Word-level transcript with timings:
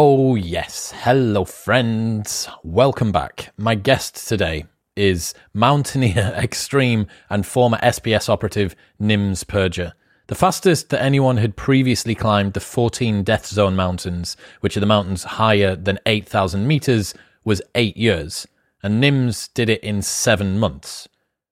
Oh, 0.00 0.36
yes. 0.36 0.92
Hello, 0.94 1.44
friends. 1.44 2.48
Welcome 2.62 3.10
back. 3.10 3.52
My 3.56 3.74
guest 3.74 4.28
today 4.28 4.66
is 4.94 5.34
Mountaineer 5.52 6.34
Extreme 6.38 7.08
and 7.28 7.44
former 7.44 7.78
SBS 7.78 8.28
operative 8.28 8.76
Nims 9.02 9.44
Purja. 9.44 9.94
The 10.28 10.36
fastest 10.36 10.90
that 10.90 11.02
anyone 11.02 11.38
had 11.38 11.56
previously 11.56 12.14
climbed 12.14 12.52
the 12.52 12.60
14 12.60 13.24
Death 13.24 13.46
Zone 13.46 13.74
mountains, 13.74 14.36
which 14.60 14.76
are 14.76 14.80
the 14.80 14.86
mountains 14.86 15.24
higher 15.24 15.74
than 15.74 15.98
8,000 16.06 16.64
meters, 16.64 17.12
was 17.44 17.60
eight 17.74 17.96
years, 17.96 18.46
and 18.84 19.02
Nims 19.02 19.52
did 19.52 19.68
it 19.68 19.82
in 19.82 20.02
seven 20.02 20.60
months. 20.60 21.08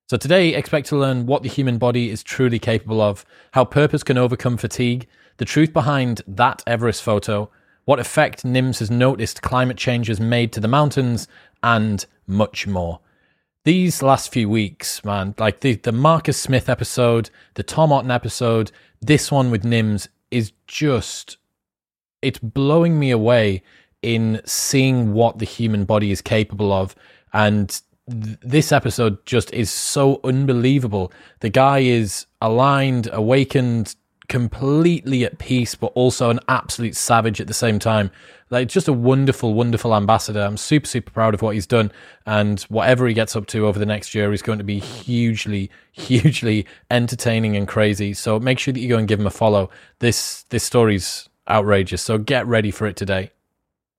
So 0.08 0.16
today, 0.16 0.54
expect 0.54 0.86
to 0.90 0.96
learn 0.96 1.26
what 1.26 1.42
the 1.42 1.48
human 1.48 1.78
body 1.78 2.10
is 2.10 2.22
truly 2.22 2.60
capable 2.60 3.00
of, 3.00 3.26
how 3.54 3.64
purpose 3.64 4.04
can 4.04 4.16
overcome 4.16 4.56
fatigue, 4.56 5.08
the 5.38 5.44
truth 5.44 5.72
behind 5.72 6.22
that 6.28 6.62
Everest 6.64 7.02
photo, 7.02 7.50
what 7.86 7.98
effect 7.98 8.44
Nims 8.44 8.80
has 8.80 8.90
noticed 8.90 9.42
climate 9.42 9.78
change 9.78 10.08
has 10.08 10.20
made 10.20 10.52
to 10.52 10.60
the 10.60 10.68
mountains, 10.68 11.26
and 11.62 12.04
much 12.26 12.66
more. 12.66 13.00
These 13.64 14.02
last 14.02 14.32
few 14.32 14.48
weeks, 14.48 15.04
man, 15.04 15.34
like 15.38 15.60
the, 15.60 15.74
the 15.76 15.92
Marcus 15.92 16.40
Smith 16.40 16.68
episode, 16.68 17.30
the 17.54 17.62
Tom 17.62 17.92
Otten 17.92 18.10
episode, 18.10 18.70
this 19.00 19.32
one 19.32 19.50
with 19.50 19.62
Nims 19.62 20.08
is 20.30 20.52
just, 20.66 21.36
it's 22.22 22.38
blowing 22.38 22.98
me 22.98 23.10
away 23.10 23.62
in 24.02 24.40
seeing 24.44 25.12
what 25.12 25.38
the 25.38 25.44
human 25.44 25.84
body 25.84 26.10
is 26.10 26.20
capable 26.20 26.72
of. 26.72 26.94
And 27.32 27.68
th- 28.10 28.38
this 28.40 28.72
episode 28.72 29.24
just 29.26 29.52
is 29.52 29.70
so 29.70 30.20
unbelievable. 30.22 31.12
The 31.40 31.50
guy 31.50 31.80
is 31.80 32.26
aligned, 32.40 33.08
awakened, 33.12 33.96
completely 34.28 35.24
at 35.24 35.38
peace, 35.38 35.74
but 35.74 35.86
also 35.94 36.30
an 36.30 36.40
absolute 36.48 36.96
savage 36.96 37.40
at 37.40 37.46
the 37.46 37.54
same 37.54 37.78
time. 37.78 38.10
Like 38.50 38.68
just 38.68 38.88
a 38.88 38.92
wonderful, 38.92 39.54
wonderful 39.54 39.94
ambassador. 39.94 40.40
I'm 40.40 40.56
super, 40.56 40.86
super 40.86 41.10
proud 41.10 41.34
of 41.34 41.42
what 41.42 41.54
he's 41.54 41.66
done, 41.66 41.90
and 42.26 42.60
whatever 42.62 43.06
he 43.06 43.14
gets 43.14 43.34
up 43.34 43.46
to 43.48 43.66
over 43.66 43.78
the 43.78 43.86
next 43.86 44.14
year 44.14 44.32
is 44.32 44.42
going 44.42 44.58
to 44.58 44.64
be 44.64 44.78
hugely, 44.78 45.70
hugely 45.92 46.66
entertaining 46.90 47.56
and 47.56 47.66
crazy. 47.66 48.14
So 48.14 48.38
make 48.38 48.58
sure 48.58 48.72
that 48.72 48.80
you 48.80 48.88
go 48.88 48.98
and 48.98 49.08
give 49.08 49.20
him 49.20 49.26
a 49.26 49.30
follow. 49.30 49.70
This 49.98 50.42
this 50.50 50.64
story's 50.64 51.28
outrageous. 51.48 52.02
So 52.02 52.18
get 52.18 52.46
ready 52.46 52.70
for 52.70 52.86
it 52.86 52.96
today. 52.96 53.30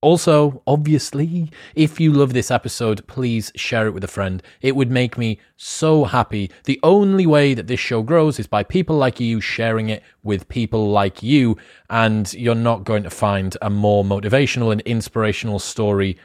Also, 0.02 0.62
obviously, 0.68 1.50
if 1.74 2.00
you 2.00 2.14
love 2.14 2.34
this 2.34 2.52
episode, 2.52 3.06
please 3.08 3.52
share 3.56 3.88
it 3.88 3.96
with 3.96 4.04
a 4.04 4.08
friend. 4.08 4.44
It 4.62 4.76
would 4.76 4.92
make 4.92 5.18
me 5.18 5.40
so 5.56 6.04
happy. 6.04 6.52
The 6.66 6.80
only 6.84 7.26
way 7.26 7.56
that 7.56 7.66
this 7.66 7.80
show 7.80 8.04
grows 8.04 8.38
is 8.38 8.46
by 8.46 8.62
people 8.62 8.96
like 8.96 9.20
you 9.20 9.42
sharing 9.42 9.90
it 9.90 10.04
with 10.22 10.50
people 10.50 10.92
like 10.92 11.24
you, 11.24 11.58
and 11.90 12.32
you're 12.34 12.54
not 12.54 12.84
going 12.84 13.02
to 13.04 13.10
find 13.10 13.58
a 13.60 13.72
more 13.72 14.04
motivational 14.04 14.72
and 14.72 14.82
inspirational 14.82 15.58
story 15.58 16.16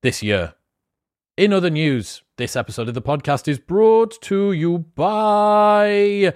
this 0.00 0.22
year. 0.22 0.54
In 1.36 1.52
other 1.52 1.70
news, 1.70 2.22
this 2.38 2.56
episode 2.56 2.88
of 2.88 2.94
the 2.94 3.02
podcast 3.02 3.48
is 3.48 3.58
brought 3.58 4.20
to 4.22 4.52
you 4.52 4.78
by 4.78 6.32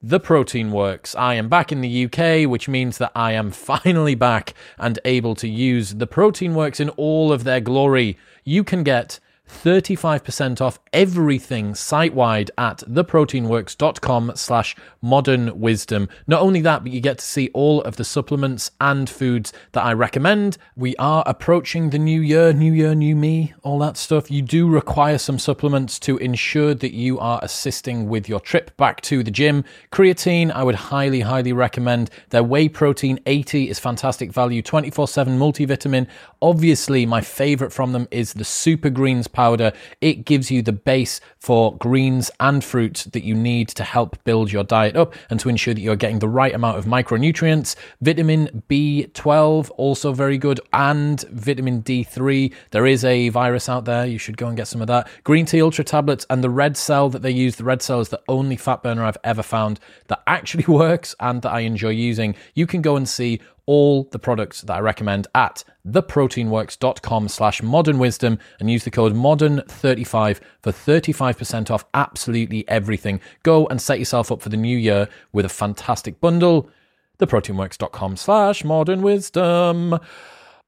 the 0.00 0.20
Protein 0.20 0.70
Works. 0.70 1.16
I 1.16 1.34
am 1.34 1.48
back 1.48 1.72
in 1.72 1.80
the 1.80 2.04
UK, 2.04 2.48
which 2.48 2.68
means 2.68 2.98
that 2.98 3.10
I 3.16 3.32
am 3.32 3.50
finally 3.52 4.14
back 4.14 4.54
and 4.78 4.98
able 5.04 5.34
to 5.36 5.48
use 5.48 5.94
the 5.94 6.06
Protein 6.06 6.54
Works 6.54 6.78
in 6.78 6.90
all 6.90 7.32
of 7.32 7.44
their 7.44 7.60
glory. 7.60 8.16
You 8.44 8.62
can 8.62 8.84
get 8.84 9.18
35% 9.48 10.60
off 10.60 10.78
everything 10.92 11.74
site-wide 11.74 12.50
at 12.56 12.78
theproteinworks.com 12.78 14.32
slash 14.34 14.76
modern 15.02 15.58
wisdom. 15.58 16.08
Not 16.26 16.42
only 16.42 16.60
that, 16.60 16.82
but 16.82 16.92
you 16.92 17.00
get 17.00 17.18
to 17.18 17.24
see 17.24 17.50
all 17.54 17.82
of 17.82 17.96
the 17.96 18.04
supplements 18.04 18.70
and 18.80 19.08
foods 19.08 19.52
that 19.72 19.84
I 19.84 19.92
recommend. 19.92 20.58
We 20.76 20.94
are 20.96 21.22
approaching 21.26 21.90
the 21.90 21.98
new 21.98 22.20
year, 22.20 22.52
new 22.52 22.72
year, 22.72 22.94
new 22.94 23.16
me, 23.16 23.54
all 23.62 23.78
that 23.80 23.96
stuff. 23.96 24.30
You 24.30 24.42
do 24.42 24.68
require 24.68 25.18
some 25.18 25.38
supplements 25.38 25.98
to 26.00 26.18
ensure 26.18 26.74
that 26.74 26.94
you 26.94 27.18
are 27.18 27.40
assisting 27.42 28.08
with 28.08 28.28
your 28.28 28.40
trip 28.40 28.76
back 28.76 29.00
to 29.02 29.22
the 29.22 29.30
gym. 29.30 29.64
Creatine, 29.90 30.50
I 30.52 30.62
would 30.62 30.74
highly, 30.74 31.20
highly 31.20 31.52
recommend. 31.52 32.10
Their 32.30 32.42
whey 32.42 32.68
protein 32.68 33.20
80 33.26 33.70
is 33.70 33.78
fantastic 33.78 34.32
value, 34.32 34.62
24-7 34.62 35.38
multivitamin. 35.38 36.06
Obviously, 36.40 37.06
my 37.06 37.20
favorite 37.20 37.72
from 37.72 37.92
them 37.92 38.08
is 38.10 38.34
the 38.34 38.44
super 38.44 38.90
greens 38.90 39.28
powder. 39.38 39.72
It 40.00 40.24
gives 40.24 40.50
you 40.50 40.62
the 40.62 40.72
base 40.72 41.20
for 41.38 41.76
greens 41.76 42.28
and 42.40 42.64
fruits 42.64 43.04
that 43.04 43.22
you 43.22 43.36
need 43.36 43.68
to 43.68 43.84
help 43.84 44.16
build 44.24 44.50
your 44.50 44.64
diet 44.64 44.96
up 44.96 45.14
and 45.30 45.38
to 45.38 45.48
ensure 45.48 45.74
that 45.74 45.80
you're 45.80 45.94
getting 45.94 46.18
the 46.18 46.28
right 46.28 46.52
amount 46.52 46.76
of 46.76 46.86
micronutrients. 46.86 47.76
Vitamin 48.00 48.64
B12, 48.68 49.70
also 49.76 50.12
very 50.12 50.38
good, 50.38 50.60
and 50.72 51.20
vitamin 51.30 51.84
D3. 51.84 52.52
There 52.72 52.84
is 52.84 53.04
a 53.04 53.28
virus 53.28 53.68
out 53.68 53.84
there. 53.84 54.04
You 54.04 54.18
should 54.18 54.36
go 54.36 54.48
and 54.48 54.56
get 54.56 54.66
some 54.66 54.80
of 54.80 54.88
that. 54.88 55.08
Green 55.22 55.46
tea 55.46 55.62
ultra 55.62 55.84
tablets 55.84 56.26
and 56.28 56.42
the 56.42 56.50
red 56.50 56.76
cell 56.76 57.08
that 57.10 57.22
they 57.22 57.30
use. 57.30 57.54
The 57.54 57.62
red 57.62 57.80
cell 57.80 58.00
is 58.00 58.08
the 58.08 58.20
only 58.26 58.56
fat 58.56 58.82
burner 58.82 59.04
I've 59.04 59.18
ever 59.22 59.44
found 59.44 59.78
that 60.08 60.20
actually 60.26 60.64
works 60.68 61.14
and 61.20 61.42
that 61.42 61.52
I 61.52 61.60
enjoy 61.60 61.90
using. 61.90 62.34
You 62.54 62.66
can 62.66 62.82
go 62.82 62.96
and 62.96 63.08
see 63.08 63.40
all 63.68 64.04
the 64.04 64.18
products 64.18 64.62
that 64.62 64.72
I 64.72 64.80
recommend 64.80 65.26
at 65.34 65.62
theproteinworks.com 65.86 67.28
slash 67.28 67.62
modern 67.62 67.98
wisdom 67.98 68.38
and 68.58 68.70
use 68.70 68.82
the 68.84 68.90
code 68.90 69.12
modern35 69.14 70.40
for 70.62 70.72
35% 70.72 71.70
off 71.70 71.84
absolutely 71.92 72.66
everything. 72.66 73.20
Go 73.42 73.66
and 73.66 73.80
set 73.80 73.98
yourself 73.98 74.32
up 74.32 74.40
for 74.40 74.48
the 74.48 74.56
new 74.56 74.76
year 74.76 75.06
with 75.34 75.44
a 75.44 75.50
fantastic 75.50 76.18
bundle. 76.18 76.70
Theproteinworks.com 77.18 78.16
slash 78.16 78.64
modern 78.64 79.02
wisdom. 79.02 79.98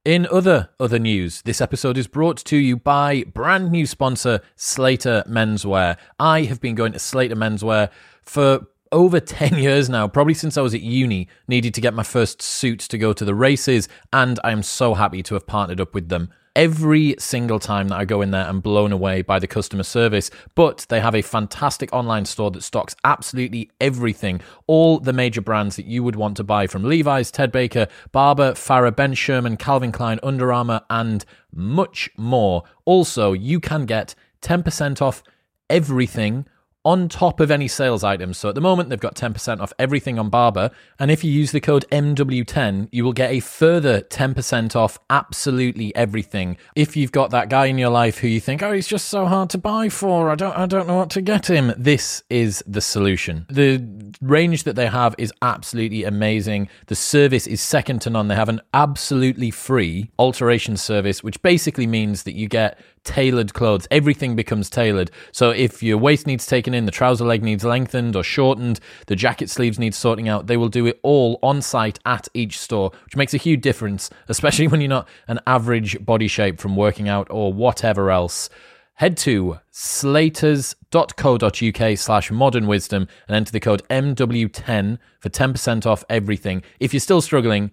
In 0.05 0.27
other 0.31 0.69
other 0.79 0.99
news, 0.99 1.41
this 1.43 1.63
episode 1.63 1.97
is 1.97 2.07
brought 2.07 2.37
to 2.45 2.57
you 2.59 2.77
by 2.77 3.25
brand 3.25 3.71
new 3.73 3.87
sponsor 3.87 4.41
Slater 4.57 5.25
Menswear. 5.27 5.97
I 6.19 6.43
have 6.43 6.61
been 6.61 6.75
going 6.75 6.93
to 6.93 6.99
Slater 6.99 7.37
Menswear 7.37 7.91
for 8.23 8.67
over 8.93 9.21
10 9.21 9.59
years 9.59 9.89
now, 9.89 10.09
probably 10.09 10.35
since 10.35 10.57
I 10.57 10.63
was 10.63 10.75
at 10.75 10.83
uni, 10.83 11.29
needed 11.49 11.75
to 11.75 11.81
get 11.81 11.95
my 11.95 12.03
first 12.03 12.43
suit 12.43 12.81
to 12.81 12.99
go 12.99 13.13
to 13.13 13.25
the 13.25 13.35
races, 13.35 13.89
and 14.13 14.39
I 14.45 14.53
am 14.53 14.63
so 14.63 14.95
happy 14.95 15.23
to 15.25 15.35
have 15.35 15.47
partnered 15.47 15.81
up 15.81 15.95
with 15.95 16.09
them. 16.09 16.31
Every 16.57 17.15
single 17.19 17.61
time 17.61 17.89
that 17.89 17.99
I 17.99 18.05
go 18.05 18.23
in 18.23 18.33
there, 18.33 18.45
I'm 18.45 18.59
blown 18.59 18.91
away 18.91 19.23
by 19.23 19.39
the 19.39 19.47
customer 19.47 19.85
service. 19.85 20.33
But 20.57 20.85
they 20.89 21.01
have 21.01 21.15
a 21.15 21.23
fantastic 21.23 21.93
online 21.93 22.25
store 22.25 22.51
that 22.51 22.65
stocks 22.65 22.97
absolutely 23.05 23.71
everything. 23.81 24.41
All 24.67 24.99
the 24.99 25.13
major 25.13 25.41
brands 25.41 25.77
that 25.77 25.87
you 25.87 26.03
would 26.03 26.17
want 26.17 26.37
to 26.39 26.45
buy 26.45 26.67
from 26.67 26.83
Levi's, 26.83 27.31
Ted 27.31 27.53
Baker, 27.53 27.87
Barbour, 28.11 28.53
Farah, 28.55 28.95
Ben 28.95 29.15
Sherman, 29.15 29.57
Calvin 29.57 29.93
Klein, 29.93 30.19
Under 30.25 30.53
Armour, 30.53 30.81
and 30.91 31.25
much 31.55 32.11
more. 32.17 32.65
Also, 32.85 33.33
you 33.33 33.61
can 33.61 33.87
get 33.87 34.17
10% 34.43 35.01
off 35.01 35.23
everything 35.69 36.47
on 36.85 37.09
top 37.09 37.41
of 37.41 37.51
any 37.51 37.69
sales 37.69 38.03
items. 38.03 38.39
So 38.39 38.49
at 38.49 38.55
the 38.55 38.61
moment, 38.61 38.89
they've 38.89 38.99
got 38.99 39.15
10% 39.15 39.61
off 39.61 39.73
everything 39.79 40.19
on 40.19 40.31
Barbour. 40.31 40.71
And 40.99 41.11
if 41.11 41.23
you 41.23 41.31
use 41.31 41.53
the 41.53 41.61
code 41.61 41.85
MW10, 41.93 42.89
you 42.91 43.05
will 43.05 43.13
get 43.13 43.31
a 43.31 43.41
further 43.41 44.01
10% 44.01 44.75
off 44.75 44.99
absolutely 45.11 45.95
everything. 45.95 46.57
If 46.75 46.97
you've 46.97 47.13
got 47.13 47.31
that 47.31 47.51
guy 47.51 47.67
in 47.67 47.77
your 47.77 47.91
life 47.91 48.19
who 48.19 48.29
you 48.29 48.41
think, 48.41 48.63
oh, 48.63 48.73
he's 48.73 48.87
just 48.87 49.09
so 49.09 49.27
hard 49.27 49.51
to 49.51 49.59
buy 49.59 49.91
for, 49.91 50.31
I 50.31 50.35
don't, 50.35 50.57
I 50.57 50.67
don't 50.67 50.87
know 50.87 50.97
what 50.97 51.11
to 51.11 51.21
get 51.21 51.51
him, 51.51 51.73
this 51.77 52.23
is 52.31 52.65
the 52.67 52.81
solution. 52.81 53.47
The 53.51 54.15
range 54.23 54.65
that 54.65 54.77
they 54.77 54.87
have 54.87 55.15
is 55.19 55.33
absolutely 55.43 56.05
amazing. 56.05 56.69
The 56.87 56.97
service 56.97 57.47
is 57.47 57.61
second 57.61 58.01
to 58.03 58.11
none. 58.11 58.29
They 58.29 58.37
have 58.37 58.49
an 58.49 58.63
absolutely 58.73 59.51
free 59.51 60.11
alteration 60.19 60.77
service, 60.79 61.23
which 61.23 61.43
basically 61.43 61.87
means 61.87 62.23
that 62.23 62.35
you 62.35 62.49
get 62.49 62.79
tailored 63.05 63.55
clothes. 63.55 63.87
Everything 63.91 64.37
becomes 64.37 64.71
tailored. 64.71 65.11
So 65.33 65.51
if 65.51 65.83
your 65.83 65.99
waist 65.99 66.27
needs 66.27 66.47
taken 66.47 66.75
in, 66.75 66.87
the 66.87 66.93
trouser 66.93 67.25
leg 67.25 67.43
needs 67.43 67.65
lengthened 67.65 68.15
or 68.17 68.23
shortened, 68.23 68.81
the 69.07 69.17
jacket 69.17 69.51
sleeves 69.51 69.79
need 69.79 69.95
sorting 69.95 70.29
out, 70.29 70.47
they 70.47 70.57
will 70.57 70.69
do 70.69 70.87
it 70.87 71.01
all 71.03 71.39
on 71.43 71.61
site 71.63 71.99
at 72.05 72.29
each 72.35 72.59
store, 72.59 72.93
which 73.05 73.17
makes 73.17 73.35
a 73.35 73.39
huge 73.39 73.63
difference, 73.63 74.11
especially 74.29 74.69
when 74.69 74.81
you're 74.81 74.89
not 74.89 75.09
an 75.29 75.41
average 75.47 76.05
body 76.05 76.29
shape 76.29 76.61
from 76.61 76.77
working 76.77 77.09
out 77.09 77.27
or 77.31 77.53
whatever 77.53 78.11
else. 78.11 78.49
Head 78.95 79.17
to 79.19 79.61
slaters.co.uk 79.71 81.99
slash 81.99 82.31
modern 82.31 82.67
wisdom 82.67 83.09
and 83.27 83.35
enter 83.35 83.51
the 83.51 83.59
code 83.59 83.83
MW10 83.89 84.99
for 85.19 85.31
10% 85.31 85.87
off 85.87 86.05
everything. 86.11 86.63
If 86.79 86.93
you're 86.93 87.01
still 87.01 87.23
struggling, 87.23 87.71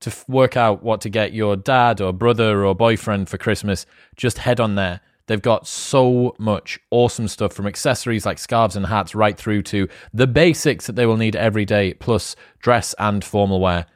to 0.00 0.10
f- 0.10 0.28
work 0.28 0.56
out 0.56 0.82
what 0.82 1.00
to 1.02 1.08
get 1.08 1.32
your 1.32 1.56
dad 1.56 2.00
or 2.00 2.12
brother 2.12 2.64
or 2.64 2.74
boyfriend 2.74 3.28
for 3.28 3.38
Christmas, 3.38 3.86
just 4.16 4.38
head 4.38 4.60
on 4.60 4.74
there. 4.74 5.00
They've 5.26 5.42
got 5.42 5.66
so 5.66 6.34
much 6.38 6.78
awesome 6.90 7.28
stuff 7.28 7.52
from 7.52 7.66
accessories 7.66 8.24
like 8.24 8.38
scarves 8.38 8.76
and 8.76 8.86
hats 8.86 9.14
right 9.14 9.36
through 9.36 9.62
to 9.64 9.88
the 10.12 10.26
basics 10.26 10.86
that 10.86 10.96
they 10.96 11.04
will 11.04 11.18
need 11.18 11.36
every 11.36 11.66
day, 11.66 11.92
plus 11.94 12.34
dress 12.60 12.94
and 12.98 13.22
formal 13.22 13.60
wear. 13.60 13.86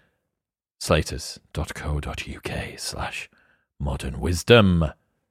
Slaters.co.uk 0.78 2.78
slash 2.78 3.30
modern 3.80 4.20
wisdom 4.20 4.84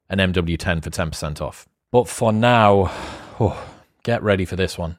and 0.09 0.19
MW10 0.19 0.83
for 0.83 0.89
10% 0.89 1.41
off. 1.41 1.67
But 1.91 2.07
for 2.07 2.33
now, 2.33 2.89
oh, 3.39 3.69
get 4.03 4.24
ready 4.24 4.45
for 4.45 4.56
this 4.56 4.77
one. 4.77 4.97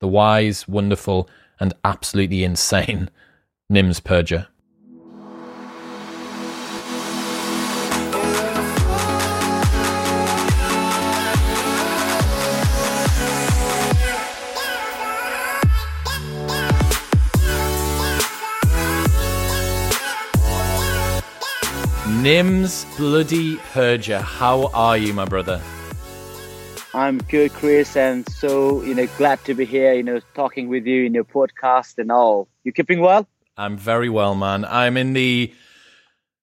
The 0.00 0.08
wise, 0.08 0.68
wonderful, 0.68 1.28
and 1.58 1.74
absolutely 1.84 2.44
insane 2.44 3.10
Nims 3.72 4.00
Purja. 4.00 4.46
Nims 22.20 22.84
Bloody 22.98 23.56
Purja, 23.72 24.20
how 24.20 24.66
are 24.74 24.98
you, 24.98 25.14
my 25.14 25.24
brother? 25.24 25.58
I'm 26.92 27.16
good, 27.16 27.50
Chris, 27.54 27.96
and 27.96 28.28
so 28.28 28.82
you 28.82 28.94
know 28.94 29.06
glad 29.16 29.42
to 29.46 29.54
be 29.54 29.64
here. 29.64 29.94
You 29.94 30.02
know, 30.02 30.20
talking 30.34 30.68
with 30.68 30.84
you 30.84 31.06
in 31.06 31.14
your 31.14 31.24
podcast 31.24 31.96
and 31.96 32.12
all. 32.12 32.46
You 32.62 32.72
keeping 32.72 33.00
well? 33.00 33.26
I'm 33.56 33.78
very 33.78 34.10
well, 34.10 34.34
man. 34.34 34.66
I'm 34.66 34.98
in 34.98 35.14
the 35.14 35.54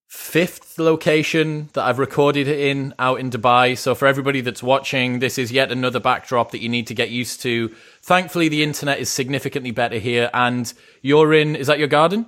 fifth 0.08 0.80
location 0.80 1.70
that 1.74 1.84
I've 1.84 2.00
recorded 2.00 2.48
in 2.48 2.96
out 2.98 3.20
in 3.20 3.30
Dubai. 3.30 3.78
So 3.78 3.94
for 3.94 4.08
everybody 4.08 4.42
that's 4.42 4.64
watching, 4.64 5.20
this 5.20 5.38
is 5.38 5.52
yet 5.52 5.72
another 5.72 6.00
backdrop 6.00 6.50
that 6.52 6.62
you 6.64 6.70
need 6.70 6.88
to 6.88 6.96
get 6.96 7.12
used 7.12 7.40
to. 7.44 7.70
Thankfully, 8.02 8.50
the 8.50 8.64
internet 8.64 8.98
is 8.98 9.10
significantly 9.10 9.70
better 9.70 10.00
here, 10.00 10.32
and 10.34 10.74
you're 11.04 11.36
in. 11.36 11.56
Is 11.56 11.68
that 11.68 11.78
your 11.78 11.88
garden? 11.88 12.26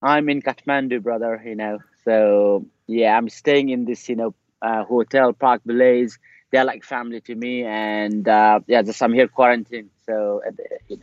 I'm 0.00 0.28
in 0.28 0.40
Kathmandu, 0.40 1.02
brother. 1.02 1.42
You 1.44 1.56
know, 1.56 1.78
so 2.04 2.66
yeah, 2.86 3.16
I'm 3.16 3.28
staying 3.28 3.70
in 3.70 3.84
this 3.84 4.08
you 4.08 4.16
know 4.16 4.34
uh, 4.62 4.84
hotel 4.84 5.32
Park 5.32 5.62
Blaze. 5.64 6.18
They're 6.52 6.64
like 6.64 6.84
family 6.84 7.20
to 7.22 7.34
me, 7.34 7.64
and 7.64 8.26
uh, 8.28 8.60
yeah, 8.66 8.82
just 8.82 9.02
I'm 9.02 9.12
here 9.12 9.28
quarantined. 9.28 9.90
So 10.06 10.42
uh, 10.46 10.50
you 10.88 10.96
know. 10.98 11.02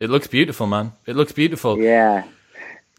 it 0.00 0.10
looks 0.10 0.26
beautiful, 0.26 0.66
man. 0.66 0.92
It 1.06 1.16
looks 1.16 1.32
beautiful. 1.32 1.78
Yeah 1.78 2.24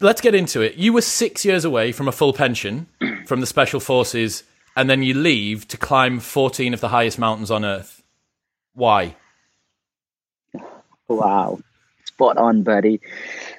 let's 0.00 0.20
get 0.20 0.34
into 0.34 0.60
it. 0.60 0.76
You 0.76 0.92
were 0.92 1.00
six 1.00 1.44
years 1.44 1.64
away 1.64 1.92
from 1.92 2.08
a 2.08 2.12
full 2.12 2.32
pension 2.32 2.86
from 3.26 3.40
the 3.40 3.46
Special 3.46 3.80
Forces, 3.80 4.44
and 4.76 4.90
then 4.90 5.02
you 5.02 5.14
leave 5.14 5.66
to 5.68 5.76
climb 5.76 6.20
14 6.20 6.74
of 6.74 6.80
the 6.80 6.88
highest 6.88 7.18
mountains 7.18 7.50
on 7.50 7.64
Earth. 7.64 8.02
Why? 8.74 9.16
Wow. 11.08 11.60
Spot 12.04 12.36
on, 12.36 12.62
buddy. 12.62 13.00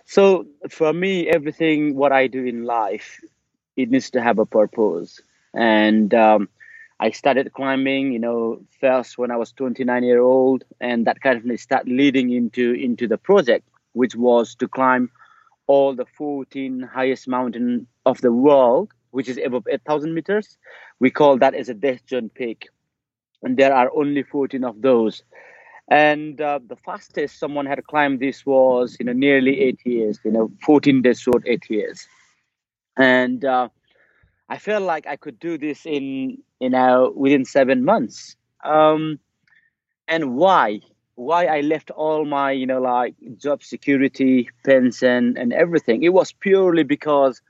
So, 0.06 0.46
for 0.70 0.94
me, 0.94 1.28
everything 1.28 1.96
what 1.96 2.12
I 2.12 2.28
do 2.28 2.46
in 2.46 2.64
life, 2.66 3.20
it 3.78 3.90
needs 3.90 4.10
to 4.12 4.22
have 4.22 4.40
a 4.40 4.46
purpose. 4.46 5.22
And 5.54 6.14
um, 6.14 6.50
I 7.00 7.12
started 7.12 7.54
climbing, 7.54 8.12
you 8.12 8.20
know, 8.20 8.62
first 8.82 9.18
when 9.18 9.32
I 9.32 9.38
was 9.38 9.52
29 9.54 10.04
year 10.04 10.20
old, 10.20 10.64
and 10.82 11.06
that 11.06 11.22
kind 11.22 11.50
of 11.50 11.60
started 11.60 11.92
leading 11.92 12.32
into 12.32 12.74
into 12.74 13.08
the 13.08 13.18
project, 13.18 13.68
which 13.94 14.16
was 14.16 14.56
to 14.56 14.68
climb 14.68 15.10
all 15.68 15.94
the 15.94 16.06
14 16.18 16.82
highest 16.82 17.28
mountain 17.28 17.88
of 18.06 18.20
the 18.22 18.32
world, 18.32 18.92
which 19.12 19.28
is 19.30 19.38
above 19.38 19.68
8,000 19.70 20.14
meters. 20.14 20.58
We 21.00 21.12
call 21.12 21.38
that 21.38 21.54
as 21.54 21.70
a 21.70 21.74
death 21.74 22.02
zone 22.10 22.30
peak. 22.30 22.70
And 23.44 23.58
there 23.58 23.74
are 23.74 23.92
only 23.96 24.24
14 24.24 24.64
of 24.64 24.82
those. 24.82 25.24
And 25.90 26.42
uh, 26.42 26.60
the 26.66 26.78
fastest 26.78 27.38
someone 27.40 27.66
had 27.66 27.86
climbed 27.86 28.20
this 28.20 28.46
was, 28.46 28.98
you 29.00 29.06
know, 29.06 29.14
nearly 29.14 29.62
eight 29.62 29.80
years, 29.86 30.20
you 30.24 30.32
know, 30.32 30.52
14 30.66 31.02
days 31.02 31.20
short, 31.20 31.44
eight 31.46 31.70
years. 31.70 32.08
And 32.98 33.46
uh, 33.46 33.70
I 34.50 34.58
felt 34.58 34.84
like 34.84 35.08
I 35.08 35.16
could 35.16 35.40
do 35.40 35.58
this 35.58 35.86
in, 35.86 36.40
you 36.60 36.70
know, 36.70 37.14
within 37.16 37.46
seven 37.46 37.86
months. 37.86 38.36
Um, 38.64 39.20
and 40.08 40.36
why? 40.36 40.82
why 41.18 41.48
I 41.48 41.62
left 41.62 41.90
all 41.92 42.26
my, 42.26 42.52
you 42.52 42.68
know, 42.68 42.80
like 42.80 43.16
job 43.38 43.64
security, 43.64 44.50
pension, 44.64 45.36
and 45.36 45.52
everything. 45.52 46.04
It 46.04 46.14
was 46.14 46.32
purely 46.32 46.84
because 46.84 47.42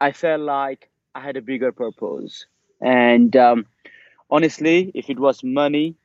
I 0.00 0.12
felt 0.12 0.40
like 0.40 0.88
I 1.16 1.20
had 1.20 1.36
a 1.36 1.42
bigger 1.42 1.72
purpose. 1.72 2.46
And 2.80 3.36
um, 3.36 3.66
honestly, 4.30 4.92
if 4.94 5.10
it 5.10 5.18
was 5.18 5.42
money, 5.42 5.96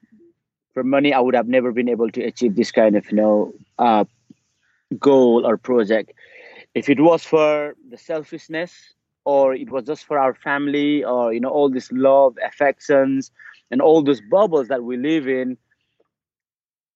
for 0.74 0.84
money, 0.84 1.14
I 1.14 1.20
would 1.20 1.36
have 1.36 1.48
never 1.48 1.72
been 1.72 1.88
able 1.88 2.10
to 2.10 2.24
achieve 2.24 2.56
this 2.56 2.72
kind 2.72 2.96
of, 2.96 3.06
you 3.12 3.18
know, 3.18 3.54
uh, 3.78 4.06
goal 5.00 5.46
or 5.46 5.58
project. 5.58 6.14
If 6.76 6.90
it 6.90 7.00
was 7.00 7.24
for 7.24 7.76
the 7.90 7.98
selfishness, 7.98 8.94
or 9.26 9.54
it 9.54 9.70
was 9.70 9.86
just 9.86 10.06
for 10.06 10.18
our 10.18 10.34
family, 10.34 11.04
or 11.04 11.34
you 11.34 11.40
know, 11.40 11.50
all 11.50 11.70
this 11.70 11.92
love, 11.92 12.36
affections, 12.46 13.32
and 13.72 13.82
all 13.82 14.04
those 14.04 14.22
bubbles 14.22 14.68
that 14.68 14.84
we 14.84 14.98
live 14.98 15.28
in, 15.28 15.58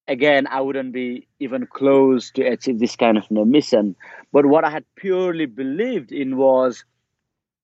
again, 0.08 0.46
I 0.46 0.60
wouldn't 0.60 0.92
be 0.92 1.28
even 1.38 1.66
close 1.66 2.30
to 2.32 2.42
achieve 2.42 2.78
this 2.78 2.96
kind 2.96 3.16
of 3.18 3.24
you 3.30 3.36
know, 3.36 3.44
mission. 3.44 3.94
But 4.32 4.46
what 4.46 4.64
I 4.64 4.70
had 4.70 4.84
purely 4.96 5.46
believed 5.46 6.10
in 6.10 6.36
was 6.36 6.84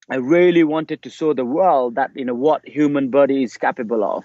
I 0.09 0.17
really 0.17 0.65
wanted 0.65 1.03
to 1.03 1.11
show 1.11 1.33
the 1.33 1.45
world 1.45 1.95
that 1.97 2.11
you 2.15 2.25
know 2.25 2.35
what 2.35 2.67
human 2.69 3.11
body 3.11 3.43
is 3.43 3.57
capable 3.57 4.05
of. 4.05 4.25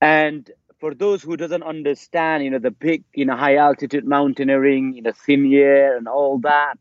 And 0.00 0.50
for 0.82 0.94
those 0.94 1.22
who 1.22 1.36
doesn't 1.36 1.62
understand, 1.62 2.42
you 2.42 2.50
know, 2.50 2.58
the 2.58 2.72
big, 2.72 3.04
you 3.14 3.24
know, 3.24 3.36
high 3.36 3.54
altitude 3.54 4.04
mountaineering, 4.04 4.94
you 4.94 5.02
know, 5.02 5.12
thin 5.12 5.54
air 5.54 5.96
and 5.96 6.08
all 6.08 6.38
that, 6.38 6.74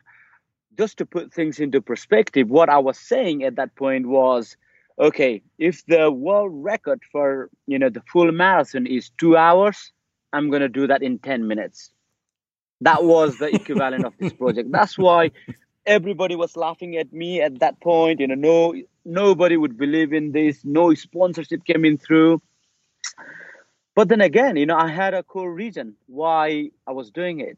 just 0.76 0.98
to 0.98 1.06
put 1.06 1.32
things 1.32 1.60
into 1.60 1.82
perspective, 1.82 2.50
what 2.50 2.68
I 2.68 2.80
was 2.80 2.98
saying 2.98 3.44
at 3.44 3.58
that 3.58 3.76
point 3.76 4.08
was, 4.08 4.58
okay, 4.98 5.44
if 5.60 5.86
the 5.86 6.10
world 6.10 6.50
record 6.52 7.00
for 7.12 7.52
you 7.68 7.78
know 7.78 7.90
the 7.90 8.02
full 8.12 8.32
marathon 8.32 8.88
is 8.88 9.12
two 9.20 9.38
hours, 9.38 9.92
I'm 10.34 10.50
going 10.50 10.64
to 10.64 10.70
do 10.80 10.88
that 10.88 11.04
in 11.04 11.20
10 11.20 11.48
minutes. 11.48 11.92
That 12.82 13.04
was 13.04 13.38
the 13.38 13.54
equivalent 13.56 14.04
of 14.04 14.14
this 14.20 14.34
project. 14.34 14.72
That's 14.72 14.98
why 14.98 15.30
everybody 15.86 16.36
was 16.36 16.58
laughing 16.58 16.98
at 16.98 17.14
me 17.14 17.40
at 17.40 17.60
that 17.60 17.80
point. 17.80 18.20
You 18.20 18.30
know, 18.30 18.36
no, 18.36 18.82
nobody 19.06 19.58
would 19.58 19.78
believe 19.78 20.12
in 20.12 20.32
this. 20.32 20.66
No 20.66 20.96
sponsorship 20.96 21.66
came 21.66 21.86
in 21.86 22.00
through. 22.00 22.42
But 23.96 24.08
then 24.10 24.22
again, 24.22 24.56
you 24.56 24.66
know, 24.66 24.78
I 24.78 24.88
had 24.90 25.14
a 25.14 25.24
core 25.24 25.52
reason 25.54 25.96
why 26.08 26.72
I 26.88 26.92
was 26.92 27.12
doing 27.12 27.40
it. 27.40 27.58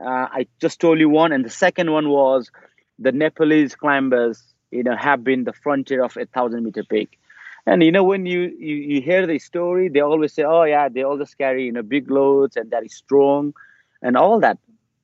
Uh, 0.00 0.26
I 0.38 0.46
just 0.60 0.80
told 0.80 0.98
you 0.98 1.08
one, 1.08 1.32
and 1.32 1.44
the 1.44 1.50
second 1.50 1.90
one 1.92 2.08
was 2.08 2.50
the 2.98 3.12
Nepalese 3.12 3.74
climbers, 3.74 4.42
you 4.70 4.82
know, 4.82 4.96
have 4.96 5.24
been 5.24 5.44
the 5.44 5.52
frontier 5.52 6.02
of 6.02 6.16
a 6.16 6.26
thousand 6.26 6.64
meter 6.64 6.84
peak. 6.84 7.18
And 7.66 7.82
you 7.82 7.92
know, 7.92 8.04
when 8.04 8.26
you, 8.26 8.54
you, 8.58 8.76
you 8.76 9.00
hear 9.02 9.26
the 9.26 9.38
story, 9.38 9.88
they 9.88 10.00
always 10.00 10.32
say, 10.32 10.44
"Oh 10.44 10.62
yeah, 10.64 10.88
they 10.88 11.02
always 11.02 11.34
carry 11.34 11.64
you 11.64 11.72
know 11.72 11.82
big 11.82 12.10
loads 12.10 12.56
and 12.56 12.70
that 12.70 12.84
is 12.84 12.94
strong, 12.94 13.54
and 14.02 14.16
all 14.16 14.40
that." 14.40 14.58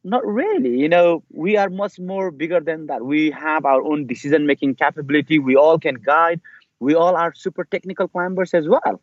Not 0.04 0.26
really. 0.26 0.78
You 0.78 0.88
know, 0.88 1.22
we 1.30 1.56
are 1.56 1.70
much 1.70 1.98
more 1.98 2.30
bigger 2.30 2.60
than 2.60 2.86
that. 2.86 3.04
We 3.04 3.30
have 3.32 3.64
our 3.64 3.82
own 3.82 4.06
decision 4.06 4.46
making 4.46 4.74
capability. 4.76 5.38
We 5.38 5.56
all 5.56 5.78
can 5.78 5.96
guide. 5.96 6.40
We 6.80 6.94
all 6.94 7.16
are 7.16 7.32
super 7.34 7.64
technical 7.64 8.08
climbers 8.08 8.52
as 8.54 8.68
well. 8.68 9.00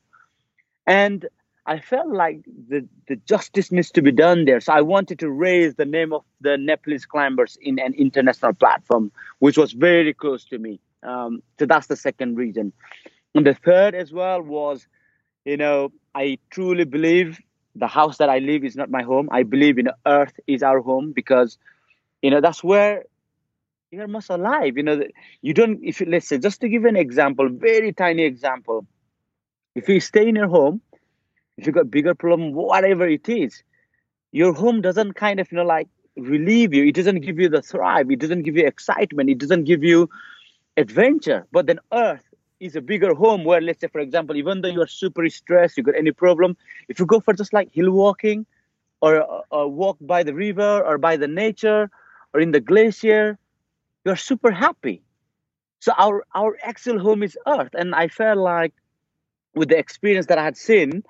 And 0.87 1.25
I 1.69 1.79
felt 1.79 2.07
like 2.07 2.39
the, 2.67 2.87
the 3.07 3.15
justice 3.27 3.71
needs 3.71 3.91
to 3.91 4.01
be 4.01 4.11
done 4.11 4.45
there. 4.45 4.59
So 4.59 4.73
I 4.73 4.81
wanted 4.81 5.19
to 5.19 5.29
raise 5.29 5.75
the 5.75 5.85
name 5.85 6.13
of 6.13 6.23
the 6.41 6.57
Nepalese 6.57 7.05
climbers 7.05 7.59
in 7.61 7.77
an 7.77 7.93
international 7.93 8.53
platform, 8.55 9.11
which 9.37 9.55
was 9.55 9.73
very 9.73 10.15
close 10.15 10.43
to 10.45 10.57
me. 10.57 10.79
Um, 11.03 11.43
so 11.59 11.67
that's 11.67 11.85
the 11.85 11.95
second 11.95 12.37
reason. 12.37 12.73
And 13.35 13.45
the 13.45 13.53
third 13.53 13.93
as 13.93 14.11
well 14.11 14.41
was, 14.41 14.87
you 15.45 15.57
know, 15.57 15.91
I 16.15 16.39
truly 16.49 16.85
believe 16.85 17.39
the 17.75 17.87
house 17.87 18.17
that 18.17 18.29
I 18.29 18.39
live 18.39 18.63
is 18.63 18.75
not 18.75 18.89
my 18.89 19.03
home. 19.03 19.29
I 19.31 19.43
believe 19.43 19.77
in 19.77 19.85
you 19.85 19.91
know, 19.91 19.97
earth 20.07 20.33
is 20.47 20.63
our 20.63 20.79
home 20.79 21.11
because, 21.11 21.59
you 22.23 22.31
know, 22.31 22.41
that's 22.41 22.63
where 22.63 23.03
you're 23.91 24.07
most 24.07 24.31
alive. 24.31 24.75
You 24.75 24.81
know, 24.81 25.03
you 25.43 25.53
don't, 25.53 25.81
if 25.83 25.99
you, 25.99 26.07
let's 26.09 26.27
say, 26.27 26.39
just 26.39 26.61
to 26.61 26.67
give 26.67 26.85
an 26.85 26.95
example, 26.95 27.47
very 27.47 27.93
tiny 27.93 28.23
example, 28.23 28.87
if 29.75 29.87
you 29.87 29.99
stay 29.99 30.27
in 30.27 30.35
your 30.35 30.47
home, 30.47 30.81
if 31.59 31.67
you 31.67 31.73
got 31.73 31.91
bigger 31.91 32.15
problem, 32.15 32.53
whatever 32.53 33.07
it 33.07 33.27
is, 33.29 33.63
your 34.31 34.53
home 34.53 34.81
doesn't 34.81 35.13
kind 35.13 35.39
of, 35.39 35.51
you 35.51 35.57
know, 35.57 35.65
like 35.65 35.87
relieve 36.17 36.73
you. 36.73 36.85
It 36.85 36.95
doesn't 36.95 37.21
give 37.21 37.39
you 37.39 37.49
the 37.49 37.61
thrive. 37.61 38.09
It 38.11 38.19
doesn't 38.19 38.43
give 38.43 38.55
you 38.57 38.65
excitement. 38.65 39.29
It 39.29 39.37
doesn't 39.37 39.65
give 39.65 39.83
you 39.83 40.09
adventure. 40.77 41.47
But 41.51 41.67
then 41.67 41.79
earth, 41.91 42.23
is 42.59 42.75
a 42.75 42.81
bigger 42.81 43.13
home 43.13 43.43
where 43.43 43.61
let's 43.61 43.79
say 43.79 43.87
for 43.87 43.99
example 44.01 44.35
even 44.35 44.61
though 44.61 44.67
you're 44.67 44.87
super 44.87 45.27
stressed 45.29 45.77
you 45.77 45.83
got 45.83 45.95
any 45.95 46.11
problem 46.11 46.57
if 46.89 46.99
you 46.99 47.05
go 47.05 47.19
for 47.19 47.33
just 47.33 47.53
like 47.53 47.71
hill 47.71 47.91
walking 47.91 48.45
or, 49.01 49.25
or 49.49 49.67
walk 49.69 49.97
by 50.01 50.23
the 50.23 50.33
river 50.33 50.81
or 50.85 50.97
by 50.97 51.15
the 51.15 51.27
nature 51.27 51.89
or 52.33 52.41
in 52.41 52.51
the 52.51 52.59
glacier 52.59 53.37
you're 54.05 54.17
super 54.17 54.51
happy 54.51 55.01
so 55.79 55.93
our 55.97 56.23
our 56.35 56.57
actual 56.63 56.99
home 56.99 57.23
is 57.23 57.37
earth 57.47 57.73
and 57.73 57.95
i 57.95 58.07
felt 58.07 58.37
like 58.37 58.73
with 59.55 59.69
the 59.69 59.77
experience 59.77 60.25
that 60.25 60.37
i 60.37 60.43
had 60.43 60.57
seen 60.57 61.03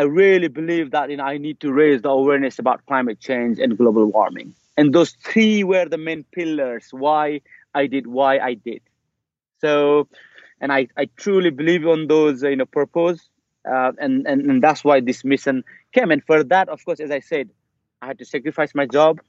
i 0.00 0.02
really 0.02 0.48
believe 0.60 0.90
that 0.90 1.10
you 1.10 1.16
know 1.16 1.28
i 1.34 1.36
need 1.46 1.58
to 1.60 1.72
raise 1.82 2.00
the 2.02 2.12
awareness 2.20 2.58
about 2.58 2.84
climate 2.86 3.20
change 3.28 3.58
and 3.58 3.76
global 3.82 4.06
warming 4.16 4.54
and 4.76 4.94
those 4.94 5.12
three 5.26 5.62
were 5.72 5.86
the 5.94 6.02
main 6.08 6.22
pillars 6.36 6.88
why 6.92 7.40
i 7.74 7.86
did 7.86 8.06
why 8.06 8.32
i 8.38 8.54
did 8.54 8.82
so, 9.60 10.08
and 10.60 10.72
I, 10.72 10.88
I 10.96 11.08
truly 11.16 11.50
believe 11.50 11.86
on 11.86 12.06
those, 12.06 12.42
you 12.42 12.56
know, 12.56 12.66
purpose. 12.66 13.28
Uh, 13.70 13.92
and, 13.98 14.26
and, 14.26 14.50
and 14.50 14.62
that's 14.62 14.82
why 14.82 15.00
this 15.00 15.24
mission 15.24 15.64
came. 15.92 16.10
And 16.10 16.24
for 16.24 16.42
that, 16.44 16.68
of 16.68 16.84
course, 16.84 17.00
as 17.00 17.10
I 17.10 17.20
said, 17.20 17.50
I 18.00 18.06
had 18.06 18.18
to 18.20 18.24
sacrifice 18.24 18.74
my 18.74 18.86
job. 18.86 19.20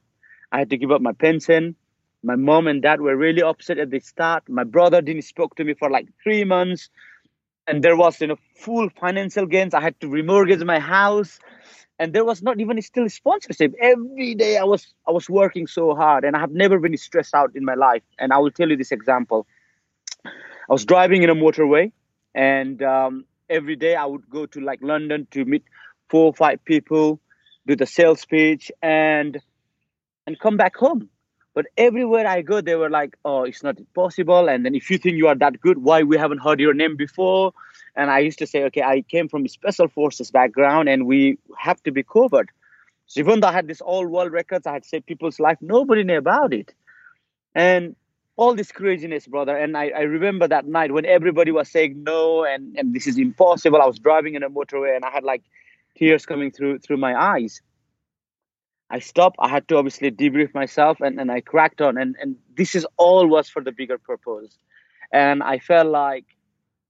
I 0.50 0.58
had 0.58 0.70
to 0.70 0.78
give 0.78 0.90
up 0.90 1.02
my 1.02 1.12
pension. 1.12 1.76
My 2.22 2.36
mom 2.36 2.66
and 2.66 2.80
dad 2.80 3.00
were 3.00 3.16
really 3.16 3.42
upset 3.42 3.78
at 3.78 3.90
the 3.90 4.00
start. 4.00 4.48
My 4.48 4.64
brother 4.64 5.02
didn't 5.02 5.22
spoke 5.22 5.56
to 5.56 5.64
me 5.64 5.74
for 5.74 5.90
like 5.90 6.08
three 6.22 6.44
months. 6.44 6.88
And 7.66 7.82
there 7.82 7.96
was 7.96 8.20
you 8.20 8.26
know 8.26 8.36
full 8.56 8.88
financial 9.00 9.46
gains. 9.46 9.74
I 9.74 9.80
had 9.80 9.98
to 10.00 10.06
remortgage 10.08 10.64
my 10.64 10.78
house, 10.78 11.38
and 11.98 12.12
there 12.12 12.24
was 12.24 12.42
not 12.42 12.60
even 12.60 12.80
still 12.82 13.08
sponsorship. 13.08 13.74
Every 13.80 14.34
day 14.34 14.56
I 14.58 14.64
was 14.64 14.94
I 15.06 15.12
was 15.12 15.28
working 15.28 15.66
so 15.66 15.94
hard, 15.94 16.24
and 16.24 16.36
I 16.36 16.40
have 16.40 16.52
never 16.52 16.78
been 16.78 16.96
stressed 16.96 17.34
out 17.34 17.52
in 17.54 17.64
my 17.64 17.74
life. 17.74 18.02
And 18.18 18.32
I 18.32 18.38
will 18.38 18.50
tell 18.50 18.68
you 18.68 18.76
this 18.76 18.92
example. 18.92 19.46
I 20.24 20.72
was 20.72 20.84
driving 20.84 21.22
in 21.22 21.30
a 21.30 21.34
motorway, 21.34 21.92
and 22.34 22.82
um, 22.82 23.24
every 23.48 23.76
day 23.76 23.94
I 23.94 24.06
would 24.06 24.28
go 24.28 24.46
to 24.46 24.60
like 24.60 24.80
London 24.82 25.26
to 25.32 25.44
meet 25.44 25.64
four 26.08 26.26
or 26.26 26.34
five 26.34 26.64
people, 26.64 27.20
do 27.66 27.76
the 27.76 27.86
sales 27.86 28.24
pitch, 28.24 28.70
and 28.82 29.40
and 30.26 30.38
come 30.38 30.56
back 30.56 30.76
home. 30.76 31.08
But 31.54 31.66
everywhere 31.76 32.26
I 32.26 32.42
go, 32.42 32.60
they 32.60 32.76
were 32.76 32.90
like, 32.90 33.16
"Oh, 33.24 33.42
it's 33.44 33.62
not 33.62 33.76
possible." 33.94 34.48
And 34.48 34.64
then 34.64 34.74
if 34.74 34.90
you 34.90 34.98
think 34.98 35.16
you 35.16 35.28
are 35.28 35.34
that 35.34 35.60
good, 35.60 35.78
why 35.78 36.02
we 36.02 36.16
haven't 36.16 36.38
heard 36.38 36.60
your 36.60 36.74
name 36.74 36.96
before? 36.96 37.52
And 37.94 38.10
I 38.10 38.20
used 38.20 38.38
to 38.38 38.46
say, 38.46 38.64
"Okay, 38.64 38.82
I 38.82 39.02
came 39.02 39.28
from 39.28 39.44
a 39.44 39.48
special 39.48 39.88
forces 39.88 40.30
background, 40.30 40.88
and 40.88 41.06
we 41.06 41.38
have 41.58 41.82
to 41.82 41.92
be 41.92 42.02
covered." 42.02 42.50
So 43.06 43.20
even 43.20 43.40
though 43.40 43.48
I 43.48 43.52
had 43.52 43.68
this 43.68 43.82
all 43.82 44.06
world 44.06 44.32
records, 44.32 44.66
I 44.66 44.72
had 44.72 44.84
saved 44.86 45.06
people's 45.06 45.38
life. 45.38 45.58
Nobody 45.60 46.04
knew 46.04 46.16
about 46.16 46.54
it, 46.54 46.74
and 47.54 47.94
all 48.36 48.54
this 48.54 48.72
craziness, 48.72 49.26
brother. 49.26 49.54
And 49.54 49.76
I, 49.76 49.90
I 49.90 50.00
remember 50.00 50.48
that 50.48 50.66
night 50.66 50.92
when 50.92 51.04
everybody 51.04 51.50
was 51.52 51.68
saying 51.70 52.02
no, 52.02 52.44
and 52.44 52.76
and 52.78 52.94
this 52.94 53.06
is 53.06 53.18
impossible. 53.18 53.82
I 53.82 53.86
was 53.86 53.98
driving 53.98 54.34
in 54.36 54.42
a 54.42 54.50
motorway, 54.50 54.96
and 54.96 55.04
I 55.04 55.10
had 55.10 55.24
like 55.24 55.42
tears 55.96 56.24
coming 56.24 56.50
through 56.50 56.78
through 56.78 56.96
my 56.96 57.14
eyes 57.14 57.60
I 58.92 58.98
stopped. 58.98 59.36
I 59.40 59.48
had 59.48 59.66
to 59.68 59.78
obviously 59.78 60.10
debrief 60.10 60.52
myself 60.52 61.00
and, 61.00 61.18
and 61.18 61.32
I 61.32 61.40
cracked 61.40 61.80
on. 61.80 61.96
And, 61.96 62.14
and 62.20 62.36
this 62.54 62.74
is 62.74 62.86
all 62.98 63.26
was 63.26 63.48
for 63.48 63.62
the 63.64 63.72
bigger 63.72 63.96
purpose. 63.96 64.58
And 65.10 65.42
I 65.42 65.58
felt 65.58 65.88
like 65.88 66.26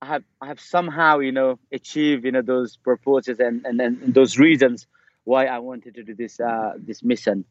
I 0.02 0.06
have 0.06 0.24
I 0.40 0.48
have 0.48 0.60
somehow, 0.60 1.20
you 1.20 1.30
know, 1.30 1.60
achieved, 1.70 2.24
you 2.24 2.32
know, 2.32 2.42
those 2.42 2.76
purposes 2.76 3.38
and, 3.38 3.64
and, 3.64 3.80
and 3.80 4.14
those 4.14 4.36
reasons 4.36 4.88
why 5.22 5.46
I 5.46 5.60
wanted 5.60 5.94
to 5.94 6.02
do 6.02 6.14
this 6.14 6.40
uh, 6.40 6.72
this 6.76 7.04
mission. 7.04 7.44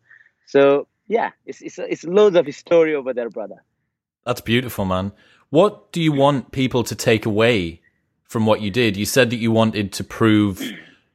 So 0.48 0.88
yeah, 1.08 1.30
it's 1.46 1.62
it's 1.62 1.80
it's 1.80 2.04
loads 2.04 2.36
of 2.36 2.54
story 2.54 2.94
over 2.94 3.14
there, 3.14 3.30
brother. 3.30 3.64
That's 4.26 4.42
beautiful, 4.42 4.84
man. 4.84 5.14
What 5.50 5.94
do 5.94 6.02
you 6.02 6.12
want 6.12 6.52
people 6.52 6.84
to 6.84 6.96
take 6.96 7.26
away 7.26 7.82
from 8.26 8.46
what 8.46 8.60
you 8.60 8.70
did? 8.70 8.98
You 8.98 9.06
said 9.06 9.30
that 9.30 9.38
you 9.38 9.52
wanted 9.52 9.94
to 9.94 10.04
prove 10.04 10.62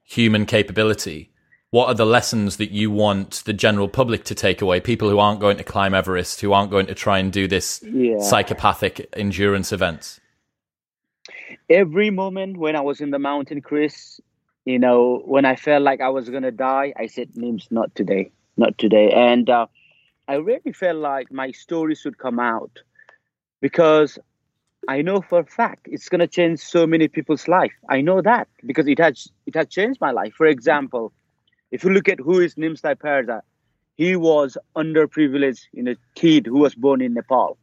human 0.05 0.47
capability 0.47 1.31
what 1.71 1.89
are 1.89 1.95
the 1.95 2.07
lessons 2.07 2.57
that 2.59 2.71
you 2.71 2.91
want 2.91 3.43
the 3.45 3.53
general 3.53 3.89
public 3.89 4.25
to 4.25 4.35
take 4.35 4.63
away? 4.63 4.81
People 4.81 5.11
who 5.11 5.19
aren't 5.19 5.41
going 5.41 5.57
to 5.57 5.65
climb 5.65 5.95
Everest, 5.95 6.41
who 6.41 6.53
aren't 6.53 6.71
going 6.71 6.87
to 6.87 6.95
try 6.95 7.19
and 7.19 7.33
do 7.33 7.49
this 7.49 7.83
yeah. 7.83 8.21
psychopathic 8.21 9.09
endurance 9.15 9.73
events. 9.73 10.21
Every 11.69 12.11
moment 12.11 12.57
when 12.57 12.77
I 12.77 12.81
was 12.81 13.01
in 13.01 13.11
the 13.11 13.19
mountain, 13.19 13.61
Chris, 13.61 14.21
you 14.65 14.79
know, 14.79 15.23
when 15.25 15.45
I 15.45 15.57
felt 15.57 15.83
like 15.83 16.01
I 16.01 16.09
was 16.09 16.29
gonna 16.29 16.53
die, 16.53 16.93
I 16.97 17.07
said, 17.07 17.33
"Nims, 17.35 17.71
not 17.71 17.95
today, 17.95 18.31
not 18.57 18.79
today." 18.79 19.11
And 19.11 19.51
uh, 19.51 19.67
I 20.29 20.35
really 20.37 20.73
felt 20.73 20.99
like 20.99 21.33
my 21.33 21.51
story 21.51 21.97
should 21.97 22.19
come 22.19 22.39
out 22.39 22.71
because 23.61 24.19
I 24.89 25.03
know 25.03 25.21
for 25.21 25.41
a 25.41 25.47
fact 25.47 25.89
it's 25.91 26.09
gonna 26.09 26.29
change 26.29 26.61
so 26.61 26.87
many 26.87 27.09
people's 27.09 27.49
life. 27.49 27.75
I 27.89 28.01
know 28.01 28.23
that 28.23 28.47
because 28.65 28.87
it 28.87 28.99
has 28.99 29.29
it 29.47 29.57
has 29.57 29.67
changed 29.67 30.01
my 30.01 30.13
life. 30.13 30.35
For 30.35 30.47
example 30.47 31.13
if 31.77 31.85
you 31.85 31.91
look 31.91 32.09
at 32.09 32.19
who 32.19 32.41
is 32.41 32.55
Nimsdai 32.55 32.95
Purja, 32.97 33.43
he 33.97 34.17
was 34.17 34.57
underprivileged 34.77 35.65
in 35.75 35.89
a 35.89 35.97
kid 36.15 36.47
who 36.47 36.61
was 36.61 36.75
born 36.75 37.03
in 37.03 37.13
Nepal. 37.13 37.59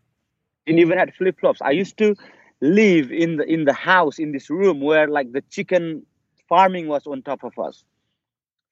And 0.68 0.76
hmm. 0.76 0.82
even 0.82 1.00
had 1.00 1.12
flip 1.16 1.40
flops. 1.40 1.64
I 1.64 1.72
used 1.72 1.98
to 1.98 2.16
live 2.62 3.12
in 3.12 3.38
the 3.38 3.44
in 3.44 3.66
the 3.66 3.74
house 3.74 4.20
in 4.20 4.32
this 4.32 4.52
room 4.52 4.82
where 4.82 5.08
like 5.08 5.32
the 5.32 5.42
chicken 5.50 6.06
farming 6.48 6.88
was 6.88 7.08
on 7.08 7.24
top 7.24 7.44
of 7.44 7.58
us. 7.58 7.84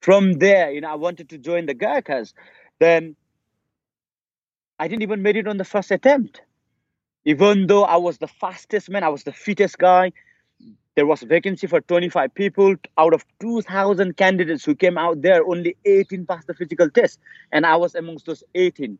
From 0.00 0.34
there, 0.34 0.70
you 0.70 0.80
know, 0.80 0.92
I 0.92 0.94
wanted 0.94 1.28
to 1.30 1.38
join 1.38 1.66
the 1.66 1.74
Gurkhas. 1.74 2.34
Then 2.78 3.16
I 4.78 4.86
didn't 4.86 5.02
even 5.02 5.22
make 5.22 5.34
it 5.34 5.48
on 5.48 5.56
the 5.56 5.64
first 5.64 5.90
attempt. 5.90 6.40
Even 7.24 7.66
though 7.66 7.82
I 7.82 7.96
was 7.96 8.18
the 8.18 8.28
fastest 8.28 8.88
man, 8.90 9.02
I 9.02 9.08
was 9.08 9.24
the 9.24 9.32
fittest 9.32 9.76
guy, 9.78 10.12
there 10.94 11.06
was 11.06 11.22
vacancy 11.22 11.66
for 11.66 11.80
25 11.80 12.34
people 12.34 12.74
out 12.98 13.14
of 13.14 13.24
2000 13.40 14.16
candidates 14.16 14.64
who 14.64 14.74
came 14.74 14.98
out 14.98 15.22
there 15.22 15.44
only 15.44 15.76
18 15.84 16.26
passed 16.26 16.46
the 16.46 16.54
physical 16.54 16.90
test 16.90 17.18
and 17.52 17.66
i 17.66 17.76
was 17.76 17.94
amongst 17.94 18.26
those 18.26 18.44
18 18.54 18.98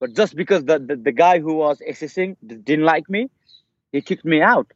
but 0.00 0.14
just 0.14 0.36
because 0.36 0.64
the, 0.64 0.78
the, 0.78 0.96
the 0.96 1.12
guy 1.12 1.40
who 1.40 1.54
was 1.54 1.80
assessing 1.88 2.36
didn't 2.46 2.84
like 2.84 3.08
me 3.10 3.28
he 3.92 4.02
kicked 4.02 4.24
me 4.24 4.42
out. 4.42 4.72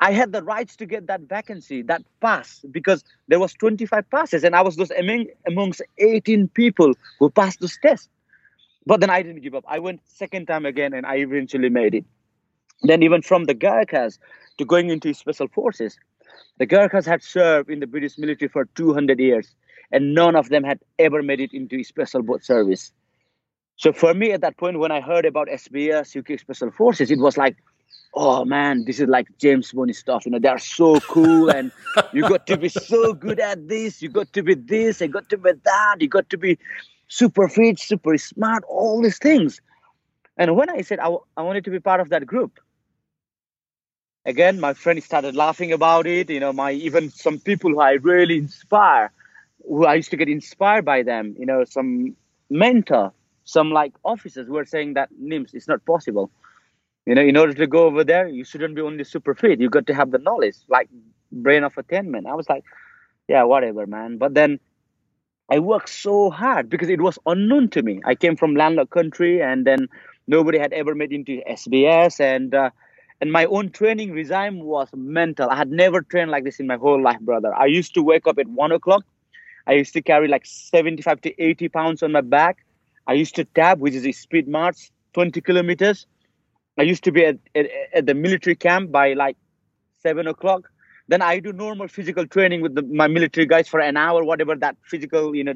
I 0.00 0.12
had 0.12 0.32
the 0.32 0.42
rights 0.42 0.76
to 0.76 0.86
get 0.86 1.06
that 1.06 1.22
vacancy 1.22 1.82
that 1.82 2.02
pass 2.20 2.64
because 2.72 3.04
there 3.28 3.38
was 3.38 3.52
25 3.54 4.10
passes 4.10 4.42
and 4.42 4.56
i 4.56 4.60
was 4.60 4.76
just 4.76 4.92
among, 4.98 5.26
amongst 5.46 5.80
18 5.98 6.48
people 6.48 6.92
who 7.20 7.30
passed 7.30 7.60
those 7.60 7.78
tests 7.80 8.08
but 8.84 9.00
then 9.00 9.10
i 9.10 9.22
didn't 9.22 9.42
give 9.42 9.54
up. 9.54 9.64
I 9.68 9.78
went 9.78 10.00
second 10.06 10.46
time 10.46 10.66
again 10.66 10.92
and 10.92 11.06
i 11.06 11.16
eventually 11.18 11.68
made 11.68 11.94
it 11.94 12.04
then 12.82 13.02
even 13.02 13.22
from 13.22 13.44
the 13.44 13.54
Gurkhas, 13.54 14.18
to 14.58 14.64
going 14.64 14.90
into 14.90 15.14
special 15.14 15.48
forces. 15.48 15.98
The 16.58 16.66
Gurkhas 16.66 17.06
had 17.06 17.22
served 17.22 17.70
in 17.70 17.80
the 17.80 17.86
British 17.86 18.18
military 18.18 18.48
for 18.48 18.66
200 18.74 19.18
years, 19.18 19.54
and 19.90 20.14
none 20.14 20.36
of 20.36 20.48
them 20.48 20.64
had 20.64 20.80
ever 20.98 21.22
made 21.22 21.40
it 21.40 21.52
into 21.52 21.82
special 21.84 22.22
boat 22.22 22.44
service. 22.44 22.92
So 23.76 23.92
for 23.92 24.14
me, 24.14 24.32
at 24.32 24.42
that 24.42 24.56
point, 24.58 24.78
when 24.78 24.92
I 24.92 25.00
heard 25.00 25.24
about 25.24 25.48
SBS 25.48 26.16
UK 26.16 26.38
Special 26.38 26.70
Forces, 26.70 27.10
it 27.10 27.18
was 27.18 27.36
like, 27.36 27.56
oh 28.14 28.44
man, 28.44 28.84
this 28.84 29.00
is 29.00 29.08
like 29.08 29.26
James 29.38 29.72
Bond 29.72 29.94
stuff. 29.96 30.26
You 30.26 30.32
know, 30.32 30.38
they 30.38 30.48
are 30.48 30.58
so 30.58 31.00
cool, 31.00 31.50
and 31.50 31.72
you 32.12 32.22
got 32.28 32.46
to 32.46 32.56
be 32.56 32.68
so 32.68 33.14
good 33.14 33.40
at 33.40 33.68
this. 33.68 34.02
You 34.02 34.08
got 34.08 34.32
to 34.34 34.42
be 34.42 34.54
this. 34.54 35.00
You 35.00 35.08
got 35.08 35.28
to 35.30 35.38
be 35.38 35.52
that. 35.64 35.96
You 36.00 36.08
got 36.08 36.28
to 36.30 36.36
be 36.36 36.58
super 37.08 37.48
fit, 37.48 37.78
super 37.78 38.16
smart. 38.18 38.64
All 38.68 39.02
these 39.02 39.18
things. 39.18 39.60
And 40.36 40.56
when 40.56 40.70
I 40.70 40.82
said 40.82 40.98
I, 40.98 41.14
I 41.36 41.42
wanted 41.42 41.64
to 41.64 41.70
be 41.70 41.80
part 41.80 42.00
of 42.00 42.10
that 42.10 42.26
group, 42.26 42.60
again 44.24 44.60
my 44.60 44.72
friend 44.74 45.02
started 45.02 45.34
laughing 45.34 45.72
about 45.72 46.06
it 46.06 46.30
you 46.30 46.40
know 46.40 46.52
my 46.52 46.72
even 46.72 47.10
some 47.10 47.38
people 47.38 47.70
who 47.70 47.80
i 47.80 47.92
really 47.92 48.38
inspire 48.38 49.10
who 49.66 49.84
i 49.86 49.94
used 49.94 50.10
to 50.10 50.16
get 50.16 50.28
inspired 50.28 50.84
by 50.84 51.02
them 51.02 51.34
you 51.38 51.46
know 51.46 51.64
some 51.64 52.14
mentor 52.50 53.12
some 53.44 53.70
like 53.70 53.92
officers 54.04 54.48
were 54.48 54.64
saying 54.64 54.94
that 54.94 55.08
nims 55.20 55.54
it's 55.54 55.68
not 55.68 55.84
possible. 55.84 56.30
You 57.06 57.16
know 57.16 57.22
in 57.22 57.36
order 57.36 57.54
to 57.54 57.66
go 57.66 57.86
over 57.86 58.04
there 58.04 58.28
you 58.28 58.44
shouldn't 58.44 58.76
be 58.76 58.80
only 58.82 59.04
super 59.04 59.34
fit. 59.34 59.60
You 59.60 59.68
got 59.68 59.86
to 59.88 59.94
have 59.94 60.12
the 60.12 60.18
knowledge 60.18 60.56
like 60.68 60.88
brain 61.32 61.64
of 61.64 61.76
attainment. 61.76 62.26
I 62.28 62.34
was 62.34 62.48
like 62.48 62.64
yeah 63.28 63.42
whatever 63.44 63.86
man. 63.86 64.18
But 64.18 64.34
then 64.34 64.60
i 65.50 65.58
worked 65.58 65.88
so 65.88 66.30
hard 66.30 66.70
because 66.70 66.88
it 66.88 67.00
was 67.00 67.18
unknown 67.26 67.68
to 67.70 67.82
me. 67.82 68.00
I 68.04 68.14
came 68.14 68.36
from 68.36 68.54
landlocked 68.54 68.90
country 68.90 69.42
and 69.42 69.66
then 69.66 69.88
nobody 70.28 70.58
had 70.58 70.72
ever 70.72 70.94
made 70.94 71.12
into 71.12 71.42
sbs 71.50 72.20
and 72.20 72.54
uh, 72.54 72.70
and 73.22 73.30
my 73.30 73.44
own 73.44 73.70
training 73.70 74.10
regime 74.10 74.58
was 74.58 74.88
mental. 74.96 75.48
I 75.48 75.54
had 75.54 75.70
never 75.70 76.02
trained 76.02 76.32
like 76.32 76.42
this 76.42 76.58
in 76.58 76.66
my 76.66 76.76
whole 76.76 77.00
life, 77.00 77.20
brother. 77.20 77.54
I 77.54 77.66
used 77.66 77.94
to 77.94 78.02
wake 78.02 78.26
up 78.26 78.36
at 78.36 78.48
one 78.48 78.72
o'clock. 78.72 79.04
I 79.68 79.74
used 79.74 79.92
to 79.92 80.02
carry 80.02 80.26
like 80.26 80.44
75 80.44 81.20
to 81.20 81.40
80 81.40 81.68
pounds 81.68 82.02
on 82.02 82.10
my 82.10 82.20
back. 82.20 82.66
I 83.06 83.12
used 83.12 83.36
to 83.36 83.44
tap, 83.44 83.78
which 83.78 83.94
is 83.94 84.04
a 84.04 84.10
speed 84.10 84.48
march, 84.48 84.90
20 85.12 85.40
kilometers. 85.40 86.04
I 86.76 86.82
used 86.82 87.04
to 87.04 87.12
be 87.12 87.24
at, 87.24 87.38
at, 87.54 87.66
at 87.94 88.06
the 88.06 88.14
military 88.14 88.56
camp 88.56 88.90
by 88.90 89.12
like 89.12 89.36
seven 90.02 90.26
o'clock. 90.26 90.68
Then 91.06 91.22
I 91.22 91.38
do 91.38 91.52
normal 91.52 91.86
physical 91.86 92.26
training 92.26 92.60
with 92.60 92.74
the, 92.74 92.82
my 92.82 93.06
military 93.06 93.46
guys 93.46 93.68
for 93.68 93.78
an 93.78 93.96
hour, 93.96 94.24
whatever 94.24 94.56
that 94.56 94.76
physical, 94.82 95.36
you 95.36 95.44
know, 95.44 95.54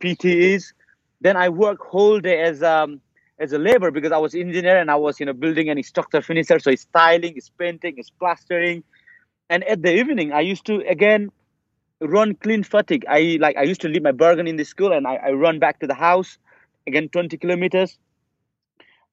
PT 0.00 0.26
is. 0.26 0.74
Then 1.22 1.38
I 1.38 1.48
work 1.48 1.78
whole 1.80 2.20
day 2.20 2.42
as 2.42 2.62
um, 2.62 3.00
as 3.38 3.52
a 3.52 3.58
labor 3.58 3.90
because 3.90 4.12
I 4.12 4.18
was 4.18 4.34
engineer 4.34 4.78
and 4.78 4.90
I 4.90 4.96
was 4.96 5.20
you 5.20 5.26
know 5.26 5.32
building 5.32 5.68
any 5.68 5.82
structure 5.82 6.22
finisher. 6.22 6.58
So 6.58 6.70
it's 6.70 6.86
tiling, 6.86 7.36
it's 7.36 7.50
painting, 7.50 7.94
it's 7.98 8.10
plastering. 8.10 8.82
And 9.48 9.62
at 9.64 9.82
the 9.82 9.94
evening, 9.94 10.32
I 10.32 10.40
used 10.40 10.66
to 10.66 10.82
again 10.88 11.30
run 12.00 12.34
clean 12.34 12.62
fatigue. 12.62 13.04
I 13.08 13.38
like 13.40 13.56
I 13.56 13.62
used 13.62 13.82
to 13.82 13.88
leave 13.88 14.02
my 14.02 14.12
burden 14.12 14.46
in 14.46 14.56
the 14.56 14.64
school 14.64 14.92
and 14.92 15.06
I, 15.06 15.16
I 15.16 15.30
run 15.32 15.58
back 15.58 15.80
to 15.80 15.86
the 15.86 15.94
house 15.94 16.38
again 16.86 17.08
20 17.08 17.36
kilometers. 17.36 17.98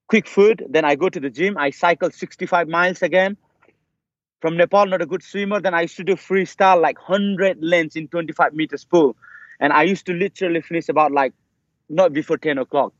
Quick 0.06 0.28
food. 0.28 0.64
Then 0.68 0.84
I 0.84 0.96
go 0.96 1.08
to 1.08 1.20
the 1.20 1.30
gym. 1.30 1.56
I 1.56 1.70
cycle 1.70 2.10
65 2.10 2.68
miles 2.68 3.02
again. 3.02 3.36
From 4.40 4.58
Nepal, 4.58 4.84
not 4.84 5.00
a 5.00 5.06
good 5.06 5.22
swimmer. 5.22 5.60
Then 5.60 5.72
I 5.72 5.82
used 5.82 5.96
to 5.96 6.04
do 6.04 6.14
freestyle 6.14 6.80
like 6.80 6.98
100 7.08 7.58
lengths 7.62 7.96
in 7.96 8.08
25 8.08 8.52
meters 8.52 8.84
pool. 8.84 9.16
And 9.60 9.72
I 9.72 9.84
used 9.84 10.04
to 10.06 10.12
literally 10.12 10.60
finish 10.60 10.90
about 10.90 11.12
like 11.12 11.32
not 11.88 12.12
before 12.12 12.36
10 12.36 12.58
o'clock 12.58 12.92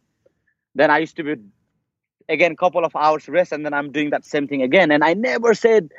then 0.74 0.90
I 0.90 0.98
used 0.98 1.16
to 1.16 1.24
be 1.24 1.36
again 2.28 2.52
a 2.52 2.56
couple 2.56 2.84
of 2.84 2.94
hours 2.96 3.28
rest, 3.28 3.52
and 3.52 3.64
then 3.64 3.74
I'm 3.74 3.92
doing 3.92 4.10
that 4.10 4.24
same 4.24 4.48
thing 4.48 4.62
again. 4.62 4.90
And 4.90 5.04
I 5.04 5.14
never 5.14 5.54
said 5.54 5.90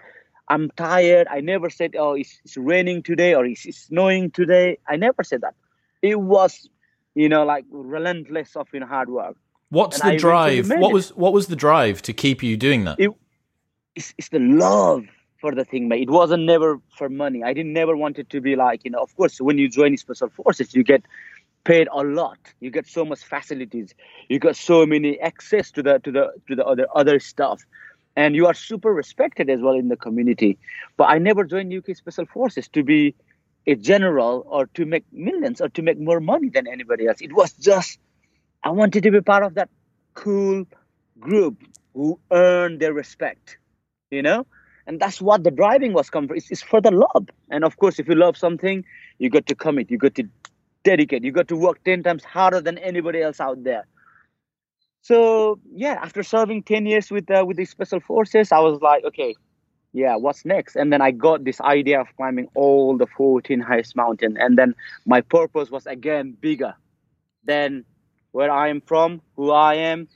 I'm 0.47 0.69
tired. 0.71 1.27
I 1.29 1.41
never 1.41 1.69
said 1.69 1.95
oh 1.97 2.13
it's, 2.13 2.39
it's 2.43 2.57
raining 2.57 3.03
today 3.03 3.33
or 3.33 3.45
it's, 3.45 3.65
it's 3.65 3.77
snowing 3.77 4.31
today. 4.31 4.77
I 4.87 4.95
never 4.95 5.23
said 5.23 5.41
that. 5.41 5.55
It 6.01 6.19
was 6.19 6.69
you 7.15 7.29
know 7.29 7.45
like 7.45 7.65
relentless 7.69 8.55
of 8.55 8.67
know 8.73 8.85
hard 8.85 9.09
work. 9.09 9.35
What's 9.69 9.99
and 9.99 10.11
the 10.11 10.13
I 10.13 10.17
drive? 10.17 10.69
What 10.69 10.93
was 10.93 11.09
what 11.15 11.33
was 11.33 11.47
the 11.47 11.55
drive 11.55 12.01
to 12.03 12.13
keep 12.13 12.43
you 12.43 12.57
doing 12.57 12.85
that? 12.85 12.99
It, 12.99 13.11
it's, 13.95 14.13
it's 14.17 14.29
the 14.29 14.39
love 14.39 15.05
for 15.39 15.53
the 15.53 15.65
thing, 15.65 15.87
mate. 15.87 16.03
It 16.03 16.09
wasn't 16.09 16.43
never 16.43 16.79
for 16.97 17.09
money. 17.09 17.43
I 17.43 17.53
didn't 17.53 17.73
never 17.73 17.95
wanted 17.95 18.29
to 18.29 18.41
be 18.41 18.55
like, 18.55 18.81
you 18.83 18.91
know, 18.91 18.99
of 18.99 19.15
course, 19.15 19.39
when 19.39 19.57
you 19.57 19.69
join 19.69 19.97
special 19.97 20.29
forces, 20.29 20.73
you 20.75 20.83
get 20.83 21.03
paid 21.65 21.89
a 21.91 22.03
lot. 22.03 22.37
You 22.59 22.71
get 22.71 22.87
so 22.87 23.03
much 23.03 23.23
facilities. 23.23 23.93
You 24.29 24.39
got 24.39 24.55
so 24.55 24.85
many 24.85 25.19
access 25.19 25.71
to 25.71 25.83
the 25.83 25.99
to 25.99 26.11
the 26.11 26.33
to 26.47 26.55
the 26.55 26.65
other 26.65 26.87
other 26.95 27.19
stuff. 27.19 27.61
And 28.15 28.33
you 28.33 28.47
are 28.47 28.53
super 28.53 28.93
respected 28.93 29.49
as 29.49 29.59
well 29.61 29.75
in 29.75 29.89
the 29.89 29.97
community. 29.97 30.57
But 30.95 31.09
I 31.09 31.17
never 31.17 31.43
joined 31.43 31.73
UK 31.73 31.97
Special 31.97 32.25
Forces 32.25 32.69
to 32.69 32.83
be 32.83 33.13
a 33.67 33.75
general 33.75 34.45
or 34.47 34.67
to 34.67 34.85
make 34.85 35.03
millions 35.11 35.59
or 35.59 35.67
to 35.69 35.81
make 35.81 35.99
more 35.99 36.21
money 36.21 36.49
than 36.49 36.67
anybody 36.67 37.07
else. 37.07 37.19
It 37.19 37.33
was 37.33 37.51
just 37.51 37.99
I 38.63 38.69
wanted 38.69 39.03
to 39.03 39.11
be 39.11 39.21
part 39.21 39.43
of 39.43 39.55
that 39.55 39.69
cool 40.13 40.65
group 41.19 41.57
who 41.93 42.19
earned 42.31 42.79
their 42.79 42.93
respect, 42.93 43.57
you 44.11 44.21
know? 44.21 44.45
And 44.87 44.99
that's 44.99 45.21
what 45.21 45.43
the 45.43 45.51
driving 45.51 45.93
was 45.93 46.09
come 46.09 46.27
for. 46.27 46.35
It's, 46.35 46.51
it's 46.51 46.61
for 46.61 46.81
the 46.81 46.91
love. 46.91 47.27
And 47.49 47.63
of 47.63 47.77
course, 47.77 47.99
if 47.99 48.07
you 48.07 48.15
love 48.15 48.37
something, 48.37 48.83
you 49.17 49.29
got 49.29 49.47
to 49.47 49.55
commit, 49.55 49.89
you 49.89 49.97
got 49.97 50.15
to 50.15 50.23
dedicate, 50.85 51.25
you 51.25 51.33
got 51.33 51.49
to 51.49 51.57
work 51.57 51.83
10 51.83 52.03
times 52.03 52.23
harder 52.23 52.61
than 52.61 52.77
anybody 52.77 53.21
else 53.21 53.41
out 53.41 53.63
there. 53.65 53.85
So 55.01 55.59
yeah, 55.71 55.99
after 56.01 56.23
serving 56.23 56.63
10 56.63 56.85
years 56.85 57.11
with 57.11 57.29
uh, 57.29 57.43
with 57.45 57.57
the 57.57 57.65
special 57.65 57.99
forces, 57.99 58.51
I 58.51 58.59
was 58.59 58.81
like, 58.81 59.03
okay, 59.03 59.35
yeah, 59.93 60.15
what's 60.15 60.45
next? 60.45 60.75
And 60.75 60.91
then 60.91 61.01
I 61.01 61.11
got 61.11 61.43
this 61.43 61.61
idea 61.61 62.01
of 62.01 62.07
climbing 62.17 62.47
all 62.55 62.97
the 62.97 63.05
14 63.17 63.59
highest 63.59 63.95
mountain. 63.95 64.35
And 64.39 64.57
then 64.57 64.73
my 65.05 65.21
purpose 65.21 65.69
was 65.69 65.85
again 65.85 66.35
bigger 66.41 66.73
than 67.43 67.85
where 68.31 68.51
I 68.51 68.69
am 68.69 68.81
from, 68.81 69.21
who 69.35 69.51
I 69.51 69.75
am, 69.75 70.07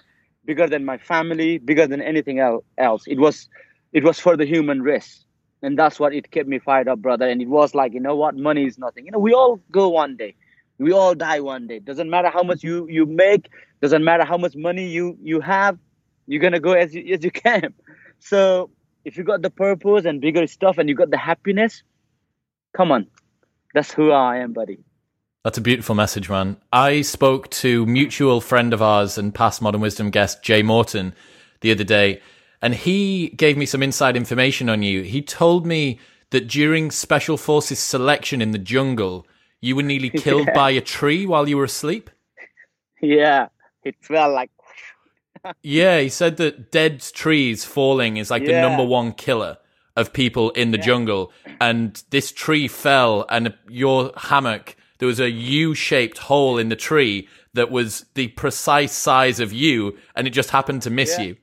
bigger 0.43 0.67
than 0.67 0.85
my 0.85 0.97
family, 0.97 1.59
bigger 1.59 1.85
than 1.85 2.01
anything 2.01 2.39
else. 2.39 3.03
It 3.07 3.19
was 3.19 3.47
it 3.93 4.03
was 4.03 4.19
for 4.19 4.35
the 4.35 4.45
human 4.45 4.81
race. 4.81 5.23
And 5.61 5.77
that's 5.77 5.99
what 5.99 6.13
it 6.13 6.31
kept 6.31 6.47
me 6.49 6.59
fired 6.59 6.87
up, 6.87 6.99
brother. 6.99 7.27
And 7.29 7.41
it 7.41 7.47
was 7.49 7.75
like, 7.75 7.93
you 7.93 7.99
know 7.99 8.15
what, 8.15 8.35
money 8.35 8.65
is 8.65 8.79
nothing. 8.79 9.05
You 9.05 9.11
know, 9.11 9.19
we 9.19 9.33
all 9.33 9.59
go 9.71 9.89
one 9.89 10.15
day. 10.17 10.35
We 10.79 10.93
all 10.93 11.13
die 11.13 11.41
one 11.41 11.67
day. 11.67 11.79
Doesn't 11.79 12.09
matter 12.09 12.29
how 12.29 12.41
much 12.41 12.63
you 12.63 12.87
you 12.89 13.05
make, 13.05 13.49
doesn't 13.81 14.03
matter 14.03 14.25
how 14.25 14.37
much 14.37 14.55
money 14.55 14.87
you 14.87 15.17
you 15.21 15.41
have, 15.41 15.77
you're 16.25 16.41
gonna 16.41 16.59
go 16.59 16.71
as 16.71 16.93
you, 16.95 17.13
as 17.13 17.23
you 17.23 17.31
can. 17.45 17.73
So 18.19 18.71
if 19.05 19.17
you 19.17 19.23
got 19.23 19.41
the 19.41 19.49
purpose 19.49 20.05
and 20.05 20.21
bigger 20.21 20.47
stuff 20.47 20.77
and 20.77 20.87
you 20.89 20.95
got 20.95 21.11
the 21.11 21.17
happiness, 21.17 21.83
come 22.75 22.91
on, 22.91 23.07
that's 23.73 23.91
who 23.91 24.11
I 24.11 24.37
am, 24.37 24.53
buddy. 24.53 24.79
That's 25.43 25.57
a 25.57 25.61
beautiful 25.61 25.95
message, 25.95 26.29
man. 26.29 26.57
I 26.71 27.01
spoke 27.01 27.49
to 27.51 27.85
mutual 27.85 28.41
friend 28.41 28.73
of 28.73 28.81
ours 28.81 29.17
and 29.17 29.33
past 29.33 29.61
Modern 29.61 29.81
Wisdom 29.81 30.09
guest 30.09 30.43
Jay 30.43 30.61
Morton 30.61 31.13
the 31.61 31.71
other 31.71 31.83
day, 31.83 32.21
and 32.61 32.75
he 32.75 33.29
gave 33.29 33.57
me 33.57 33.65
some 33.65 33.81
inside 33.81 34.17
information 34.17 34.69
on 34.69 34.83
you. 34.83 35.01
He 35.01 35.21
told 35.21 35.65
me 35.65 35.99
that 36.31 36.47
during 36.47 36.91
Special 36.91 37.37
Forces 37.37 37.79
selection 37.79 38.41
in 38.41 38.51
the 38.51 38.57
jungle, 38.57 39.25
you 39.61 39.75
were 39.75 39.83
nearly 39.83 40.09
killed 40.25 40.47
yeah. 40.47 40.53
by 40.53 40.71
a 40.71 40.81
tree 40.81 41.25
while 41.25 41.47
you 41.47 41.57
were 41.57 41.63
asleep. 41.63 42.09
Yeah, 43.01 43.47
it 43.83 43.95
felt 44.01 44.33
like. 44.33 44.51
yeah, 45.63 45.99
he 45.99 46.09
said 46.09 46.37
that 46.37 46.71
dead 46.71 47.01
trees 47.01 47.63
falling 47.65 48.17
is 48.17 48.29
like 48.29 48.43
yeah. 48.43 48.61
the 48.61 48.67
number 48.67 48.83
one 48.83 49.13
killer 49.13 49.57
of 49.95 50.13
people 50.13 50.51
in 50.51 50.71
the 50.71 50.77
yeah. 50.77 50.85
jungle. 50.85 51.31
And 51.61 52.01
this 52.09 52.31
tree 52.31 52.67
fell, 52.67 53.25
and 53.29 53.53
your 53.69 54.11
hammock, 54.15 54.75
there 54.99 55.07
was 55.07 55.19
a 55.19 55.29
U 55.29 55.73
shaped 55.73 56.17
hole 56.17 56.57
in 56.57 56.69
the 56.69 56.75
tree 56.75 57.27
that 57.53 57.71
was 57.71 58.05
the 58.13 58.27
precise 58.29 58.93
size 58.93 59.39
of 59.39 59.51
you, 59.53 59.97
and 60.15 60.27
it 60.27 60.31
just 60.31 60.51
happened 60.51 60.81
to 60.83 60.89
miss 60.89 61.17
you. 61.17 61.35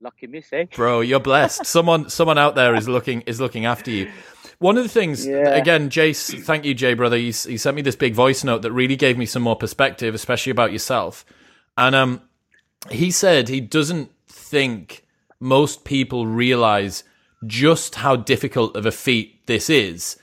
Lucky 0.00 0.26
miss, 0.26 0.52
eh? 0.52 0.66
Bro, 0.74 1.00
you're 1.00 1.20
blessed. 1.20 1.64
someone, 1.66 2.10
someone 2.10 2.36
out 2.36 2.54
there 2.54 2.74
is 2.74 2.88
looking 2.88 3.22
is 3.22 3.40
looking 3.40 3.64
after 3.64 3.90
you. 3.90 4.10
One 4.58 4.76
of 4.76 4.84
the 4.84 4.88
things, 4.88 5.26
yeah. 5.26 5.50
again, 5.50 5.90
Jace, 5.90 6.42
thank 6.44 6.64
you, 6.64 6.74
Jay, 6.74 6.94
brother. 6.94 7.16
You 7.16 7.32
sent 7.32 7.76
me 7.76 7.82
this 7.82 7.96
big 7.96 8.14
voice 8.14 8.44
note 8.44 8.62
that 8.62 8.72
really 8.72 8.96
gave 8.96 9.18
me 9.18 9.26
some 9.26 9.42
more 9.42 9.56
perspective, 9.56 10.14
especially 10.14 10.50
about 10.50 10.72
yourself. 10.72 11.24
And 11.76 11.94
um, 11.94 12.20
he 12.90 13.10
said 13.10 13.48
he 13.48 13.60
doesn't 13.60 14.10
think 14.28 15.06
most 15.40 15.84
people 15.84 16.26
realize 16.26 17.04
just 17.46 17.96
how 17.96 18.16
difficult 18.16 18.76
of 18.76 18.86
a 18.86 18.92
feat 18.92 19.46
this 19.46 19.68
is. 19.68 20.16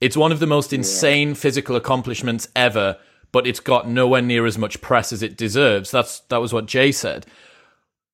It's 0.00 0.16
one 0.16 0.32
of 0.32 0.38
the 0.38 0.46
most 0.46 0.72
insane 0.72 1.28
yeah. 1.28 1.34
physical 1.34 1.76
accomplishments 1.76 2.48
ever, 2.54 2.98
but 3.32 3.46
it's 3.46 3.60
got 3.60 3.88
nowhere 3.88 4.22
near 4.22 4.46
as 4.46 4.58
much 4.58 4.80
press 4.80 5.12
as 5.12 5.22
it 5.22 5.36
deserves. 5.36 5.90
That's 5.90 6.20
that 6.28 6.40
was 6.40 6.52
what 6.52 6.66
Jay 6.66 6.92
said. 6.92 7.26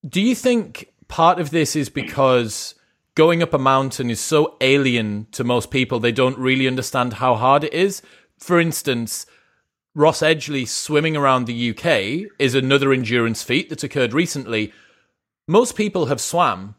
Do 0.07 0.21
you 0.21 0.35
think 0.35 0.91
part 1.07 1.39
of 1.39 1.51
this 1.51 1.75
is 1.75 1.89
because 1.89 2.74
going 3.15 3.41
up 3.41 3.53
a 3.53 3.57
mountain 3.57 4.09
is 4.09 4.19
so 4.19 4.57
alien 4.61 5.27
to 5.31 5.43
most 5.43 5.71
people, 5.71 5.99
they 5.99 6.11
don't 6.11 6.37
really 6.37 6.67
understand 6.67 7.13
how 7.13 7.35
hard 7.35 7.63
it 7.63 7.73
is. 7.73 8.01
For 8.37 8.59
instance, 8.59 9.25
Ross 9.95 10.19
Edgley 10.19 10.67
swimming 10.67 11.15
around 11.15 11.45
the 11.45 11.69
UK 11.71 12.29
is 12.37 12.53
another 12.53 12.91
endurance 12.91 13.41
feat 13.41 13.69
that's 13.69 13.83
occurred 13.83 14.13
recently. 14.13 14.73
Most 15.47 15.75
people 15.75 16.07
have 16.07 16.19
swam 16.19 16.75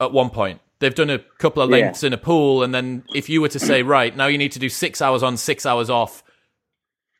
at 0.00 0.12
one 0.12 0.30
point. 0.30 0.60
They've 0.80 0.94
done 0.94 1.08
a 1.08 1.20
couple 1.38 1.62
of 1.62 1.70
lengths 1.70 2.02
yeah. 2.02 2.08
in 2.08 2.12
a 2.12 2.18
pool, 2.18 2.62
and 2.62 2.74
then 2.74 3.04
if 3.14 3.28
you 3.28 3.40
were 3.40 3.48
to 3.48 3.58
say, 3.58 3.82
right, 3.82 4.14
now 4.14 4.26
you 4.26 4.36
need 4.36 4.52
to 4.52 4.58
do 4.58 4.68
six 4.68 5.00
hours 5.00 5.22
on, 5.22 5.36
six 5.36 5.64
hours 5.64 5.88
off 5.88 6.22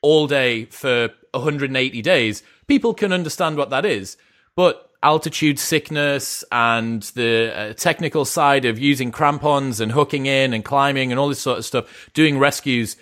all 0.03 0.27
day 0.27 0.67
for 0.67 1.11
180 1.33 2.03
days, 2.03 2.43
people 2.67 2.93
can 2.93 3.13
understand 3.13 3.57
what 3.57 3.71
that 3.71 3.87
is. 3.87 4.17
But 4.57 4.86
altitude 5.03 5.59
sickness 5.59 6.45
and 6.51 7.03
the 7.15 7.53
uh, 7.55 7.73
technical 7.75 8.25
side 8.25 8.65
of 8.65 8.79
using 8.79 9.13
crampons 9.13 9.81
and 9.81 9.93
hooking 9.93 10.27
in 10.27 10.53
and 10.53 10.65
climbing 10.65 11.13
and 11.13 11.19
all 11.19 11.29
this 11.29 11.41
sort 11.41 11.59
of 11.59 11.65
stuff, 11.65 12.11
doing 12.15 12.39
rescues, 12.39 12.97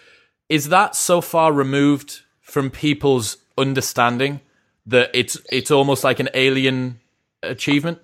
is 0.48 0.68
that 0.68 0.94
so 0.94 1.20
far 1.20 1.52
removed 1.52 2.20
from 2.40 2.70
people's 2.70 3.38
understanding 3.56 4.40
that 4.86 5.10
it's 5.14 5.38
it's 5.50 5.70
almost 5.70 6.04
like 6.04 6.20
an 6.20 6.28
alien 6.34 7.00
achievement? 7.42 7.98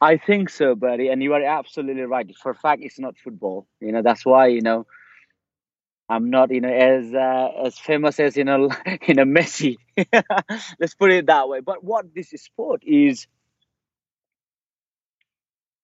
I 0.00 0.16
think 0.16 0.50
so, 0.50 0.74
buddy, 0.74 1.08
and 1.08 1.22
you 1.22 1.32
are 1.34 1.42
absolutely 1.42 2.02
right. 2.02 2.28
For 2.36 2.50
a 2.50 2.54
fact, 2.54 2.82
it's 2.82 2.98
not 2.98 3.16
football. 3.16 3.66
You 3.80 3.92
know 3.92 4.02
that's 4.02 4.24
why 4.24 4.48
you 4.48 4.60
know 4.60 4.86
I'm 6.08 6.30
not, 6.30 6.50
you 6.50 6.60
know, 6.60 6.72
as 6.72 7.14
uh, 7.14 7.48
as 7.66 7.78
famous 7.78 8.20
as 8.20 8.36
you 8.36 8.44
know, 8.44 8.68
you 9.08 9.14
know, 9.14 9.24
Messi. 9.24 9.76
Let's 10.78 10.94
put 10.94 11.10
it 11.10 11.26
that 11.26 11.48
way. 11.48 11.60
But 11.60 11.82
what 11.82 12.14
this 12.14 12.30
sport 12.30 12.82
is 12.84 13.26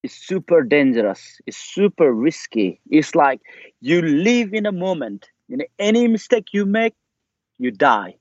is 0.03 0.13
super 0.13 0.63
dangerous. 0.63 1.41
It's 1.47 1.57
super 1.57 2.13
risky. 2.13 2.81
It's 2.91 3.15
like 3.15 3.41
you 3.81 4.03
live 4.03 4.55
in 4.55 4.67
a 4.67 4.73
moment. 4.73 5.29
You 5.49 5.59
know, 5.59 5.65
any 5.79 6.09
mistake 6.09 6.47
you 6.53 6.65
make, 6.67 6.95
you 7.59 7.71
die. 7.71 8.17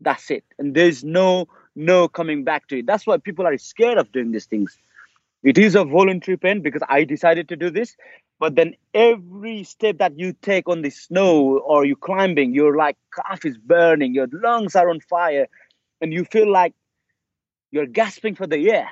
That's 0.00 0.30
it, 0.30 0.44
and 0.58 0.74
there's 0.74 1.04
no 1.04 1.46
no 1.76 2.08
coming 2.08 2.44
back 2.44 2.68
to 2.68 2.78
it. 2.80 2.86
That's 2.86 3.06
why 3.06 3.18
people 3.18 3.46
are 3.46 3.56
scared 3.58 3.98
of 3.98 4.12
doing 4.12 4.32
these 4.32 4.46
things. 4.46 4.78
It 5.42 5.58
is 5.58 5.74
a 5.76 5.84
voluntary 5.84 6.36
pain 6.38 6.62
because 6.62 6.82
I 6.88 7.04
decided 7.04 7.48
to 7.50 7.56
do 7.56 7.70
this, 7.70 7.96
but 8.40 8.56
then 8.56 8.74
every 8.92 9.64
step 9.64 9.98
that 9.98 10.18
you 10.18 10.34
take 10.42 10.68
on 10.68 10.82
the 10.82 10.90
snow 10.90 11.58
or 11.58 11.84
you're 11.84 11.96
climbing 11.96 12.54
your 12.54 12.76
like 12.76 12.96
calf 13.14 13.44
is 13.44 13.56
burning 13.58 14.14
your 14.14 14.28
lungs 14.32 14.76
are 14.76 14.90
on 14.90 15.00
fire 15.00 15.48
and 16.00 16.12
you 16.12 16.24
feel 16.24 16.50
like 16.50 16.74
you're 17.70 17.86
gasping 17.86 18.34
for 18.34 18.46
the 18.46 18.70
air 18.70 18.88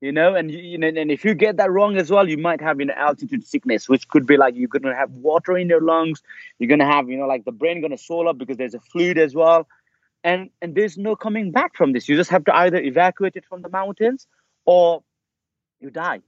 you 0.00 0.12
know? 0.12 0.34
And 0.36 0.50
you 0.50 0.78
know 0.78 0.88
and 0.88 1.10
if 1.10 1.24
you 1.24 1.34
get 1.34 1.56
that 1.56 1.70
wrong 1.70 1.96
as 1.96 2.10
well 2.10 2.28
you 2.28 2.38
might 2.38 2.60
have 2.60 2.76
an 2.76 2.80
you 2.80 2.86
know, 2.86 2.94
altitude 2.94 3.46
sickness 3.46 3.88
which 3.88 4.08
could 4.08 4.26
be 4.26 4.36
like 4.36 4.54
you're 4.56 4.68
gonna 4.68 4.94
have 4.94 5.10
water 5.12 5.56
in 5.58 5.68
your 5.68 5.80
lungs 5.80 6.22
you're 6.58 6.68
gonna 6.68 6.90
have 6.90 7.08
you 7.08 7.16
know 7.16 7.26
like 7.26 7.44
the 7.44 7.52
brain 7.52 7.80
gonna 7.80 7.98
swell 7.98 8.28
up 8.28 8.38
because 8.38 8.56
there's 8.56 8.74
a 8.74 8.80
fluid 8.80 9.18
as 9.18 9.34
well. 9.34 9.66
And 10.24 10.50
and 10.62 10.74
there's 10.74 10.98
no 10.98 11.16
coming 11.16 11.52
back 11.52 11.76
from 11.76 11.92
this. 11.92 12.08
You 12.08 12.16
just 12.16 12.30
have 12.30 12.44
to 12.46 12.56
either 12.56 12.78
evacuate 12.78 13.36
it 13.36 13.44
from 13.46 13.62
the 13.62 13.68
mountains 13.68 14.26
or 14.66 15.02
you 15.80 15.90
die. 15.90 16.20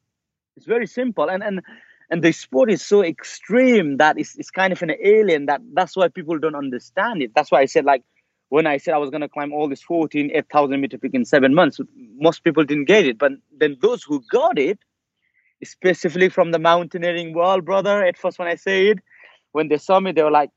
It's 0.57 0.67
very 0.67 0.87
simple. 0.87 1.29
And 1.29 1.43
and 1.43 1.63
and 2.11 2.23
the 2.23 2.33
sport 2.33 2.71
is 2.71 2.83
so 2.85 3.03
extreme 3.03 3.99
that 3.99 4.19
it's, 4.19 4.37
it's 4.37 4.51
kind 4.51 4.73
of 4.73 4.83
an 4.83 4.93
alien 5.03 5.47
that 5.47 5.61
that's 5.75 5.97
why 5.97 6.09
people 6.09 6.39
don't 6.39 6.57
understand 6.57 7.23
it. 7.23 7.33
That's 7.35 7.51
why 7.51 7.61
i 7.61 7.67
said 7.67 7.85
like 7.85 8.03
when 8.49 8.67
i 8.67 8.77
said 8.79 8.95
i 8.95 8.99
was 8.99 9.11
going 9.11 9.21
to 9.21 9.29
climb 9.29 9.53
all 9.53 9.69
this 9.69 9.83
14 9.83 10.31
8000 10.35 10.81
meter 10.81 10.99
peak 10.99 11.15
in 11.15 11.25
seven 11.25 11.55
months 11.55 11.81
most 12.19 12.45
people 12.45 12.65
didn't 12.65 12.87
get 12.87 13.07
it. 13.07 13.19
But 13.19 13.33
then 13.57 13.77
those 13.81 14.03
who 14.03 14.23
got 14.31 14.59
it 14.59 14.79
specifically 15.65 16.29
from 16.29 16.51
the 16.53 16.59
mountaineering 16.59 17.35
world 17.35 17.65
brother 17.65 18.03
at 18.05 18.17
first 18.17 18.39
when 18.39 18.49
i 18.49 18.55
say 18.55 18.89
it 18.89 18.99
when 19.53 19.69
they 19.69 19.77
saw 19.79 20.01
me 20.01 20.11
they 20.13 20.23
were 20.23 20.31
like 20.31 20.51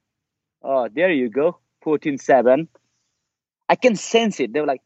oh 0.63 0.87
there 0.95 1.11
you 1.11 1.29
go 1.29 1.57
14 1.83 2.17
7 2.17 2.67
i 3.69 3.75
can 3.75 3.95
sense 3.95 4.39
it. 4.39 4.53
They 4.53 4.61
were 4.61 4.67
like 4.67 4.81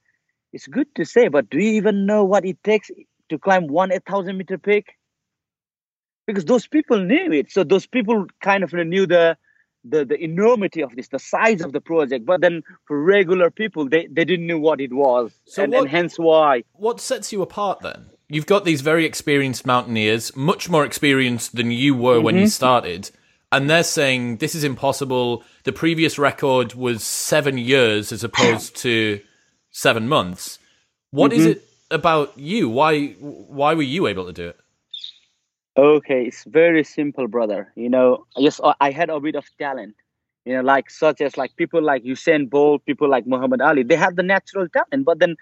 it's 0.54 0.68
good 0.68 0.94
to 0.96 1.06
say 1.06 1.28
but 1.30 1.50
do 1.50 1.60
you 1.60 1.72
even 1.74 2.06
know 2.06 2.24
what 2.26 2.46
it 2.46 2.62
takes 2.64 2.90
to 3.30 3.38
climb 3.38 3.68
one 3.68 3.92
8000 3.92 4.38
meter 4.38 4.58
peak 4.58 4.94
because 6.28 6.46
those 6.46 6.68
people 6.68 7.00
knew 7.04 7.32
it. 7.32 7.52
So 7.52 7.64
those 7.64 7.88
people 7.88 8.28
kind 8.42 8.64
of 8.64 8.74
knew 8.74 9.08
the 9.08 9.38
the, 9.84 10.04
the 10.04 10.22
enormity 10.22 10.82
of 10.82 10.94
this, 10.98 11.08
the 11.08 11.20
size 11.20 11.62
of 11.62 11.72
the 11.72 11.80
project. 11.80 12.26
But 12.26 12.42
then 12.42 12.62
for 12.86 13.02
regular 13.02 13.50
people, 13.50 13.88
they, 13.88 14.08
they 14.08 14.26
didn't 14.26 14.46
know 14.46 14.60
what 14.60 14.82
it 14.82 14.92
was. 14.92 15.32
So 15.46 15.64
and, 15.64 15.72
what, 15.72 15.82
and 15.84 15.90
hence 15.90 16.20
why. 16.20 16.64
What 16.74 17.00
sets 17.00 17.32
you 17.32 17.42
apart 17.42 17.80
then? 17.82 18.08
you've 18.30 18.46
got 18.46 18.66
these 18.66 18.82
very 18.82 19.06
experienced 19.06 19.66
mountaineers, 19.66 20.36
much 20.36 20.70
more 20.70 20.86
experienced 20.86 21.56
than 21.56 21.72
you 21.72 21.96
were 21.96 22.16
mm-hmm. 22.16 22.26
when 22.26 22.36
you 22.36 22.44
mm-hmm. 22.44 22.50
started, 22.50 23.12
and 23.52 23.70
they're 23.70 23.84
saying 23.84 24.38
this 24.38 24.56
is 24.56 24.64
impossible. 24.64 25.44
The 25.64 25.74
previous 25.74 26.18
record 26.18 26.74
was 26.74 27.04
seven 27.04 27.58
years 27.58 28.12
as 28.12 28.24
opposed 28.24 28.76
to 28.78 29.22
seven 29.72 30.08
months. 30.08 30.60
What 31.12 31.32
mm-hmm. 31.32 31.40
is 31.40 31.46
it 31.46 31.64
about 31.90 32.38
you? 32.38 32.70
Why 32.70 33.10
why 33.20 33.74
were 33.74 33.82
you 33.82 34.08
able 34.08 34.26
to 34.26 34.34
do 34.34 34.50
it? 34.50 34.60
Okay, 35.78 36.26
it's 36.26 36.44
very 36.46 36.84
simple, 36.84 37.28
brother. 37.28 37.72
You 37.76 37.90
know, 37.90 38.26
yes, 38.36 38.60
uh, 38.64 38.74
I 38.82 38.92
had 38.92 39.10
a 39.10 39.20
bit 39.20 39.36
of 39.36 39.46
talent. 39.60 39.96
You 40.46 40.56
know, 40.56 40.62
like 40.62 40.90
such 40.90 41.22
as 41.22 41.38
like 41.38 41.56
people 41.56 41.84
like 41.84 42.04
Usain 42.04 42.50
Bolt, 42.50 42.86
people 42.86 43.10
like 43.10 43.28
Muhammad 43.28 43.62
Ali. 43.62 43.84
They 43.84 43.96
have 43.96 44.16
the 44.16 44.24
natural 44.24 44.68
talent, 44.70 45.06
but 45.06 45.20
then 45.20 45.36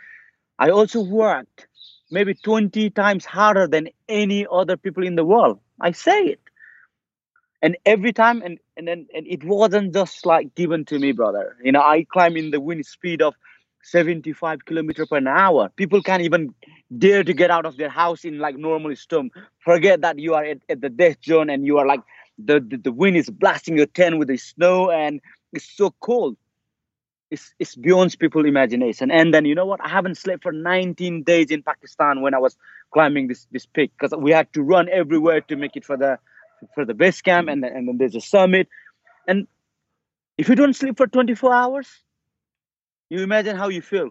I 0.60 0.70
also 0.72 1.02
worked 1.04 1.68
maybe 2.12 2.34
20 2.36 2.90
times 2.92 3.26
harder 3.26 3.68
than 3.68 3.90
any 4.10 4.46
other 4.52 4.78
people 4.78 5.06
in 5.06 5.16
the 5.16 5.26
world. 5.26 5.60
I 5.82 5.92
say 5.92 6.20
it. 6.26 6.42
And 7.62 7.78
every 7.86 8.14
time, 8.14 8.42
and 8.44 8.60
and 8.78 8.88
then 8.88 9.08
and 9.14 9.26
it 9.28 9.44
wasn't 9.44 9.94
just 9.94 10.26
like 10.26 10.54
given 10.56 10.86
to 10.86 11.00
me, 11.00 11.12
brother. 11.14 11.56
You 11.64 11.72
know, 11.72 11.82
I 11.82 12.06
climb 12.12 12.38
in 12.38 12.52
the 12.52 12.60
wind 12.62 12.86
speed 12.86 13.22
of 13.22 13.36
75 13.86 14.66
kilometer 14.66 15.06
per 15.06 15.26
hour. 15.28 15.70
People 15.76 16.02
can't 16.02 16.24
even 16.24 16.54
dare 16.98 17.24
to 17.24 17.34
get 17.34 17.52
out 17.52 17.66
of 17.66 17.78
their 17.78 17.90
house 17.90 18.26
in 18.26 18.40
like 18.40 18.58
normal 18.58 18.96
storm. 18.96 19.32
Forget 19.60 20.02
that 20.02 20.20
you 20.20 20.34
are 20.34 20.44
at, 20.44 20.60
at 20.70 20.82
the 20.82 20.90
death 20.90 21.18
zone 21.24 21.50
and 21.50 21.66
you 21.66 21.78
are 21.78 21.86
like 21.86 22.02
the, 22.38 22.60
the, 22.60 22.78
the 22.78 22.92
wind 22.92 23.18
is 23.18 23.30
blasting 23.30 23.78
your 23.78 23.86
tent 23.86 24.18
with 24.18 24.28
the 24.28 24.38
snow 24.38 24.92
and 24.92 25.22
it's 25.54 25.70
so 25.70 25.94
cold 26.00 26.38
it's, 27.32 27.54
it's 27.60 27.76
beyond 27.76 28.18
people's 28.20 28.46
imagination. 28.46 29.12
And 29.12 29.34
then 29.34 29.46
you 29.46 29.56
know 29.56 29.66
what? 29.66 29.82
I 29.84 29.90
haven't 29.90 30.16
slept 30.16 30.44
for 30.44 30.52
19 30.52 31.24
days 31.24 31.52
in 31.52 31.64
Pakistan 31.64 32.22
when 32.22 32.34
I 32.34 32.40
was 32.40 32.56
climbing 32.94 33.28
this 33.28 33.48
this 33.52 33.66
peak 33.66 33.92
because 33.98 34.18
we 34.18 34.32
had 34.32 34.52
to 34.54 34.62
run 34.62 34.88
everywhere 34.90 35.42
to 35.42 35.56
make 35.56 35.76
it 35.76 35.84
for 35.84 35.98
the 35.98 36.18
for 36.74 36.86
the 36.86 36.94
base 36.94 37.22
camp, 37.22 37.50
and 37.50 37.64
and 37.66 37.88
then 37.88 37.98
there's 37.98 38.16
a 38.16 38.22
summit. 38.22 38.68
And 39.28 39.48
if 40.38 40.50
you 40.50 40.56
don't 40.56 40.76
sleep 40.76 40.98
for 40.98 41.08
24 41.08 41.54
hours, 41.54 41.88
you 43.10 43.22
imagine 43.22 43.56
how 43.56 43.70
you 43.70 43.82
feel. 43.82 44.10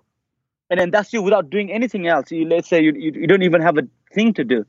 And 0.71 0.81
then 0.81 0.91
that's 0.91 1.13
you 1.13 1.23
without 1.23 1.51
doing 1.51 1.71
anything 1.71 2.07
else. 2.07 2.31
You, 2.31 2.47
let's 2.49 2.69
say 2.69 2.83
you, 2.83 2.93
you, 2.97 3.13
you 3.15 3.27
don't 3.27 3.43
even 3.43 3.63
have 3.63 3.79
a 3.79 3.83
thing 4.15 4.35
to 4.35 4.45
do 4.45 4.65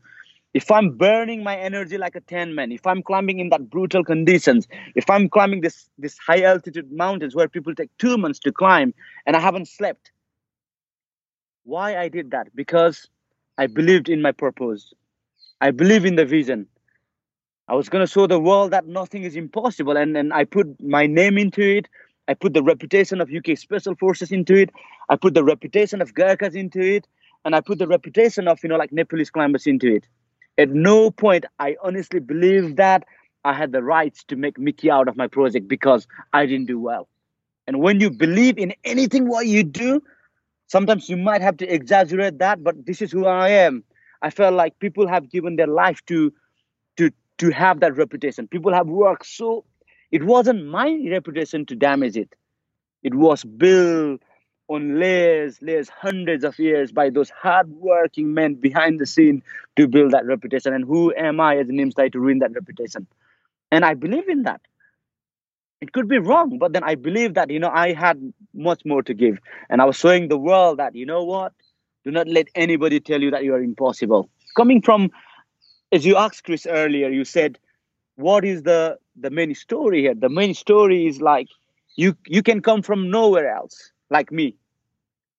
if 0.56 0.72
i'm 0.72 0.90
burning 0.98 1.44
my 1.44 1.56
energy 1.58 1.98
like 1.98 2.16
a 2.16 2.22
10 2.22 2.56
man 2.56 2.72
if 2.72 2.88
i'm 2.88 3.04
climbing 3.04 3.40
in 3.40 3.50
that 3.50 3.70
brutal 3.70 4.04
conditions 4.04 4.68
if 4.96 5.10
i'm 5.10 5.30
climbing 5.30 5.62
this 5.62 5.90
this 6.00 6.18
high 6.18 6.42
altitude 6.44 6.92
mountains 6.92 7.36
where 7.36 7.50
people 7.50 7.76
take 7.76 7.92
two 8.00 8.18
months 8.18 8.40
to 8.40 8.52
climb 8.52 8.94
and 9.28 9.36
i 9.36 9.40
haven't 9.40 9.68
slept 9.68 10.12
why 11.64 11.98
i 11.98 12.08
did 12.08 12.32
that 12.32 12.56
because 12.56 13.08
i 13.58 13.68
believed 13.68 14.10
in 14.10 14.22
my 14.22 14.32
purpose 14.32 14.94
i 15.62 15.72
believe 15.72 16.06
in 16.06 16.16
the 16.16 16.26
vision 16.26 16.66
i 17.68 17.76
was 17.76 17.90
going 17.90 18.06
to 18.06 18.12
show 18.12 18.26
the 18.26 18.40
world 18.40 18.72
that 18.72 18.88
nothing 18.88 19.24
is 19.24 19.36
impossible 19.36 19.98
and 19.98 20.18
and 20.18 20.34
i 20.34 20.44
put 20.46 20.68
my 20.82 21.06
name 21.06 21.38
into 21.38 21.62
it 21.78 21.90
i 22.28 22.34
put 22.34 22.54
the 22.54 22.64
reputation 22.64 23.22
of 23.22 23.30
uk 23.32 23.58
special 23.58 23.96
forces 23.96 24.32
into 24.32 24.56
it 24.56 24.70
i 25.10 25.16
put 25.16 25.34
the 25.34 25.44
reputation 25.44 26.02
of 26.02 26.14
gurkhas 26.14 26.56
into 26.56 26.82
it 26.82 27.08
and 27.46 27.56
i 27.56 27.62
put 27.62 27.80
the 27.80 27.88
reputation 27.88 28.48
of 28.48 28.60
you 28.64 28.70
know 28.70 28.78
like 28.78 28.92
nepalese 28.92 29.30
climbers 29.30 29.68
into 29.68 29.94
it 29.96 30.06
at 30.58 30.70
no 30.70 31.12
point 31.12 31.46
I 31.60 31.76
honestly 31.84 32.20
believe 32.20 32.78
that 32.78 33.04
I 33.44 33.54
had 33.54 33.72
the 33.72 33.84
rights 33.84 34.24
to 34.26 34.36
make 34.36 34.58
Mickey 34.58 34.90
out 34.90 35.08
of 35.08 35.18
my 35.18 35.28
project 35.28 35.68
because 35.68 36.08
I 36.34 36.46
didn't 36.46 36.68
do 36.68 36.80
well. 36.80 37.08
And 37.68 37.80
when 37.80 38.00
you 38.00 38.10
believe 38.10 38.58
in 38.58 38.74
anything 38.84 39.28
what 39.28 39.48
you 39.48 39.64
do, 39.64 40.02
sometimes 40.68 41.10
you 41.10 41.18
might 41.18 41.42
have 41.42 41.58
to 41.58 41.68
exaggerate 41.74 42.40
that, 42.40 42.64
but 42.64 42.86
this 42.86 43.02
is 43.02 43.12
who 43.12 43.26
I 43.26 43.50
am. 43.50 43.84
I 44.22 44.30
felt 44.30 44.54
like 44.56 44.80
people 44.80 45.08
have 45.08 45.30
given 45.30 45.56
their 45.56 45.68
life 45.68 46.00
to 46.08 46.34
to 46.98 47.12
to 47.40 47.52
have 47.52 47.82
that 47.82 47.96
reputation. 47.98 48.48
People 48.48 48.74
have 48.74 48.88
worked 48.88 49.26
so 49.26 49.66
it 50.16 50.24
wasn't 50.24 50.66
my 50.66 50.98
reputation 51.12 51.66
to 51.66 51.76
damage 51.76 52.16
it. 52.16 52.34
It 53.04 53.14
was 53.14 53.44
built 53.44 54.22
on 54.70 54.98
layers, 54.98 55.62
layers, 55.62 55.90
hundreds 55.90 56.46
of 56.46 56.58
years 56.58 56.94
by 56.94 57.10
those 57.10 57.30
hardworking 57.30 58.34
men 58.34 58.54
behind 58.56 59.02
the 59.02 59.06
scene 59.06 59.44
to 59.76 59.90
build 59.90 60.12
that 60.12 60.26
reputation. 60.26 60.74
And 60.74 60.86
who 60.86 61.14
am 61.18 61.42
I 61.42 61.58
as 61.58 61.68
an 61.68 61.76
Nimsdai 61.76 62.14
to 62.14 62.20
ruin 62.22 62.40
that 62.40 62.54
reputation? 62.54 63.08
And 63.72 63.84
I 63.84 63.94
believe 63.94 64.30
in 64.30 64.44
that. 64.44 64.62
It 65.82 65.92
could 65.92 66.08
be 66.08 66.20
wrong, 66.20 66.60
but 66.60 66.72
then 66.72 66.86
I 66.86 66.96
believe 66.96 67.34
that, 67.34 67.50
you 67.50 67.60
know, 67.60 67.70
I 67.70 67.92
had 67.92 68.32
much 68.54 68.86
more 68.86 69.04
to 69.04 69.14
give. 69.14 69.38
And 69.70 69.82
I 69.82 69.86
was 69.86 69.98
showing 69.98 70.30
the 70.30 70.38
world 70.38 70.80
that, 70.80 70.96
you 70.96 71.06
know 71.06 71.26
what? 71.26 71.52
Do 72.06 72.12
not 72.12 72.30
let 72.30 72.48
anybody 72.56 73.02
tell 73.02 73.22
you 73.22 73.32
that 73.32 73.44
you 73.44 73.54
are 73.54 73.62
impossible. 73.62 74.30
Coming 74.56 74.82
from, 74.82 75.12
as 75.92 76.06
you 76.06 76.16
asked 76.16 76.46
Chris 76.46 76.66
earlier, 76.66 77.10
you 77.10 77.26
said, 77.26 77.60
what 78.16 78.46
is 78.46 78.64
the 78.64 78.98
the 79.20 79.30
main 79.30 79.54
story 79.56 80.02
here? 80.02 80.16
The 80.16 80.30
main 80.30 80.54
story 80.54 81.08
is 81.08 81.22
like 81.22 81.48
you 81.96 82.16
you 82.26 82.44
can 82.44 82.62
come 82.62 82.82
from 82.82 83.10
nowhere 83.10 83.50
else 83.54 83.92
like 84.10 84.32
me. 84.32 84.56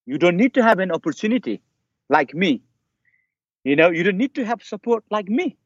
You 0.06 0.18
don't 0.18 0.36
need 0.36 0.54
to 0.54 0.62
have 0.62 0.78
an 0.78 0.90
opportunity 0.92 1.60
like 2.08 2.34
me. 2.34 2.62
You 3.64 3.76
know, 3.76 3.90
you 3.90 4.02
don't 4.04 4.16
need 4.16 4.34
to 4.36 4.44
have 4.44 4.62
support 4.62 5.04
like 5.10 5.28
me. 5.28 5.56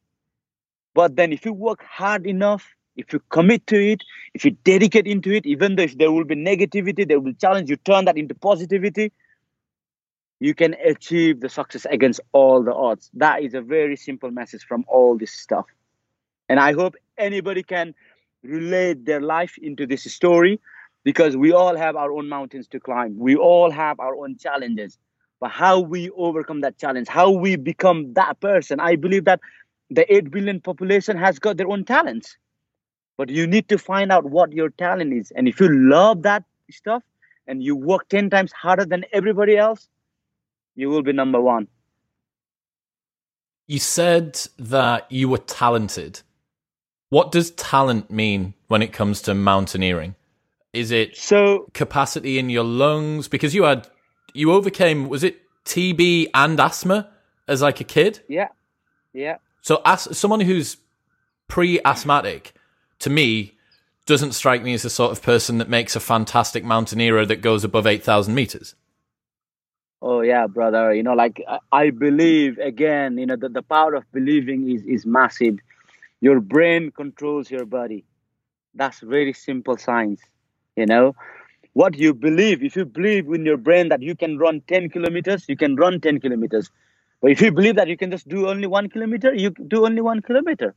But 0.95 1.17
then 1.17 1.33
if 1.33 1.45
you 1.45 1.53
work 1.53 1.85
hard 1.85 2.27
enough, 2.27 2.67
if 2.97 3.13
you 3.13 3.21
commit 3.29 3.67
to 3.69 3.77
it, 3.77 4.03
if 4.35 4.45
you 4.45 4.53
dedicate 4.65 5.07
into 5.07 5.31
it, 5.31 5.47
even 5.47 5.77
though 5.77 5.83
if 5.83 5.97
there 5.99 6.11
will 6.11 6.25
be 6.25 6.35
negativity, 6.35 7.07
there 7.07 7.21
will 7.21 7.35
challenge, 7.35 7.71
you 7.71 7.77
turn 7.77 8.07
that 8.07 8.17
into 8.17 8.35
positivity, 8.35 9.13
you 10.41 10.55
can 10.55 10.75
achieve 10.85 11.41
the 11.41 11.49
success 11.49 11.87
against 11.91 12.21
all 12.33 12.63
the 12.63 12.75
odds. 12.75 13.11
That 13.15 13.43
is 13.43 13.55
a 13.55 13.61
very 13.61 13.97
simple 13.97 14.31
message 14.31 14.65
from 14.65 14.85
all 14.89 15.17
this 15.17 15.33
stuff. 15.33 15.67
And 16.49 16.59
I 16.59 16.73
hope 16.73 16.97
anybody 17.21 17.63
can 17.63 17.95
relate 18.43 19.05
their 19.05 19.21
life 19.21 19.57
into 19.59 19.87
this 19.87 20.05
story 20.05 20.61
because 21.05 21.37
we 21.37 21.53
all 21.53 21.77
have 21.77 21.97
our 21.97 22.13
own 22.13 22.29
mountains 22.29 22.69
to 22.69 22.81
climb. 22.81 23.19
We 23.19 23.37
all 23.37 23.71
have 23.71 24.01
our 24.01 24.17
own 24.17 24.37
challenges. 24.39 24.99
But 25.41 25.51
how 25.51 25.81
we 25.81 26.11
overcome 26.11 26.61
that 26.61 26.77
challenge, 26.79 27.09
how 27.09 27.31
we 27.31 27.57
become 27.57 28.13
that 28.15 28.41
person, 28.41 28.79
I 28.79 28.97
believe 28.97 29.25
that 29.25 29.41
the 29.89 30.13
8 30.15 30.31
billion 30.31 30.61
population 30.61 31.17
has 31.17 31.39
got 31.39 31.57
their 31.57 31.69
own 31.69 31.85
talents. 31.85 32.37
But 33.17 33.31
you 33.31 33.47
need 33.47 33.69
to 33.69 33.79
find 33.79 34.13
out 34.13 34.25
what 34.27 34.53
your 34.53 34.71
talent 34.71 35.13
is. 35.13 35.31
And 35.31 35.49
if 35.49 35.59
you 35.59 35.69
love 35.69 36.23
that 36.23 36.45
stuff 36.71 37.03
and 37.47 37.63
you 37.63 37.75
work 37.75 38.09
10 38.09 38.31
times 38.31 38.53
harder 38.53 38.85
than 38.85 39.05
everybody 39.13 39.57
else, 39.57 39.89
you 40.77 40.89
will 40.89 41.03
be 41.03 41.13
number 41.13 41.41
one. 41.41 41.69
You 43.67 43.79
said 43.79 44.41
that 44.59 45.11
you 45.11 45.29
were 45.29 45.39
talented. 45.39 46.21
What 47.11 47.33
does 47.33 47.51
talent 47.53 48.11
mean 48.11 48.55
when 48.69 48.83
it 48.83 48.93
comes 48.93 49.21
to 49.23 49.35
mountaineering? 49.35 50.15
Is 50.73 50.93
it 50.93 51.17
so 51.17 51.69
capacity 51.75 52.39
in 52.39 52.49
your 52.49 52.65
lungs? 52.65 53.27
Because 53.29 53.55
you 53.55 53.65
had 53.65 53.89
you 54.33 54.53
overcame 54.53 55.09
was 55.09 55.25
it 55.25 55.41
TB 55.65 56.29
and 56.33 56.59
asthma 56.59 57.11
as 57.49 57.63
like 57.63 57.81
a 57.81 57.85
kid? 57.85 58.21
Yeah, 58.29 58.49
yeah. 59.13 59.39
So 59.61 59.83
as 59.85 60.17
someone 60.17 60.41
who's 60.41 60.77
pre-asthmatic, 61.49 62.55
to 63.01 63.11
me, 63.11 63.59
doesn't 64.07 64.33
strike 64.33 64.63
me 64.63 64.75
as 64.75 64.83
the 64.83 64.91
sort 64.91 65.13
of 65.13 65.23
person 65.23 65.59
that 65.59 65.69
makes 65.69 65.95
a 65.95 66.01
fantastic 66.01 66.65
mountaineer 66.65 67.27
that 67.27 67.43
goes 67.43 67.65
above 67.65 67.87
eight 67.87 68.05
thousand 68.05 68.35
meters. 68.35 68.77
Oh 70.03 70.21
yeah, 70.21 70.47
brother. 70.47 70.95
You 70.95 71.03
know, 71.03 71.15
like 71.15 71.43
I 71.73 71.91
believe 71.91 72.59
again. 72.59 73.19
You 73.19 73.27
know, 73.27 73.37
the, 73.37 73.49
the 73.49 73.63
power 73.63 73.95
of 73.95 74.05
believing 74.13 74.71
is 74.71 74.83
is 74.85 75.05
massive. 75.05 75.59
Your 76.21 76.41
brain 76.41 76.91
controls 76.93 77.51
your 77.51 77.67
body. 77.67 78.05
That's 78.75 79.01
very 79.01 79.33
simple 79.33 79.77
science 79.77 80.21
you 80.77 80.87
know? 80.87 81.15
What 81.73 81.97
you 81.97 82.15
believe 82.15 82.63
if 82.63 82.77
you 82.77 82.85
believe 82.85 83.27
in 83.29 83.45
your 83.45 83.57
brain 83.57 83.89
that 83.91 84.03
you 84.03 84.17
can 84.17 84.39
run 84.39 84.63
10 84.67 84.91
kilometers 84.91 85.49
you 85.49 85.57
can 85.57 85.77
run 85.77 86.01
10 86.01 86.21
kilometers. 86.21 86.71
But 87.23 87.33
if 87.33 87.41
you 87.41 87.53
believe 87.53 87.77
that 87.77 87.89
you 87.89 87.97
can 87.97 88.11
just 88.11 88.29
do 88.29 88.49
only 88.49 88.67
one 88.67 88.89
kilometer 88.89 89.33
you 89.35 89.51
do 89.51 89.85
only 89.87 90.01
one 90.01 90.23
kilometer. 90.23 90.75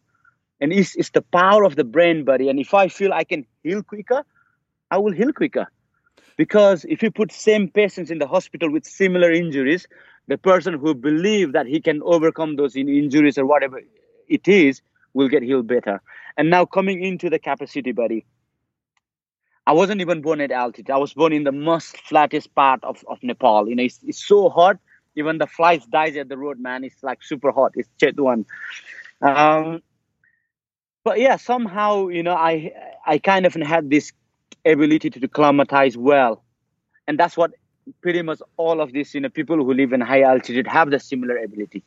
And 0.61 0.71
it's, 0.71 0.95
it's 0.95 1.09
the 1.09 1.21
power 1.21 1.63
of 1.63 1.75
the 1.75 1.83
brain 1.83 2.25
buddy. 2.25 2.49
And 2.49 2.59
if 2.59 2.73
i 2.73 2.87
feel 2.87 3.13
i 3.13 3.23
can 3.23 3.45
heal 3.63 3.81
quicker 3.83 4.23
i 4.91 4.97
will 4.97 5.13
heal 5.13 5.33
quicker. 5.33 5.67
Because 6.37 6.85
if 6.85 7.03
you 7.03 7.11
put 7.11 7.31
same 7.31 7.69
patients 7.69 8.11
in 8.11 8.19
the 8.19 8.27
hospital 8.27 8.71
with 8.71 8.85
similar 8.85 9.31
injuries 9.31 9.87
the 10.27 10.37
person 10.37 10.75
who 10.75 10.93
believe 10.95 11.53
that 11.53 11.65
he 11.65 11.81
can 11.81 12.01
overcome 12.03 12.55
those 12.55 12.75
injuries 12.75 13.37
or 13.37 13.45
whatever 13.45 13.81
it 14.29 14.47
is 14.47 14.81
will 15.13 15.29
get 15.29 15.43
healed 15.43 15.67
better 15.67 16.01
and 16.37 16.49
now 16.49 16.65
coming 16.65 17.03
into 17.03 17.29
the 17.29 17.39
capacity 17.39 17.91
buddy 17.91 18.25
I 19.65 19.71
wasn't 19.71 20.01
even 20.01 20.21
born 20.21 20.41
at 20.41 20.51
altitude. 20.51 20.89
I 20.89 20.97
was 20.97 21.13
born 21.13 21.31
in 21.31 21.45
the 21.45 21.51
most 21.51 21.97
flattest 21.97 22.53
part 22.53 22.83
of, 22.83 23.03
of 23.07 23.23
Nepal. 23.23 23.69
You 23.69 23.75
know, 23.75 23.83
it's, 23.83 23.99
it's 24.03 24.23
so 24.23 24.49
hot. 24.49 24.77
Even 25.15 25.37
the 25.37 25.47
flies 25.47 25.85
dies 25.85 26.17
at 26.17 26.27
the 26.27 26.37
road, 26.37 26.59
man. 26.59 26.83
It's 26.83 27.01
like 27.01 27.23
super 27.23 27.51
hot. 27.51 27.71
It's 27.75 27.89
Chitwan. 28.01 28.45
Um, 29.21 29.81
but 31.03 31.19
yeah, 31.19 31.37
somehow, 31.37 32.07
you 32.07 32.23
know, 32.23 32.33
I 32.33 32.73
I 33.05 33.19
kind 33.19 33.45
of 33.45 33.53
had 33.53 33.89
this 33.89 34.11
ability 34.65 35.09
to 35.11 35.19
acclimatize 35.23 35.97
well. 35.97 36.43
And 37.07 37.19
that's 37.19 37.37
what 37.37 37.51
pretty 38.01 38.21
much 38.21 38.41
all 38.57 38.81
of 38.81 38.91
this, 38.91 39.13
you 39.13 39.21
know, 39.21 39.29
people 39.29 39.57
who 39.57 39.73
live 39.73 39.93
in 39.93 40.01
high 40.01 40.23
altitude 40.23 40.67
have 40.67 40.89
the 40.89 40.99
similar 40.99 41.37
ability. 41.37 41.83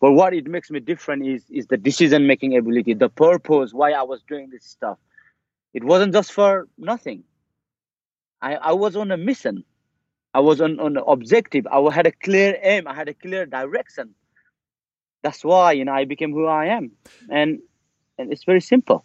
But 0.00 0.12
what 0.12 0.34
it 0.34 0.46
makes 0.46 0.70
me 0.70 0.80
different 0.80 1.26
is 1.26 1.44
is 1.50 1.66
the 1.66 1.76
decision 1.76 2.26
making 2.26 2.56
ability 2.56 2.94
the 2.94 3.08
purpose 3.08 3.72
why 3.72 3.92
i 3.92 4.02
was 4.02 4.22
doing 4.28 4.50
this 4.50 4.64
stuff. 4.64 4.98
It 5.72 5.82
wasn't 5.82 6.12
just 6.12 6.32
for 6.32 6.68
nothing. 6.78 7.24
I 8.40 8.54
i 8.56 8.72
was 8.72 8.96
on 8.96 9.10
a 9.10 9.16
mission. 9.16 9.64
I 10.32 10.40
was 10.40 10.60
on 10.60 10.78
on 10.80 10.96
an 10.96 11.04
objective. 11.06 11.66
I 11.66 11.78
had 11.92 12.06
a 12.06 12.12
clear 12.12 12.58
aim. 12.62 12.86
I 12.86 12.94
had 12.94 13.08
a 13.08 13.14
clear 13.14 13.46
direction. 13.46 14.14
That's 15.22 15.42
why 15.44 15.72
you 15.72 15.84
know 15.84 15.92
i 15.92 16.04
became 16.04 16.32
who 16.32 16.46
i 16.46 16.66
am. 16.66 16.92
And 17.30 17.60
and 18.18 18.32
it's 18.32 18.44
very 18.44 18.60
simple. 18.60 19.04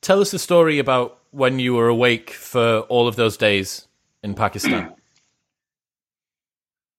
Tell 0.00 0.20
us 0.20 0.30
the 0.30 0.38
story 0.38 0.78
about 0.78 1.18
when 1.30 1.58
you 1.58 1.74
were 1.74 1.88
awake 1.88 2.30
for 2.30 2.80
all 2.88 3.06
of 3.08 3.16
those 3.16 3.36
days 3.36 3.86
in 4.22 4.34
pakistan 4.34 4.92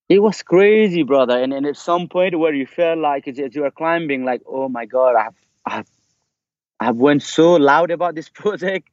it 0.09 0.19
was 0.19 0.43
crazy, 0.43 1.03
brother. 1.03 1.39
And, 1.41 1.53
and 1.53 1.67
at 1.67 1.77
some 1.77 2.09
point 2.09 2.37
where 2.39 2.53
you 2.53 2.65
felt 2.67 2.99
like 2.99 3.27
as, 3.27 3.39
as 3.39 3.55
you 3.55 3.63
were 3.63 3.71
climbing, 3.71 4.25
like, 4.25 4.41
oh 4.47 4.69
my 4.69 4.85
God, 4.85 5.15
I've, 5.15 5.35
I've, 5.65 5.89
I've 6.79 6.97
went 6.97 7.23
so 7.23 7.53
loud 7.53 7.91
about 7.91 8.15
this 8.15 8.29
project. 8.33 8.89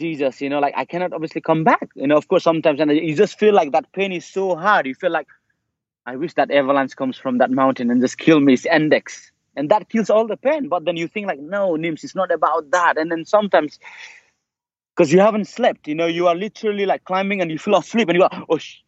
Jesus, 0.00 0.40
you 0.40 0.48
know, 0.50 0.60
like 0.60 0.74
I 0.76 0.86
cannot 0.86 1.12
obviously 1.12 1.42
come 1.42 1.64
back. 1.64 1.90
You 1.94 2.06
know, 2.06 2.16
of 2.16 2.28
course, 2.28 2.44
sometimes 2.44 2.80
and 2.80 2.90
you 2.90 3.14
just 3.14 3.38
feel 3.38 3.54
like 3.54 3.72
that 3.72 3.92
pain 3.92 4.12
is 4.12 4.26
so 4.26 4.56
hard. 4.56 4.86
You 4.86 4.94
feel 4.94 5.12
like 5.12 5.28
I 6.06 6.16
wish 6.16 6.34
that 6.34 6.50
avalanche 6.50 6.96
comes 6.96 7.18
from 7.18 7.38
that 7.38 7.50
mountain 7.50 7.90
and 7.90 8.00
just 8.00 8.18
kill 8.18 8.40
me. 8.40 8.54
It's 8.54 8.66
index. 8.66 9.32
And 9.56 9.70
that 9.70 9.88
kills 9.90 10.10
all 10.10 10.26
the 10.26 10.36
pain. 10.36 10.68
But 10.68 10.86
then 10.86 10.96
you 10.96 11.08
think 11.08 11.26
like, 11.26 11.40
no, 11.40 11.72
Nims, 11.72 12.04
it's 12.04 12.14
not 12.14 12.32
about 12.32 12.70
that. 12.72 12.98
And 12.98 13.10
then 13.12 13.24
sometimes 13.26 13.78
because 14.96 15.12
you 15.12 15.20
haven't 15.20 15.46
slept, 15.48 15.88
you 15.88 15.94
know, 15.94 16.06
you 16.06 16.26
are 16.28 16.34
literally 16.34 16.86
like 16.86 17.04
climbing 17.04 17.40
and 17.40 17.50
you 17.50 17.58
feel 17.58 17.76
asleep 17.76 18.08
and 18.08 18.16
you 18.16 18.28
go, 18.28 18.44
oh, 18.48 18.58
sh- 18.58 18.82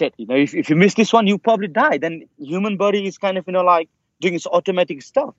you 0.00 0.26
know, 0.26 0.36
if, 0.36 0.54
if 0.54 0.70
you 0.70 0.76
miss 0.76 0.94
this 0.94 1.12
one, 1.12 1.26
you 1.26 1.38
probably 1.38 1.68
die. 1.68 1.98
Then 1.98 2.26
human 2.38 2.76
body 2.76 3.06
is 3.06 3.18
kind 3.18 3.38
of, 3.38 3.44
you 3.46 3.52
know, 3.52 3.62
like 3.62 3.88
doing 4.20 4.34
its 4.34 4.46
automatic 4.46 5.02
stuff. 5.02 5.34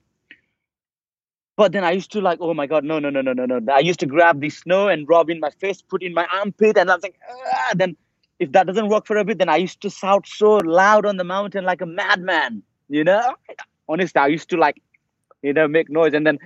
But 1.56 1.72
then 1.72 1.84
I 1.84 1.92
used 1.92 2.10
to 2.12 2.20
like, 2.20 2.38
oh 2.40 2.52
my 2.52 2.66
god, 2.66 2.84
no, 2.84 2.98
no, 2.98 3.10
no, 3.10 3.20
no, 3.20 3.32
no, 3.32 3.44
no. 3.46 3.72
I 3.72 3.78
used 3.78 4.00
to 4.00 4.06
grab 4.06 4.40
the 4.40 4.50
snow 4.50 4.88
and 4.88 5.08
rub 5.08 5.30
in 5.30 5.38
my 5.38 5.50
face, 5.50 5.82
put 5.82 6.02
in 6.02 6.12
my 6.12 6.26
armpit, 6.32 6.76
and 6.76 6.90
I 6.90 6.94
was 6.94 7.02
like, 7.02 7.16
ah! 7.30 7.72
then 7.76 7.96
if 8.40 8.50
that 8.52 8.66
doesn't 8.66 8.88
work 8.88 9.06
for 9.06 9.16
a 9.16 9.24
bit, 9.24 9.38
then 9.38 9.48
I 9.48 9.56
used 9.56 9.80
to 9.82 9.90
shout 9.90 10.26
so 10.26 10.56
loud 10.56 11.06
on 11.06 11.16
the 11.16 11.24
mountain 11.24 11.64
like 11.64 11.80
a 11.80 11.86
madman. 11.86 12.62
You 12.88 13.04
know, 13.04 13.34
honestly, 13.88 14.20
I 14.20 14.26
used 14.26 14.50
to 14.50 14.56
like, 14.56 14.82
you 15.42 15.52
know, 15.52 15.68
make 15.68 15.88
noise, 15.88 16.12
and 16.12 16.26
then 16.26 16.38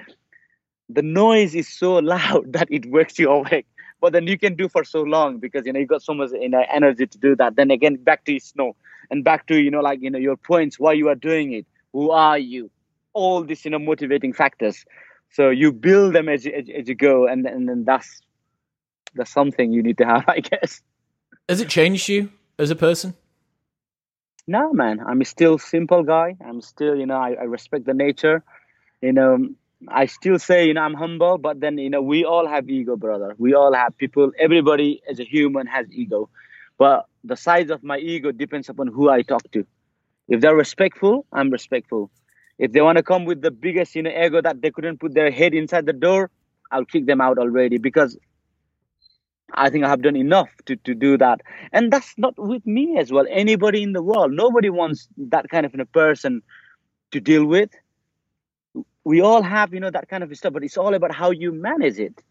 the 0.90 1.02
noise 1.02 1.54
is 1.54 1.68
so 1.68 1.94
loud 1.98 2.52
that 2.52 2.68
it 2.70 2.90
wakes 2.90 3.18
you 3.18 3.30
awake 3.30 3.66
but 4.00 4.12
then 4.12 4.26
you 4.26 4.38
can 4.38 4.54
do 4.54 4.68
for 4.68 4.84
so 4.84 5.02
long 5.02 5.38
because 5.38 5.66
you 5.66 5.72
know 5.72 5.80
you 5.80 5.86
got 5.86 6.02
so 6.02 6.14
much 6.14 6.30
you 6.32 6.48
know 6.48 6.64
energy 6.72 7.06
to 7.06 7.18
do 7.18 7.36
that. 7.36 7.56
Then 7.56 7.70
again 7.70 7.96
back 7.96 8.24
to 8.26 8.38
snow 8.38 8.76
and 9.10 9.24
back 9.24 9.46
to 9.48 9.60
you 9.60 9.70
know 9.70 9.80
like 9.80 10.00
you 10.00 10.10
know 10.10 10.18
your 10.18 10.36
points 10.36 10.78
why 10.78 10.92
you 10.92 11.08
are 11.08 11.14
doing 11.14 11.52
it. 11.52 11.66
Who 11.92 12.10
are 12.10 12.38
you? 12.38 12.70
All 13.12 13.42
these 13.42 13.64
you 13.64 13.70
know 13.70 13.78
motivating 13.78 14.32
factors. 14.32 14.84
So 15.30 15.50
you 15.50 15.72
build 15.72 16.14
them 16.14 16.28
as 16.28 16.44
you, 16.44 16.52
as, 16.52 16.64
as 16.74 16.88
you 16.88 16.94
go 16.94 17.26
and, 17.26 17.46
and 17.46 17.68
then 17.68 17.84
that's 17.84 18.20
that's 19.14 19.30
something 19.30 19.72
you 19.72 19.82
need 19.82 19.98
to 19.98 20.04
have 20.04 20.24
i 20.28 20.40
guess. 20.40 20.82
Has 21.48 21.60
it 21.60 21.68
changed 21.68 22.08
you 22.08 22.30
as 22.58 22.70
a 22.70 22.76
person? 22.76 23.14
No 24.46 24.72
man. 24.72 25.00
I'm 25.06 25.22
still 25.24 25.58
simple 25.58 26.02
guy. 26.02 26.36
I'm 26.44 26.60
still 26.60 26.94
you 26.94 27.06
know 27.06 27.16
I, 27.16 27.32
I 27.32 27.44
respect 27.44 27.84
the 27.84 27.94
nature. 27.94 28.44
You 29.02 29.12
know 29.12 29.48
I 29.86 30.06
still 30.06 30.38
say, 30.38 30.66
you 30.66 30.74
know, 30.74 30.82
I'm 30.82 30.94
humble, 30.94 31.38
but 31.38 31.60
then, 31.60 31.78
you 31.78 31.90
know, 31.90 32.02
we 32.02 32.24
all 32.24 32.48
have 32.48 32.68
ego, 32.68 32.96
brother. 32.96 33.34
We 33.38 33.54
all 33.54 33.72
have 33.72 33.96
people, 33.96 34.32
everybody 34.38 35.00
as 35.08 35.20
a 35.20 35.24
human 35.24 35.66
has 35.68 35.86
ego. 35.92 36.30
But 36.78 37.06
the 37.22 37.36
size 37.36 37.70
of 37.70 37.84
my 37.84 37.98
ego 37.98 38.32
depends 38.32 38.68
upon 38.68 38.88
who 38.88 39.08
I 39.08 39.22
talk 39.22 39.42
to. 39.52 39.64
If 40.28 40.40
they're 40.40 40.56
respectful, 40.56 41.26
I'm 41.32 41.50
respectful. 41.50 42.10
If 42.58 42.72
they 42.72 42.80
want 42.80 42.98
to 42.98 43.04
come 43.04 43.24
with 43.24 43.40
the 43.40 43.52
biggest, 43.52 43.94
you 43.94 44.02
know, 44.02 44.10
ego 44.10 44.42
that 44.42 44.62
they 44.62 44.70
couldn't 44.70 44.98
put 44.98 45.14
their 45.14 45.30
head 45.30 45.54
inside 45.54 45.86
the 45.86 45.92
door, 45.92 46.30
I'll 46.72 46.84
kick 46.84 47.06
them 47.06 47.20
out 47.20 47.38
already 47.38 47.78
because 47.78 48.18
I 49.54 49.70
think 49.70 49.84
I 49.84 49.88
have 49.88 50.02
done 50.02 50.16
enough 50.16 50.50
to, 50.66 50.76
to 50.76 50.94
do 50.94 51.16
that. 51.18 51.40
And 51.72 51.92
that's 51.92 52.14
not 52.18 52.34
with 52.36 52.66
me 52.66 52.98
as 52.98 53.12
well. 53.12 53.26
Anybody 53.30 53.82
in 53.82 53.92
the 53.92 54.02
world, 54.02 54.32
nobody 54.32 54.70
wants 54.70 55.08
that 55.16 55.48
kind 55.48 55.64
of 55.64 55.74
a 55.78 55.86
person 55.86 56.42
to 57.12 57.20
deal 57.20 57.46
with 57.46 57.70
we 59.08 59.22
all 59.22 59.42
have 59.42 59.72
you 59.72 59.80
know 59.80 59.90
that 59.90 60.08
kind 60.10 60.22
of 60.22 60.36
stuff 60.36 60.52
but 60.52 60.62
it's 60.62 60.76
all 60.76 60.92
about 60.92 61.14
how 61.14 61.30
you 61.30 61.50
manage 61.50 61.98
it. 61.98 62.22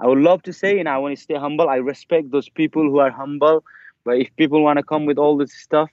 I 0.00 0.06
would 0.08 0.18
love 0.18 0.42
to 0.48 0.52
say 0.52 0.76
you 0.78 0.84
know 0.84 0.92
i 0.96 0.98
want 0.98 1.16
to 1.16 1.22
stay 1.22 1.38
humble 1.46 1.68
i 1.68 1.76
respect 1.76 2.30
those 2.30 2.48
people 2.60 2.82
who 2.82 2.98
are 3.04 3.10
humble 3.10 3.62
but 4.04 4.14
if 4.22 4.28
people 4.36 4.62
want 4.68 4.78
to 4.78 4.82
come 4.92 5.04
with 5.10 5.18
all 5.18 5.36
this 5.36 5.52
stuff 5.66 5.90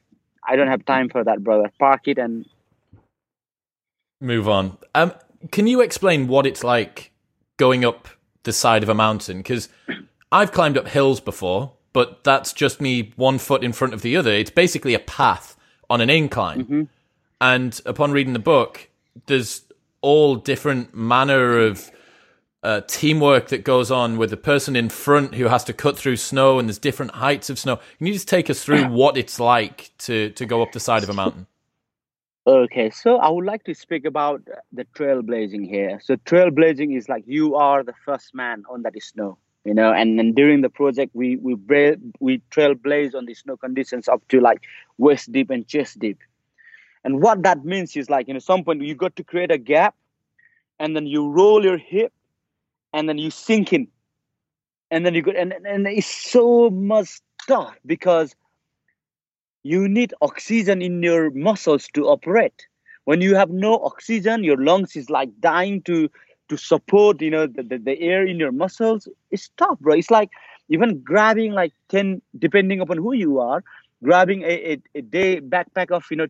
i 0.48 0.56
don't 0.56 0.74
have 0.76 0.86
time 0.86 1.10
for 1.10 1.24
that 1.30 1.44
brother. 1.44 1.70
Park 1.78 2.08
it 2.08 2.18
and 2.18 2.46
move 4.34 4.50
on. 4.58 4.78
Um 4.96 5.14
can 5.52 5.68
you 5.68 5.82
explain 5.82 6.28
what 6.28 6.48
it's 6.48 6.64
like 6.64 7.12
going 7.58 7.86
up 7.86 8.08
the 8.44 8.54
side 8.54 8.82
of 8.82 8.90
a 8.90 8.96
mountain? 9.06 9.38
Because 9.38 9.70
i've 10.32 10.52
climbed 10.52 10.78
up 10.78 10.88
hills 10.88 11.20
before 11.20 11.74
but 11.94 12.24
that's 12.24 12.54
just 12.54 12.82
me 12.82 13.14
one 13.16 13.38
foot 13.38 13.64
in 13.64 13.74
front 13.74 13.94
of 13.94 14.02
the 14.04 14.18
other. 14.18 14.32
It's 14.32 14.52
basically 14.66 14.94
a 14.94 15.00
path 15.00 15.56
on 15.90 16.02
an 16.02 16.10
incline. 16.10 16.62
Mm-hmm. 16.64 16.84
and 17.54 17.82
upon 17.86 18.12
reading 18.12 18.34
the 18.34 18.48
book 18.54 18.90
there's 19.26 19.67
all 20.08 20.38
different 20.38 20.96
manner 20.96 21.60
of 21.60 21.92
uh, 22.64 22.80
teamwork 22.88 23.50
that 23.50 23.66
goes 23.66 23.92
on 23.92 24.18
with 24.18 24.30
the 24.30 24.38
person 24.38 24.78
in 24.78 24.88
front 24.88 25.36
who 25.36 25.50
has 25.50 25.66
to 25.66 25.74
cut 25.74 25.98
through 25.98 26.16
snow 26.16 26.60
and 26.60 26.70
there's 26.70 26.80
different 26.80 27.12
heights 27.12 27.50
of 27.50 27.60
snow. 27.60 27.76
Can 27.98 28.08
you 28.08 28.14
just 28.14 28.30
take 28.30 28.50
us 28.50 28.64
through 28.64 28.86
what 29.02 29.18
it's 29.18 29.38
like 29.38 29.92
to, 30.00 30.30
to 30.30 30.46
go 30.46 30.62
up 30.62 30.72
the 30.72 30.80
side 30.80 31.04
of 31.04 31.10
a 31.10 31.14
mountain? 31.14 31.46
Okay, 32.48 32.90
so 32.90 33.18
I 33.18 33.28
would 33.28 33.44
like 33.44 33.66
to 33.66 33.74
speak 33.76 34.06
about 34.06 34.42
the 34.72 34.86
trailblazing 34.96 35.68
here. 35.68 36.00
So 36.02 36.16
trailblazing 36.16 36.96
is 36.98 37.10
like 37.10 37.26
you 37.28 37.56
are 37.56 37.84
the 37.84 37.98
first 38.06 38.34
man 38.34 38.64
on 38.70 38.84
that 38.84 38.94
snow, 39.04 39.38
you 39.66 39.74
know. 39.74 39.92
And 39.92 40.18
then 40.18 40.32
during 40.34 40.62
the 40.62 40.70
project, 40.70 41.12
we 41.14 41.36
we 41.36 41.56
bra- 41.56 42.00
we 42.22 42.42
trailblaze 42.50 43.14
on 43.14 43.26
the 43.26 43.34
snow 43.34 43.58
conditions 43.58 44.08
up 44.08 44.26
to 44.30 44.40
like 44.40 44.62
waist 44.98 45.30
deep 45.34 45.50
and 45.50 45.68
chest 45.68 46.00
deep. 46.00 46.20
And 47.08 47.22
what 47.22 47.42
that 47.44 47.64
means 47.64 47.96
is 47.96 48.10
like, 48.10 48.28
you 48.28 48.34
know, 48.34 48.42
some 48.42 48.66
point 48.66 48.82
you 48.82 48.94
got 48.94 49.16
to 49.16 49.24
create 49.24 49.50
a 49.50 49.58
gap 49.58 49.96
and 50.78 50.94
then 50.94 51.08
you 51.08 51.30
roll 51.30 51.64
your 51.64 51.78
hip 51.78 52.12
and 52.92 53.08
then 53.08 53.18
you 53.18 53.32
sink 53.32 53.72
in. 53.72 53.88
And 54.92 55.06
then 55.06 55.14
you 55.14 55.22
go, 55.22 55.32
and, 55.32 55.54
and 55.54 55.88
it's 55.88 56.06
so 56.06 56.70
much 56.70 57.22
tough 57.48 57.78
because 57.86 58.36
you 59.64 59.88
need 59.88 60.14
oxygen 60.20 60.82
in 60.82 61.02
your 61.02 61.32
muscles 61.32 61.88
to 61.94 62.10
operate. 62.10 62.68
When 63.06 63.22
you 63.22 63.36
have 63.36 63.52
no 63.52 63.80
oxygen, 63.86 64.44
your 64.44 64.58
lungs 64.58 64.98
is 64.98 65.10
like 65.10 65.30
dying 65.40 65.84
to 65.84 66.10
to 66.50 66.58
support, 66.58 67.22
you 67.22 67.30
know, 67.30 67.48
the, 67.48 67.64
the, 67.64 67.78
the 67.78 68.02
air 68.02 68.26
in 68.26 68.38
your 68.38 68.52
muscles. 68.52 69.08
It's 69.32 69.50
tough, 69.56 69.80
bro. 69.80 69.96
It's 69.96 70.12
like 70.12 70.30
even 70.68 71.00
grabbing 71.04 71.54
like 71.54 71.72
10, 71.88 72.22
depending 72.38 72.82
upon 72.82 72.98
who 72.98 73.14
you 73.14 73.40
are, 73.40 73.64
grabbing 74.04 74.44
a, 74.44 74.74
a, 74.74 74.82
a 74.96 75.02
day 75.02 75.40
backpack 75.40 75.92
of, 75.92 76.06
you 76.12 76.18
know, 76.18 76.28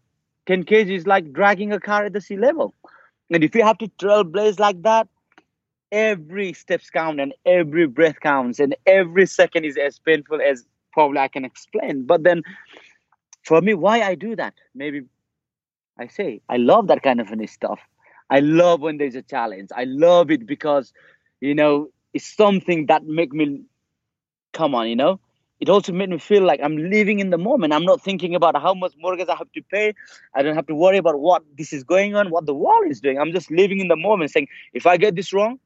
10 0.48 0.64
kg 0.64 0.90
is 0.90 1.06
like 1.06 1.32
dragging 1.34 1.74
a 1.74 1.80
car 1.80 2.06
at 2.06 2.14
the 2.14 2.22
sea 2.22 2.38
level. 2.38 2.74
And 3.30 3.44
if 3.44 3.54
you 3.54 3.64
have 3.64 3.78
to 3.80 3.88
trailblaze 4.00 4.60
like 4.60 4.82
that, 4.84 5.08
every 5.92 6.54
steps 6.54 6.90
count 6.90 7.20
and 7.20 7.34
every 7.46 7.88
breath 7.88 8.20
counts 8.22 8.60
and 8.60 8.76
every 8.86 9.26
second 9.26 9.66
is 9.66 9.78
as 9.78 10.00
painful 10.00 10.40
as 10.42 10.66
probably 10.94 11.20
I 11.20 11.28
can 11.28 11.46
explain. 11.46 12.06
But 12.06 12.24
then 12.24 12.44
for 13.44 13.62
me, 13.62 13.74
why 13.74 14.02
I 14.02 14.16
do 14.16 14.36
that? 14.36 14.54
Maybe 14.74 15.04
I 16.00 16.08
say 16.08 16.42
I 16.50 16.58
love 16.58 16.88
that 16.88 17.04
kind 17.04 17.20
of 17.20 17.28
stuff. 17.50 17.80
I 18.30 18.40
love 18.40 18.82
when 18.82 18.98
there's 18.98 19.16
a 19.16 19.22
challenge. 19.22 19.70
I 19.76 19.86
love 19.86 20.32
it 20.32 20.46
because, 20.46 20.94
you 21.40 21.56
know, 21.56 21.90
it's 22.14 22.36
something 22.36 22.88
that 22.88 23.06
make 23.06 23.32
me 23.34 23.64
come 24.54 24.76
on, 24.76 24.88
you 24.88 24.96
know 24.96 25.20
it 25.60 25.70
also 25.70 25.92
made 25.92 26.10
me 26.10 26.20
feel 26.20 26.44
like 26.44 26.60
I'm 26.64 26.78
living 26.78 27.20
in 27.20 27.32
the 27.32 27.38
moment. 27.38 27.74
I'm 27.74 27.86
not 27.86 28.02
thinking 28.02 28.36
about 28.36 28.56
how 28.62 28.74
much 28.74 28.94
mortgage 29.00 29.28
I 29.28 29.36
have 29.36 29.52
to 29.54 29.62
pay. 29.64 29.94
I 30.36 30.44
don't 30.44 30.56
have 30.56 30.68
to 30.68 30.76
worry 30.76 30.98
about 30.98 31.20
what 31.20 31.44
this 31.58 31.74
is 31.74 31.84
going 31.84 32.16
on, 32.16 32.30
what 32.30 32.46
the 32.46 32.54
world 32.54 32.86
is 32.90 33.02
doing. 33.02 33.18
I'm 33.20 33.32
just 33.32 33.50
living 33.50 33.80
in 33.80 33.88
the 33.88 33.96
moment, 33.96 34.32
saying, 34.32 34.48
if 34.74 34.86
I 34.86 34.98
get 34.98 35.16
this 35.16 35.34
wrong, 35.34 35.60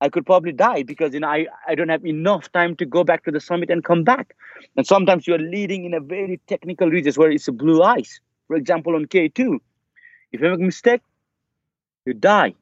I 0.00 0.08
could 0.08 0.26
probably 0.26 0.52
die 0.52 0.82
because 0.82 1.14
you 1.14 1.20
know 1.20 1.28
I, 1.28 1.46
I 1.68 1.74
don't 1.74 1.88
have 1.88 2.04
enough 2.04 2.50
time 2.52 2.76
to 2.76 2.86
go 2.86 3.04
back 3.04 3.24
to 3.24 3.30
the 3.30 3.40
summit 3.40 3.70
and 3.70 3.84
come 3.84 4.04
back. 4.04 4.34
And 4.76 4.86
sometimes 4.86 5.26
you're 5.26 5.38
leading 5.38 5.84
in 5.84 5.94
a 5.94 6.00
very 6.00 6.40
technical 6.46 6.88
regions 6.88 7.16
where 7.16 7.30
it's 7.30 7.48
a 7.48 7.52
blue 7.52 7.82
ice. 7.82 8.20
For 8.48 8.56
example, 8.56 8.94
on 8.96 9.06
K2, 9.06 9.58
if 10.32 10.40
you 10.40 10.50
make 10.50 10.60
a 10.60 10.62
mistake, 10.62 11.00
you 12.04 12.14
die. 12.14 12.54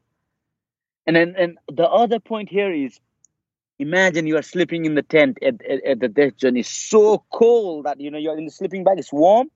And 1.07 1.17
then 1.17 1.35
and 1.37 1.59
the 1.69 1.89
other 1.89 2.21
point 2.21 2.49
here 2.49 2.73
is 2.73 3.01
imagine 3.79 4.27
you 4.27 4.37
are 4.37 4.43
sleeping 4.43 4.85
in 4.85 4.95
the 4.95 5.03
tent 5.03 5.39
at, 5.43 5.65
at, 5.65 5.85
at 5.85 6.01
the 6.01 6.09
death 6.09 6.37
journey. 6.37 6.61
It's 6.61 6.71
so 6.71 7.25
cold 7.33 7.87
that 7.87 8.01
you 8.01 8.11
know 8.11 8.19
you're 8.19 8.39
in 8.39 8.45
the 8.45 8.51
sleeping 8.51 8.85
bag. 8.85 8.99
It's 8.99 9.13
warm. 9.13 9.51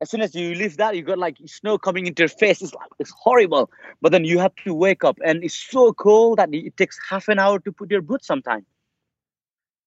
As 0.00 0.10
soon 0.10 0.20
as 0.20 0.34
you 0.34 0.54
leave 0.54 0.76
that 0.76 0.96
you 0.96 1.02
got 1.02 1.18
like 1.18 1.36
snow 1.46 1.78
coming 1.78 2.06
into 2.06 2.22
your 2.22 2.28
face. 2.28 2.60
It's 2.60 2.74
like 2.74 2.90
it's 2.98 3.12
horrible. 3.16 3.70
But 4.02 4.12
then 4.12 4.24
you 4.24 4.38
have 4.38 4.54
to 4.64 4.74
wake 4.74 5.04
up 5.04 5.18
and 5.24 5.42
it's 5.42 5.56
so 5.56 5.92
cold 5.92 6.38
that 6.38 6.52
it 6.52 6.76
takes 6.76 6.98
half 7.08 7.28
an 7.28 7.38
hour 7.38 7.58
to 7.60 7.72
put 7.72 7.90
your 7.90 8.02
boots 8.02 8.26
sometime. 8.26 8.66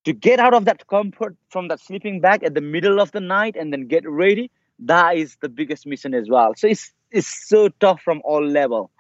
To 0.06 0.14
get 0.14 0.40
out 0.40 0.54
of 0.54 0.66
that 0.66 0.88
comfort 0.88 1.36
from 1.50 1.68
that 1.68 1.82
sleeping 1.82 2.22
bag 2.22 2.44
at 2.44 2.54
the 2.54 2.62
middle 2.62 3.02
of 3.02 3.12
the 3.12 3.20
night 3.20 3.56
and 3.58 3.74
then 3.74 3.88
get 3.88 4.08
ready 4.10 4.50
that 4.80 5.18
is 5.18 5.38
the 5.42 5.50
biggest 5.50 5.86
mission 5.86 6.14
as 6.14 6.30
well. 6.30 6.54
So 6.56 6.68
it's 6.68 6.92
it's 7.12 7.48
so 7.48 7.70
tough 7.80 8.02
from 8.02 8.22
all 8.24 8.46
level. 8.46 8.92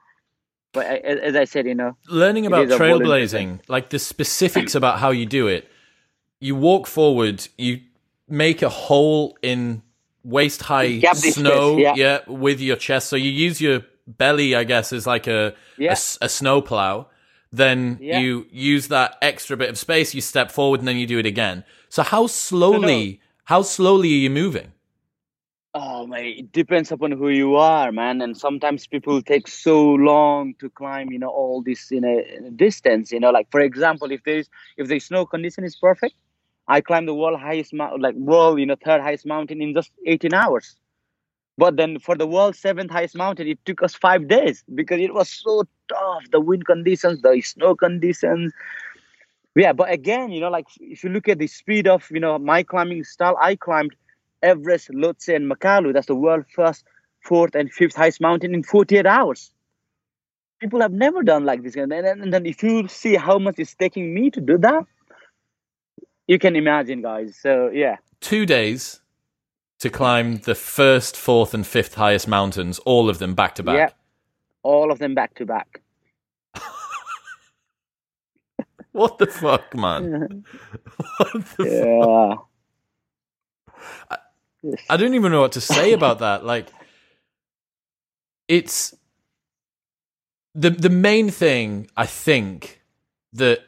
But 0.73 0.85
as 1.05 1.35
I 1.35 1.45
said, 1.45 1.65
you 1.65 1.75
know, 1.75 1.97
learning 2.07 2.45
about 2.45 2.67
trailblazing, 2.67 3.61
like 3.67 3.89
the 3.89 3.99
specifics 3.99 4.75
about 4.75 4.99
how 4.99 5.11
you 5.11 5.25
do 5.25 5.47
it, 5.47 5.69
you 6.39 6.55
walk 6.55 6.87
forward, 6.87 7.47
you 7.57 7.81
make 8.27 8.61
a 8.61 8.69
hole 8.69 9.37
in 9.41 9.81
waist 10.23 10.61
high 10.63 10.99
snow, 11.13 11.77
yeah. 11.77 11.93
yeah. 11.95 12.19
with 12.27 12.59
your 12.59 12.75
chest. 12.75 13.09
So 13.09 13.15
you 13.15 13.31
use 13.31 13.61
your 13.61 13.81
belly, 14.05 14.55
I 14.55 14.63
guess, 14.65 14.93
as 14.93 15.07
like 15.07 15.27
a 15.27 15.55
yeah. 15.77 15.91
a, 16.21 16.25
a 16.25 16.29
snow 16.29 16.61
plow. 16.61 17.07
Then 17.51 17.97
Yeah. 18.01 18.19
you 18.19 18.45
use 18.51 18.89
that 18.89 19.17
extra 19.21 19.55
bit 19.55 19.69
of 19.69 19.77
space, 19.77 20.13
you 20.13 20.19
step 20.21 20.51
forward, 20.51 20.81
and 20.81 20.87
then 20.87 20.97
you 20.97 21.07
do 21.07 21.17
it 21.17 21.25
again. 21.25 21.63
So 21.87 22.03
how 22.03 22.27
slowly, 22.27 23.21
how 23.45 23.61
slowly 23.61 24.09
are 24.09 24.17
you 24.17 24.29
moving? 24.29 24.73
Oh 25.79 26.07
mate, 26.07 26.37
it 26.39 26.51
depends 26.51 26.91
upon 26.91 27.11
who 27.11 27.29
you 27.29 27.55
are, 27.55 27.91
man. 27.91 28.21
And 28.21 28.35
sometimes 28.35 28.87
people 28.87 29.21
take 29.21 29.47
so 29.47 29.79
long 29.83 30.55
to 30.59 30.71
climb, 30.71 31.11
you 31.11 31.19
know, 31.19 31.29
all 31.29 31.61
this 31.61 31.91
in 31.91 32.03
a, 32.03 32.49
distance. 32.49 33.11
You 33.11 33.19
know, 33.19 33.29
like 33.29 33.51
for 33.51 33.59
example, 33.59 34.11
if 34.11 34.23
there's 34.23 34.49
if 34.77 34.87
the 34.87 34.99
snow 34.99 35.27
condition 35.27 35.63
is 35.63 35.75
perfect, 35.75 36.15
I 36.67 36.81
climb 36.81 37.05
the 37.05 37.13
world 37.13 37.39
highest 37.39 37.73
mountain, 37.75 38.01
like 38.01 38.15
world, 38.15 38.59
you 38.59 38.65
know, 38.65 38.75
third 38.83 39.01
highest 39.01 39.27
mountain 39.27 39.61
in 39.61 39.75
just 39.75 39.91
18 40.07 40.33
hours. 40.33 40.75
But 41.57 41.77
then 41.77 41.99
for 41.99 42.15
the 42.15 42.27
world 42.27 42.55
seventh 42.55 42.91
highest 42.91 43.15
mountain, 43.15 43.47
it 43.47 43.59
took 43.65 43.83
us 43.83 43.93
five 43.95 44.27
days 44.27 44.63
because 44.73 44.99
it 44.99 45.13
was 45.13 45.29
so 45.29 45.63
tough. 45.89 46.23
The 46.31 46.41
wind 46.41 46.65
conditions, 46.65 47.21
the 47.21 47.39
snow 47.41 47.75
conditions. 47.75 48.51
Yeah, 49.55 49.73
but 49.73 49.91
again, 49.91 50.31
you 50.31 50.39
know, 50.39 50.49
like 50.49 50.67
if 50.79 51.03
you 51.03 51.09
look 51.09 51.27
at 51.27 51.39
the 51.39 51.47
speed 51.47 51.87
of, 51.87 52.07
you 52.11 52.19
know, 52.19 52.37
my 52.39 52.63
climbing 52.63 53.03
style, 53.03 53.37
I 53.41 53.55
climbed 53.55 53.95
Everest, 54.43 54.89
Lhotse, 54.89 55.35
and 55.35 55.51
Makalu. 55.51 55.93
That's 55.93 56.07
the 56.07 56.15
world's 56.15 56.47
first, 56.53 56.85
fourth, 57.21 57.55
and 57.55 57.71
fifth 57.71 57.95
highest 57.95 58.21
mountain 58.21 58.53
in 58.53 58.63
48 58.63 59.05
hours. 59.05 59.51
People 60.59 60.81
have 60.81 60.91
never 60.91 61.23
done 61.23 61.45
like 61.45 61.63
this. 61.63 61.75
And 61.75 61.91
then, 61.91 62.05
and 62.05 62.33
then 62.33 62.45
if 62.45 62.63
you 62.63 62.87
see 62.87 63.15
how 63.15 63.37
much 63.37 63.55
it's 63.59 63.75
taking 63.75 64.13
me 64.13 64.29
to 64.31 64.41
do 64.41 64.57
that, 64.59 64.85
you 66.27 66.39
can 66.39 66.55
imagine, 66.55 67.01
guys. 67.01 67.37
So, 67.39 67.69
yeah. 67.69 67.97
Two 68.21 68.45
days 68.45 69.01
to 69.79 69.89
climb 69.89 70.37
the 70.37 70.55
first, 70.55 71.15
fourth, 71.15 71.53
and 71.53 71.65
fifth 71.65 71.93
highest 71.93 72.27
mountains, 72.27 72.79
all 72.79 73.09
of 73.09 73.19
them 73.19 73.35
back 73.35 73.55
to 73.55 73.63
back. 73.63 73.77
Yeah. 73.77 73.89
All 74.63 74.91
of 74.91 74.99
them 74.99 75.13
back 75.13 75.35
to 75.35 75.45
back. 75.45 75.81
What 78.97 79.19
the 79.19 79.27
fuck, 79.27 79.75
man? 79.75 80.43
what 81.17 81.45
the 81.57 81.63
Yeah. 81.63 82.35
Yes. 84.09 84.26
I 84.89 84.97
don't 84.97 85.13
even 85.13 85.31
know 85.31 85.41
what 85.41 85.53
to 85.53 85.61
say 85.61 85.93
about 85.93 86.19
that. 86.25 86.45
Like, 86.45 86.67
it's 88.47 88.95
the 90.55 90.69
the 90.69 90.89
main 90.89 91.29
thing 91.29 91.89
I 91.95 92.05
think 92.05 92.81
that 93.33 93.61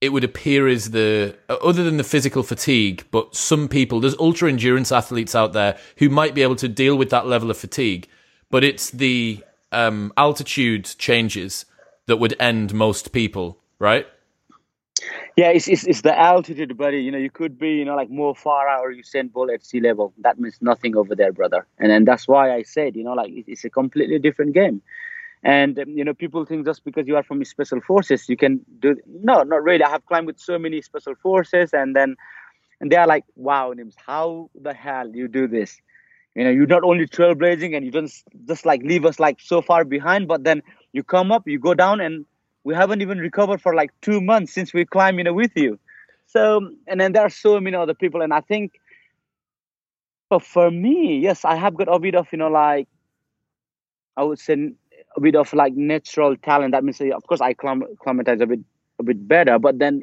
it 0.00 0.10
would 0.10 0.24
appear 0.24 0.68
is 0.68 0.90
the 0.90 1.36
other 1.48 1.82
than 1.82 1.96
the 1.96 2.04
physical 2.04 2.42
fatigue, 2.42 3.04
but 3.10 3.34
some 3.34 3.68
people 3.68 4.00
there's 4.00 4.16
ultra 4.18 4.48
endurance 4.48 4.92
athletes 4.92 5.34
out 5.34 5.52
there 5.52 5.78
who 5.98 6.08
might 6.08 6.34
be 6.34 6.42
able 6.42 6.56
to 6.56 6.68
deal 6.68 6.96
with 6.96 7.10
that 7.10 7.26
level 7.26 7.50
of 7.50 7.56
fatigue, 7.56 8.06
but 8.50 8.62
it's 8.62 8.90
the 8.90 9.42
um, 9.72 10.12
altitude 10.16 10.84
changes 10.98 11.64
that 12.06 12.18
would 12.18 12.36
end 12.38 12.72
most 12.72 13.12
people, 13.12 13.58
right? 13.78 14.06
Yeah, 15.36 15.50
it's, 15.50 15.68
it's 15.68 15.84
it's 15.86 16.00
the 16.02 16.18
altitude, 16.18 16.76
buddy. 16.76 16.98
You 17.02 17.10
know, 17.10 17.18
you 17.18 17.30
could 17.30 17.58
be, 17.58 17.70
you 17.70 17.84
know, 17.84 17.94
like 17.94 18.10
Mo 18.10 18.34
Farah 18.34 18.76
out 18.78 18.80
or 18.84 18.92
Usain 18.92 19.30
Bolt 19.32 19.50
at 19.50 19.64
sea 19.64 19.80
level. 19.80 20.12
That 20.18 20.38
means 20.38 20.58
nothing 20.60 20.96
over 20.96 21.14
there, 21.14 21.32
brother. 21.32 21.66
And 21.78 21.90
then 21.90 22.04
that's 22.04 22.26
why 22.26 22.54
I 22.54 22.62
said, 22.62 22.96
you 22.96 23.04
know, 23.04 23.12
like 23.12 23.30
it- 23.30 23.44
it's 23.46 23.64
a 23.64 23.70
completely 23.70 24.18
different 24.18 24.54
game. 24.54 24.82
And 25.42 25.78
um, 25.78 25.90
you 25.90 26.04
know, 26.04 26.14
people 26.14 26.44
think 26.46 26.66
just 26.66 26.84
because 26.84 27.06
you 27.06 27.16
are 27.16 27.22
from 27.22 27.44
special 27.44 27.80
forces, 27.80 28.28
you 28.28 28.36
can 28.36 28.60
do. 28.80 28.96
No, 29.06 29.42
not 29.42 29.62
really. 29.62 29.84
I 29.84 29.90
have 29.90 30.06
climbed 30.06 30.26
with 30.26 30.40
so 30.40 30.58
many 30.58 30.82
special 30.82 31.14
forces, 31.16 31.72
and 31.74 31.94
then, 31.96 32.16
and 32.80 32.90
they 32.90 32.96
are 32.96 33.06
like, 33.06 33.24
"Wow, 33.36 33.72
Nims, 33.74 33.94
how 34.06 34.50
the 34.54 34.74
hell 34.74 35.08
you 35.08 35.28
do 35.28 35.46
this?" 35.48 35.80
You 36.34 36.44
know, 36.44 36.50
you're 36.50 36.66
not 36.66 36.84
only 36.84 37.06
trailblazing, 37.06 37.76
and 37.76 37.84
you 37.84 37.90
don't 37.92 38.12
just 38.48 38.66
like 38.66 38.82
leave 38.82 39.04
us 39.06 39.18
like 39.20 39.40
so 39.40 39.62
far 39.62 39.84
behind, 39.84 40.28
but 40.28 40.44
then 40.44 40.62
you 40.92 41.02
come 41.04 41.32
up, 41.32 41.48
you 41.48 41.58
go 41.58 41.74
down, 41.74 42.00
and 42.00 42.26
we 42.66 42.74
haven't 42.74 43.00
even 43.00 43.18
recovered 43.18 43.62
for 43.62 43.76
like 43.76 43.92
two 44.00 44.20
months 44.20 44.52
since 44.52 44.74
we 44.74 44.84
climbed, 44.84 45.18
you 45.18 45.24
know, 45.24 45.32
with 45.32 45.52
you. 45.54 45.78
So, 46.26 46.68
and 46.88 47.00
then 47.00 47.12
there 47.12 47.22
are 47.22 47.30
so 47.30 47.60
many 47.60 47.76
other 47.76 47.94
people, 47.94 48.22
and 48.22 48.34
I 48.34 48.40
think, 48.40 48.80
but 50.28 50.42
for 50.42 50.72
me, 50.72 51.20
yes, 51.20 51.44
I 51.44 51.54
have 51.54 51.76
got 51.76 51.86
a 51.86 52.00
bit 52.00 52.16
of, 52.16 52.26
you 52.32 52.38
know, 52.38 52.48
like, 52.48 52.88
I 54.16 54.24
would 54.24 54.40
say 54.40 54.72
a 55.16 55.20
bit 55.20 55.36
of 55.36 55.52
like 55.52 55.74
natural 55.74 56.36
talent. 56.36 56.72
That 56.72 56.82
means, 56.82 57.00
of 57.00 57.24
course, 57.28 57.40
I 57.40 57.52
clim- 57.52 57.96
climatize 58.02 58.40
a 58.40 58.46
bit, 58.46 58.60
a 58.98 59.04
bit 59.04 59.28
better. 59.28 59.60
But 59.60 59.78
then, 59.78 60.02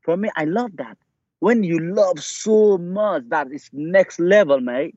for 0.00 0.16
me, 0.16 0.30
I 0.34 0.46
love 0.46 0.70
that. 0.76 0.96
When 1.40 1.62
you 1.62 1.78
love 1.78 2.24
so 2.24 2.78
much, 2.78 3.24
that 3.28 3.52
is 3.52 3.68
next 3.74 4.18
level, 4.18 4.60
mate. 4.60 4.96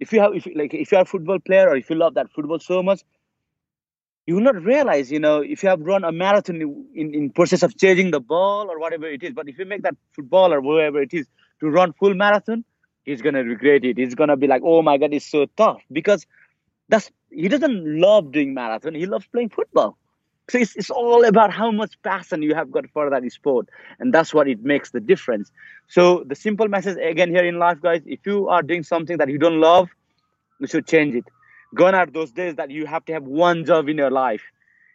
If 0.00 0.12
you 0.12 0.20
have, 0.20 0.34
if 0.34 0.46
like, 0.54 0.74
if 0.74 0.92
you 0.92 0.98
are 0.98 1.04
a 1.04 1.06
football 1.06 1.38
player 1.38 1.70
or 1.70 1.76
if 1.76 1.88
you 1.88 1.96
love 1.96 2.12
that 2.14 2.30
football 2.30 2.58
so 2.58 2.82
much, 2.82 3.00
you 4.26 4.36
will 4.36 4.42
not 4.42 4.62
realize, 4.62 5.10
you 5.10 5.18
know, 5.18 5.40
if 5.40 5.62
you 5.62 5.68
have 5.68 5.80
run 5.80 6.04
a 6.04 6.12
marathon 6.12 6.60
in, 6.94 7.14
in, 7.14 7.30
process 7.30 7.62
of 7.62 7.76
chasing 7.76 8.10
the 8.10 8.20
ball 8.20 8.70
or 8.70 8.78
whatever 8.78 9.06
it 9.06 9.22
is. 9.22 9.32
But 9.32 9.48
if 9.48 9.58
you 9.58 9.64
make 9.64 9.82
that 9.82 9.96
footballer, 10.12 10.60
whoever 10.60 11.02
it 11.02 11.12
is, 11.12 11.26
to 11.60 11.68
run 11.68 11.92
full 11.92 12.14
marathon, 12.14 12.64
he's 13.04 13.20
gonna 13.20 13.42
regret 13.42 13.84
it. 13.84 13.98
He's 13.98 14.14
gonna 14.14 14.36
be 14.36 14.46
like, 14.46 14.62
oh 14.64 14.82
my 14.82 14.96
god, 14.96 15.12
it's 15.12 15.26
so 15.26 15.46
tough 15.56 15.80
because 15.90 16.26
that's 16.88 17.10
he 17.30 17.48
doesn't 17.48 18.00
love 18.00 18.30
doing 18.32 18.54
marathon. 18.54 18.94
He 18.94 19.06
loves 19.06 19.26
playing 19.26 19.48
football. 19.48 19.98
So 20.50 20.58
it's, 20.58 20.76
it's 20.76 20.90
all 20.90 21.24
about 21.24 21.52
how 21.52 21.70
much 21.70 22.00
passion 22.02 22.42
you 22.42 22.54
have 22.54 22.70
got 22.70 22.84
for 22.90 23.08
that 23.08 23.30
sport, 23.32 23.68
and 23.98 24.12
that's 24.12 24.34
what 24.34 24.48
it 24.48 24.62
makes 24.62 24.90
the 24.90 25.00
difference. 25.00 25.50
So 25.88 26.24
the 26.26 26.34
simple 26.34 26.68
message 26.68 26.98
again 26.98 27.30
here 27.30 27.44
in 27.44 27.58
life, 27.58 27.80
guys: 27.80 28.02
if 28.06 28.20
you 28.26 28.48
are 28.48 28.62
doing 28.62 28.82
something 28.82 29.18
that 29.18 29.28
you 29.28 29.38
don't 29.38 29.60
love, 29.60 29.88
you 30.58 30.66
should 30.66 30.86
change 30.86 31.14
it. 31.14 31.24
Gone 31.74 31.94
are 31.94 32.06
those 32.06 32.32
days 32.32 32.56
that 32.56 32.70
you 32.70 32.86
have 32.86 33.04
to 33.06 33.12
have 33.12 33.24
one 33.24 33.64
job 33.64 33.88
in 33.88 33.96
your 33.96 34.10
life. 34.10 34.42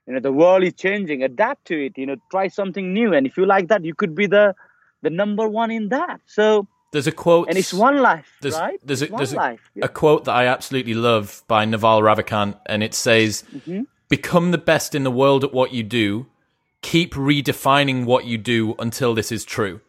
You 0.06 0.14
know, 0.14 0.20
the 0.20 0.32
world 0.32 0.64
is 0.64 0.74
changing. 0.74 1.24
Adapt 1.24 1.66
to 1.66 1.86
it. 1.86 1.98
You 1.98 2.06
know, 2.06 2.16
try 2.32 2.48
something 2.48 2.94
new. 2.94 3.14
And 3.14 3.28
if 3.28 3.36
you 3.38 3.46
like 3.46 3.68
that, 3.70 3.84
you 3.84 3.94
could 3.94 4.16
be 4.16 4.28
the 4.28 4.56
the 5.02 5.10
number 5.10 5.48
one 5.48 5.70
in 5.72 5.90
that. 5.90 6.22
So, 6.26 6.68
There's 6.92 7.08
a 7.08 7.12
quote, 7.12 7.50
and 7.50 7.58
it's 7.58 7.74
one 7.74 7.98
life, 7.98 8.38
there's, 8.42 8.56
right? 8.56 8.80
There's 8.84 9.04
a, 9.04 9.08
one 9.08 9.20
there's 9.20 9.34
a, 9.34 9.36
life. 9.36 9.72
Yeah. 9.76 9.86
a 9.86 9.90
quote 9.90 10.26
that 10.26 10.32
I 10.34 10.48
absolutely 10.48 10.94
love 10.96 11.44
by 11.48 11.66
Naval 11.66 12.02
Ravikant, 12.02 12.58
and 12.66 12.84
it 12.84 12.94
says, 12.94 13.44
Mm-hmm. 13.54 13.82
"Become 14.10 14.52
the 14.52 14.58
best 14.58 14.96
in 14.96 15.04
the 15.04 15.12
world 15.12 15.44
at 15.44 15.54
what 15.54 15.74
you 15.74 15.84
do. 15.84 16.28
Keep 16.82 17.14
redefining 17.14 18.06
what 18.06 18.26
you 18.26 18.38
do 18.38 18.76
until 18.80 19.14
this 19.14 19.32
is 19.32 19.44
true." 19.46 19.82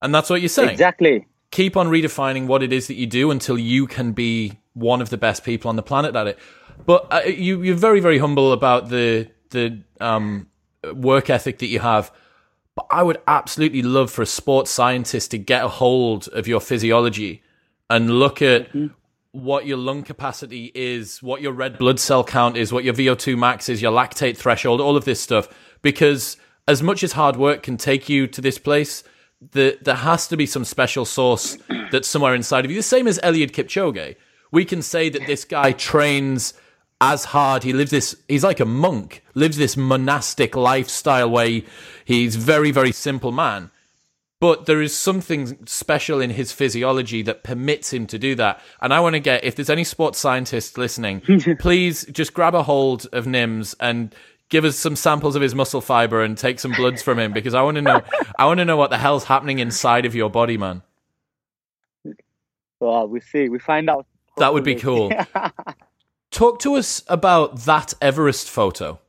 And 0.00 0.14
that's 0.14 0.30
what 0.30 0.40
you're 0.40 0.48
saying. 0.48 0.70
Exactly. 0.70 1.26
Keep 1.50 1.76
on 1.76 1.88
redefining 1.88 2.46
what 2.46 2.62
it 2.62 2.72
is 2.72 2.86
that 2.86 2.94
you 2.94 3.06
do 3.06 3.30
until 3.30 3.58
you 3.58 3.86
can 3.86 4.12
be 4.12 4.58
one 4.78 5.00
of 5.00 5.10
the 5.10 5.16
best 5.16 5.44
people 5.44 5.68
on 5.68 5.76
the 5.76 5.82
planet 5.82 6.14
at 6.14 6.26
it. 6.26 6.38
But 6.86 7.06
uh, 7.10 7.20
you, 7.26 7.62
you're 7.62 7.74
very, 7.74 8.00
very 8.00 8.18
humble 8.18 8.52
about 8.52 8.88
the 8.88 9.30
the 9.50 9.80
um, 10.00 10.48
work 10.94 11.30
ethic 11.30 11.58
that 11.58 11.66
you 11.66 11.80
have. 11.80 12.12
But 12.74 12.86
I 12.90 13.02
would 13.02 13.18
absolutely 13.26 13.82
love 13.82 14.10
for 14.10 14.22
a 14.22 14.26
sports 14.26 14.70
scientist 14.70 15.32
to 15.32 15.38
get 15.38 15.64
a 15.64 15.68
hold 15.68 16.28
of 16.28 16.46
your 16.46 16.60
physiology 16.60 17.42
and 17.90 18.10
look 18.10 18.40
at 18.40 18.68
what 19.32 19.66
your 19.66 19.76
lung 19.76 20.02
capacity 20.02 20.70
is, 20.74 21.22
what 21.22 21.40
your 21.42 21.52
red 21.52 21.78
blood 21.78 21.98
cell 21.98 22.22
count 22.22 22.56
is, 22.56 22.72
what 22.72 22.84
your 22.84 22.94
VO2 22.94 23.36
max 23.38 23.68
is, 23.68 23.82
your 23.82 23.92
lactate 23.92 24.36
threshold, 24.36 24.80
all 24.80 24.96
of 24.96 25.04
this 25.04 25.20
stuff. 25.20 25.48
Because 25.82 26.36
as 26.66 26.82
much 26.82 27.02
as 27.02 27.12
hard 27.12 27.36
work 27.36 27.62
can 27.62 27.76
take 27.76 28.08
you 28.08 28.26
to 28.28 28.40
this 28.40 28.58
place, 28.58 29.02
the, 29.52 29.78
there 29.82 29.94
has 29.94 30.28
to 30.28 30.36
be 30.36 30.46
some 30.46 30.64
special 30.64 31.04
source 31.04 31.56
that's 31.90 32.08
somewhere 32.08 32.34
inside 32.34 32.64
of 32.64 32.70
you. 32.70 32.76
The 32.76 32.82
same 32.82 33.06
as 33.06 33.18
Eliud 33.20 33.50
Kipchoge. 33.52 34.16
We 34.50 34.64
can 34.64 34.82
say 34.82 35.08
that 35.08 35.26
this 35.26 35.44
guy 35.44 35.72
trains 35.72 36.54
as 37.00 37.26
hard. 37.26 37.62
He 37.62 37.72
lives 37.72 37.90
this, 37.90 38.16
he's 38.28 38.44
like 38.44 38.60
a 38.60 38.64
monk, 38.64 39.22
lives 39.34 39.56
this 39.56 39.76
monastic 39.76 40.56
lifestyle 40.56 41.30
way. 41.30 41.64
he, 42.04 42.22
he's 42.22 42.36
very, 42.36 42.70
very 42.70 42.92
simple 42.92 43.32
man. 43.32 43.70
But 44.40 44.66
there 44.66 44.80
is 44.80 44.96
something 44.96 45.66
special 45.66 46.20
in 46.20 46.30
his 46.30 46.52
physiology 46.52 47.22
that 47.22 47.42
permits 47.42 47.92
him 47.92 48.06
to 48.06 48.18
do 48.18 48.36
that. 48.36 48.60
And 48.80 48.94
I 48.94 49.00
want 49.00 49.14
to 49.14 49.20
get, 49.20 49.42
if 49.42 49.56
there's 49.56 49.70
any 49.70 49.82
sports 49.82 50.18
scientists 50.18 50.78
listening, 50.78 51.22
please 51.58 52.06
just 52.06 52.34
grab 52.34 52.54
a 52.54 52.62
hold 52.62 53.06
of 53.12 53.26
Nims 53.26 53.74
and 53.80 54.14
give 54.48 54.64
us 54.64 54.76
some 54.76 54.94
samples 54.94 55.34
of 55.34 55.42
his 55.42 55.56
muscle 55.56 55.80
fiber 55.80 56.22
and 56.22 56.38
take 56.38 56.60
some 56.60 56.72
bloods 56.72 57.02
from 57.02 57.18
him 57.18 57.32
because 57.32 57.52
I 57.52 57.62
want 57.62 57.74
to 57.76 57.82
know, 57.82 58.02
I 58.38 58.46
want 58.46 58.58
to 58.58 58.64
know 58.64 58.76
what 58.76 58.90
the 58.90 58.98
hell's 58.98 59.24
happening 59.24 59.58
inside 59.58 60.06
of 60.06 60.14
your 60.14 60.30
body, 60.30 60.56
man. 60.56 60.82
Well, 62.80 63.08
we 63.08 63.20
see. 63.20 63.48
We 63.48 63.58
find 63.58 63.90
out. 63.90 64.06
That 64.38 64.54
would 64.54 64.64
be 64.64 64.74
cool. 64.74 65.12
Talk 66.30 66.60
to 66.60 66.74
us 66.74 67.02
about 67.08 67.60
that 67.60 67.94
Everest 68.00 68.48
photo. 68.50 69.00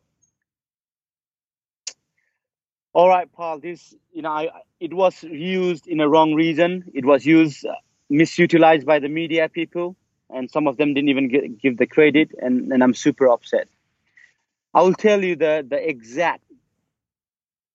All 2.93 3.09
right, 3.09 3.31
Paul. 3.31 3.59
This, 3.59 3.93
you 4.11 4.21
know, 4.21 4.31
I, 4.31 4.49
it 4.79 4.93
was 4.93 5.21
used 5.23 5.87
in 5.87 5.99
a 5.99 6.09
wrong 6.09 6.33
reason. 6.33 6.91
It 6.93 7.05
was 7.05 7.25
used, 7.25 7.65
uh, 7.65 7.73
misutilized 8.11 8.85
by 8.85 8.99
the 8.99 9.09
media 9.09 9.49
people. 9.49 9.95
and 10.29 10.49
some 10.51 10.67
of 10.67 10.77
them 10.77 10.93
didn't 10.93 11.09
even 11.09 11.27
get, 11.27 11.59
give 11.59 11.77
the 11.77 11.87
credit, 11.87 12.31
and, 12.39 12.71
and 12.71 12.83
I'm 12.83 12.93
super 12.93 13.27
upset. 13.29 13.67
I 14.73 14.83
will 14.83 14.93
tell 14.93 15.23
you 15.23 15.35
the 15.35 15.65
the 15.67 15.89
exact 15.89 16.43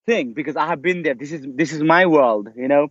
thing 0.05 0.33
because 0.33 0.55
I 0.55 0.67
have 0.67 0.81
been 0.81 1.03
there. 1.03 1.13
This 1.13 1.31
is 1.31 1.45
this 1.45 1.73
is 1.73 1.83
my 1.83 2.05
world, 2.05 2.49
you 2.55 2.67
know. 2.67 2.89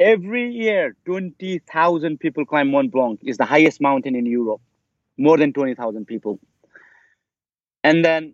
Every 0.00 0.50
year, 0.50 0.96
twenty 1.04 1.58
thousand 1.58 2.20
people 2.20 2.46
climb 2.46 2.70
Mont 2.70 2.90
Blanc. 2.90 3.20
is 3.22 3.36
the 3.36 3.44
highest 3.44 3.82
mountain 3.82 4.16
in 4.16 4.24
Europe. 4.24 4.62
More 5.18 5.36
than 5.36 5.52
twenty 5.52 5.74
thousand 5.74 6.06
people. 6.06 6.40
And 7.84 8.02
then, 8.02 8.32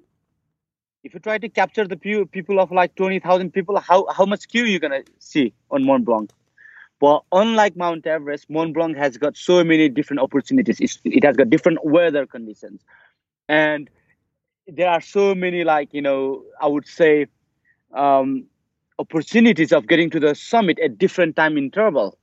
if 1.03 1.13
you 1.13 1.19
try 1.19 1.39
to 1.39 1.49
capture 1.49 1.87
the 1.87 1.97
people 1.97 2.61
of 2.61 2.71
like 2.71 2.95
twenty 2.95 3.19
thousand 3.19 3.53
people, 3.53 3.81
how 3.81 4.07
how 4.17 4.25
much 4.25 4.47
queue 4.47 4.65
you 4.65 4.79
gonna 4.79 5.03
see 5.19 5.53
on 5.73 5.85
Mont 5.85 6.05
Blanc? 6.05 6.31
But 7.01 7.25
unlike 7.33 7.77
Mount 7.77 8.07
Everest, 8.07 8.49
Mont 8.49 8.73
Blanc 8.73 8.97
has 8.97 9.19
got 9.19 9.37
so 9.37 9.65
many 9.65 9.89
different 9.89 10.21
opportunities. 10.21 10.81
It's, 10.81 11.01
it 11.05 11.25
has 11.25 11.37
got 11.37 11.51
different 11.51 11.85
weather 11.85 12.27
conditions, 12.27 12.81
and 13.49 13.91
there 14.69 14.89
are 14.89 15.01
so 15.01 15.35
many 15.35 15.65
like 15.65 15.93
you 15.93 16.03
know 16.03 16.45
I 16.61 16.69
would 16.69 16.87
say 16.87 17.27
um, 17.93 18.47
opportunities 18.99 19.73
of 19.73 19.87
getting 19.87 20.11
to 20.11 20.21
the 20.21 20.35
summit 20.35 20.79
at 20.81 20.99
different 20.99 21.37
time 21.37 21.59
interval. 21.59 22.19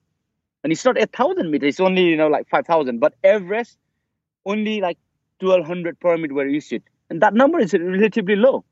And 0.64 0.72
it's 0.74 0.86
not 0.86 1.02
a 1.02 1.08
thousand 1.08 1.52
meters; 1.52 1.70
it's 1.70 1.80
only 1.80 2.04
you 2.04 2.18
know 2.18 2.28
like 2.28 2.50
five 2.50 2.66
thousand. 2.66 3.00
But 3.00 3.16
Everest, 3.24 3.78
only 4.46 4.82
like 4.82 4.98
twelve 5.40 5.66
hundred 5.66 6.00
permit 6.00 6.32
were 6.32 6.48
issued, 6.48 6.84
and 7.10 7.22
that 7.22 7.34
number 7.34 7.60
is 7.60 7.74
relatively 7.74 8.36
low. 8.36 8.64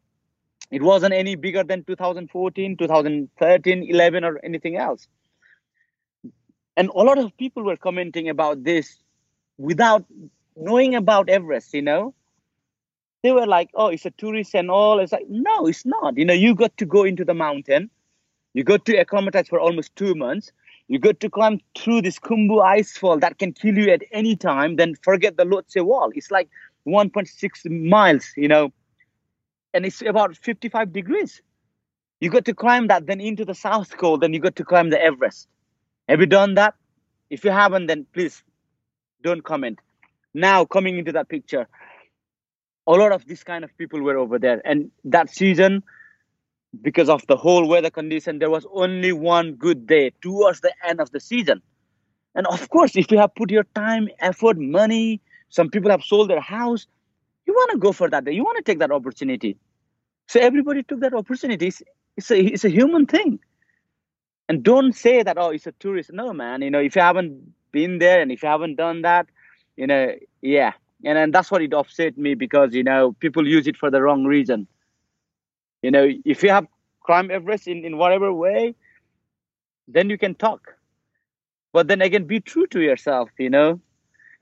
It 0.72 0.82
wasn't 0.84 1.14
any 1.14 1.36
bigger 1.36 1.64
than 1.64 1.84
2014, 1.84 2.78
2013, 2.78 3.84
11, 3.90 4.24
or 4.24 4.40
anything 4.44 4.78
else 4.78 5.08
and 6.78 6.90
a 6.96 7.04
lot 7.04 7.18
of 7.18 7.36
people 7.38 7.64
were 7.64 7.78
commenting 7.78 8.30
about 8.30 8.64
this 8.64 8.98
without 9.58 10.06
knowing 10.56 10.96
about 10.96 11.30
Everest, 11.30 11.74
you 11.74 11.82
know. 11.82 12.14
They 13.24 13.32
were 13.32 13.46
like, 13.46 13.70
oh, 13.76 13.88
it's 13.88 14.06
a 14.06 14.12
tourist 14.12 14.56
and 14.56 14.72
all. 14.72 15.00
It's 15.00 15.12
like, 15.12 15.28
no, 15.30 15.68
it's 15.68 15.86
not. 15.86 16.18
You 16.18 16.26
know, 16.26 16.34
you 16.34 16.56
got 16.56 16.76
to 16.78 16.86
go 16.86 17.04
into 17.04 17.24
the 17.24 17.34
mountain. 17.34 17.90
You 18.54 18.64
got 18.64 18.86
to 18.86 18.98
acclimatize 18.98 19.48
for 19.48 19.60
almost 19.60 19.96
two 19.96 20.16
months. 20.16 20.52
You 20.88 21.00
got 21.00 21.20
to 21.22 21.30
climb 21.30 21.60
through 21.78 22.02
this 22.02 22.20
Khumbu 22.20 22.64
ice 22.64 22.98
fall 22.98 23.18
that 23.20 23.38
can 23.38 23.54
kill 23.54 23.78
you 23.78 23.92
at 23.92 24.02
any 24.12 24.36
time. 24.36 24.76
Then 24.76 24.96
forget 25.04 25.38
the 25.38 25.46
Lhotse 25.46 25.86
wall. 25.86 26.12
It's 26.16 26.32
like 26.32 26.50
1.6 26.88 27.90
miles, 27.90 28.26
you 28.36 28.48
know, 28.48 28.74
and 29.74 29.86
it's 29.86 30.02
about 30.02 30.36
55 30.36 30.92
degrees. 30.92 31.42
You 32.20 32.30
got 32.30 32.46
to 32.46 32.54
climb 32.54 32.88
that, 32.88 33.08
then 33.08 33.22
into 33.22 33.46
the 33.46 33.56
South 33.56 33.96
Col, 33.98 34.18
then 34.18 34.34
you 34.34 34.40
got 34.40 34.56
to 34.58 34.66
climb 34.66 34.90
the 34.90 35.02
Everest. 35.02 35.48
Have 36.08 36.20
you 36.20 36.26
done 36.26 36.56
that? 36.56 36.76
If 37.30 37.44
you 37.46 37.52
haven't, 37.52 37.88
then 37.88 38.06
please 38.14 38.44
don't 39.24 39.44
comment. 39.44 39.80
Now, 40.34 40.66
coming 40.66 40.98
into 40.98 41.12
that 41.14 41.30
picture, 41.30 41.68
a 42.88 42.92
lot 42.92 43.12
of 43.12 43.26
these 43.26 43.44
kind 43.44 43.64
of 43.64 43.76
people 43.78 44.02
were 44.02 44.18
over 44.18 44.40
there. 44.40 44.62
And 44.66 44.92
that 45.06 45.30
season, 45.30 45.84
because 46.82 47.10
of 47.10 47.26
the 47.28 47.38
whole 47.38 47.68
weather 47.68 47.90
condition, 47.90 48.40
there 48.40 48.50
was 48.50 48.66
only 48.74 49.12
one 49.12 49.54
good 49.54 49.86
day 49.88 50.12
towards 50.22 50.62
the 50.62 50.74
end 50.88 51.00
of 51.00 51.12
the 51.12 51.20
season. 51.20 51.62
And 52.34 52.48
of 52.48 52.70
course, 52.70 52.96
if 52.96 53.12
you 53.12 53.18
have 53.20 53.36
put 53.36 53.52
your 53.52 53.66
time, 53.76 54.08
effort, 54.20 54.58
money, 54.58 55.22
some 55.50 55.70
people 55.70 55.92
have 55.92 56.04
sold 56.04 56.30
their 56.30 56.40
house, 56.40 56.88
you 57.46 57.54
want 57.54 57.72
to 57.72 57.78
go 57.78 57.92
for 57.92 58.10
that 58.10 58.26
day. 58.26 58.32
You 58.32 58.44
want 58.44 58.58
to 58.58 58.64
take 58.64 58.80
that 58.80 58.92
opportunity. 58.92 59.58
So 60.28 60.40
everybody 60.40 60.84
took 60.84 61.02
that 61.02 61.14
opportunity. 61.14 61.68
It's, 61.68 61.84
it's, 62.16 62.32
a, 62.32 62.40
it's 62.40 62.64
a 62.64 62.70
human 62.70 63.06
thing 63.06 63.40
and 64.52 64.64
don't 64.64 64.94
say 64.94 65.24
that 65.24 65.38
oh 65.38 65.50
it's 65.50 65.66
a 65.66 65.72
tourist 65.74 66.12
no 66.12 66.34
man 66.34 66.62
you 66.62 66.70
know 66.70 66.80
if 66.80 66.94
you 66.98 67.02
haven't 67.02 67.54
been 67.72 68.00
there 68.00 68.22
and 68.22 68.34
if 68.34 68.44
you 68.44 68.50
haven't 68.50 68.76
done 68.76 69.02
that 69.02 69.26
you 69.78 69.88
know 69.88 70.14
yeah 70.42 70.74
and 71.04 71.18
then 71.18 71.32
that's 71.32 71.52
what 71.52 71.62
it 71.62 71.74
upset 71.74 72.18
me 72.18 72.34
because 72.36 72.74
you 72.74 72.84
know 72.84 73.14
people 73.20 73.48
use 73.48 73.68
it 73.68 73.78
for 73.78 73.90
the 73.90 74.02
wrong 74.02 74.26
reason 74.26 74.68
you 75.82 75.92
know 75.92 76.08
if 76.26 76.44
you 76.44 76.50
have 76.50 76.68
climbed 77.04 77.32
everest 77.32 77.68
in, 77.68 77.84
in 77.86 77.98
whatever 77.98 78.34
way 78.34 78.76
then 79.88 80.10
you 80.10 80.18
can 80.18 80.36
talk 80.36 80.76
but 81.74 81.88
then 81.88 82.02
again 82.02 82.26
be 82.26 82.40
true 82.40 82.68
to 82.68 82.82
yourself 82.82 83.30
you 83.38 83.50
know 83.50 83.80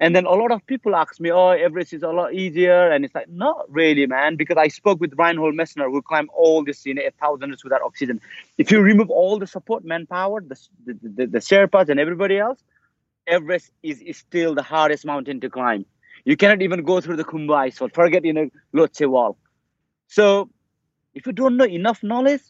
and 0.01 0.16
then 0.16 0.26
a 0.26 0.32
lot 0.32 0.51
of 0.51 0.66
people 0.66 0.95
ask 0.95 1.20
me, 1.20 1.30
oh, 1.30 1.49
Everest 1.49 1.91
is 1.91 2.03
a 2.03 2.07
lot 2.07 2.34
easier. 2.34 2.89
And 2.89 3.03
it's 3.03 3.14
like, 3.14 3.30
not 3.30 3.66
really, 3.70 4.07
man, 4.07 4.38
because 4.38 4.55
I 4.55 4.70
spoke 4.70 5.01
with 5.01 5.14
Reinhold 5.18 5.55
Messner, 5.55 5.91
who 5.91 6.01
climbed 6.01 6.30
all 6.34 6.64
this, 6.64 6.86
you 6.86 6.93
know, 6.93 7.01
thousands 7.20 7.64
without 7.66 7.82
oxygen. 7.82 8.22
If 8.57 8.72
you 8.72 8.80
remove 8.80 9.10
all 9.10 9.38
the 9.39 9.47
support 9.47 9.84
manpower, 9.84 10.41
the, 10.41 10.57
the, 10.86 10.99
the, 11.03 11.26
the 11.28 11.39
Sherpas 11.39 11.89
and 11.89 11.99
everybody 11.99 12.38
else, 12.38 12.64
Everest 13.28 13.72
is, 13.84 13.99
is 14.01 14.18
still 14.18 14.55
the 14.55 14.64
hardest 14.64 15.05
mountain 15.05 15.41
to 15.41 15.49
climb. 15.49 15.86
You 16.26 16.38
cannot 16.38 16.61
even 16.61 16.84
go 16.84 17.01
through 17.01 17.17
the 17.17 17.24
Khumbu 17.24 17.55
ice. 17.55 17.78
Forget, 17.93 18.26
you 18.26 18.34
know, 18.34 18.49
Lhotse 18.74 19.07
wall. 19.07 19.38
So 20.07 20.49
if 21.13 21.26
you 21.26 21.32
don't 21.34 21.57
know 21.57 21.65
enough 21.65 22.03
knowledge, 22.03 22.41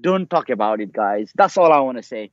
don't 0.00 0.28
talk 0.28 0.50
about 0.50 0.80
it, 0.80 0.92
guys. 0.92 1.32
That's 1.34 1.56
all 1.56 1.72
I 1.72 1.80
want 1.80 1.98
to 1.98 2.02
say 2.02 2.30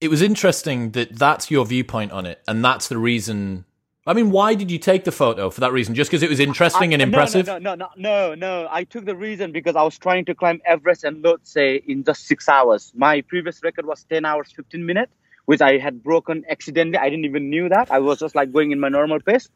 it 0.00 0.08
was 0.08 0.22
interesting 0.22 0.90
that 0.90 1.16
that's 1.18 1.50
your 1.50 1.64
viewpoint 1.64 2.12
on 2.12 2.26
it, 2.26 2.42
and 2.46 2.64
that's 2.64 2.88
the 2.88 2.98
reason. 2.98 3.64
I 4.06 4.12
mean, 4.12 4.30
why 4.30 4.54
did 4.54 4.70
you 4.70 4.78
take 4.78 5.02
the 5.04 5.10
photo 5.10 5.50
for 5.50 5.60
that 5.62 5.72
reason? 5.72 5.94
Just 5.94 6.10
because 6.10 6.22
it 6.22 6.30
was 6.30 6.38
interesting 6.38 6.90
I, 6.90 6.94
and 6.94 7.02
impressive? 7.02 7.46
No, 7.46 7.58
no, 7.58 7.74
no, 7.74 7.88
no, 7.96 8.34
no, 8.34 8.34
no. 8.34 8.68
I 8.70 8.84
took 8.84 9.04
the 9.04 9.16
reason 9.16 9.50
because 9.52 9.74
I 9.74 9.82
was 9.82 9.98
trying 9.98 10.24
to 10.26 10.34
climb 10.34 10.60
Everest 10.64 11.02
and 11.02 11.24
Lhotse 11.24 11.84
in 11.86 12.04
just 12.04 12.26
six 12.26 12.48
hours. 12.48 12.92
My 12.94 13.22
previous 13.22 13.62
record 13.62 13.86
was 13.86 14.04
ten 14.04 14.24
hours 14.24 14.52
fifteen 14.52 14.86
minutes, 14.86 15.12
which 15.46 15.60
I 15.60 15.78
had 15.78 16.02
broken 16.02 16.44
accidentally. 16.48 16.98
I 16.98 17.08
didn't 17.10 17.24
even 17.24 17.50
knew 17.50 17.68
that. 17.68 17.90
I 17.90 17.98
was 17.98 18.18
just 18.18 18.34
like 18.34 18.52
going 18.52 18.70
in 18.72 18.78
my 18.78 18.88
normal 18.88 19.20
pace. 19.20 19.48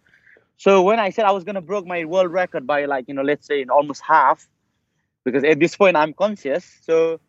So 0.56 0.82
when 0.82 0.98
I 0.98 1.10
said 1.10 1.24
I 1.24 1.32
was 1.32 1.44
gonna 1.44 1.60
break 1.60 1.86
my 1.86 2.04
world 2.04 2.32
record 2.32 2.66
by 2.66 2.84
like 2.86 3.06
you 3.08 3.14
know 3.14 3.22
let's 3.22 3.46
say 3.46 3.60
in 3.62 3.70
almost 3.70 4.02
half, 4.02 4.48
because 5.24 5.44
at 5.44 5.60
this 5.60 5.76
point 5.76 5.96
I'm 5.96 6.14
conscious. 6.14 6.66
So 6.82 7.20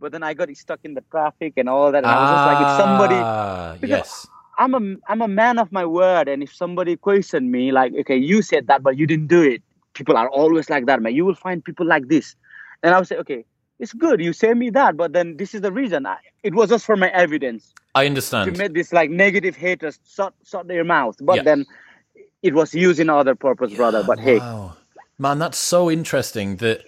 but 0.00 0.12
then 0.12 0.22
I 0.22 0.34
got 0.34 0.54
stuck 0.56 0.80
in 0.82 0.94
the 0.94 1.04
traffic 1.10 1.54
and 1.58 1.68
all 1.68 1.92
that. 1.92 2.02
And 2.04 2.06
ah, 2.06 2.16
I 2.16 2.20
was 2.20 2.30
just 2.30 2.46
like, 2.46 2.60
if 2.60 2.70
somebody, 2.70 3.14
ah, 3.14 3.76
yes, 3.82 4.26
I'm 4.58 4.74
a 4.74 4.96
I'm 5.08 5.20
a 5.20 5.28
man 5.28 5.58
of 5.58 5.70
my 5.70 5.84
word, 5.84 6.28
and 6.28 6.42
if 6.42 6.54
somebody 6.54 6.96
questioned 6.96 7.52
me, 7.52 7.70
like, 7.70 7.92
okay, 8.00 8.16
you 8.16 8.42
said 8.42 8.66
that, 8.68 8.82
but 8.82 8.96
you 8.96 9.06
didn't 9.06 9.28
do 9.28 9.42
it. 9.42 9.62
People 9.94 10.16
are 10.16 10.28
always 10.28 10.70
like 10.70 10.86
that, 10.86 11.02
man. 11.02 11.14
You 11.14 11.24
will 11.24 11.34
find 11.34 11.64
people 11.64 11.86
like 11.86 12.08
this, 12.08 12.34
and 12.82 12.94
I 12.94 12.98
would 12.98 13.08
say, 13.08 13.16
okay, 13.18 13.44
it's 13.80 13.92
good 13.94 14.20
you 14.20 14.32
say 14.32 14.54
me 14.54 14.70
that, 14.70 14.96
but 14.96 15.12
then 15.12 15.36
this 15.38 15.54
is 15.54 15.62
the 15.62 15.72
reason. 15.72 16.06
I, 16.06 16.18
it 16.42 16.54
was 16.54 16.68
just 16.68 16.84
for 16.84 16.96
my 16.96 17.08
evidence. 17.08 17.72
I 17.94 18.06
understand. 18.06 18.54
To 18.54 18.58
make 18.58 18.74
this 18.74 18.92
like 18.92 19.10
negative 19.10 19.56
haters 19.56 19.98
shut 20.06 20.34
shut 20.44 20.68
their 20.68 20.84
mouth, 20.84 21.16
but 21.20 21.36
yeah. 21.36 21.42
then 21.42 21.66
it 22.42 22.54
was 22.54 22.74
used 22.74 23.00
in 23.00 23.10
other 23.10 23.34
purpose, 23.34 23.72
yeah, 23.72 23.78
brother. 23.78 24.04
But 24.04 24.18
wow. 24.18 24.24
hey, 24.24 24.38
man, 25.18 25.38
that's 25.38 25.58
so 25.58 25.90
interesting 25.90 26.56
that 26.56 26.84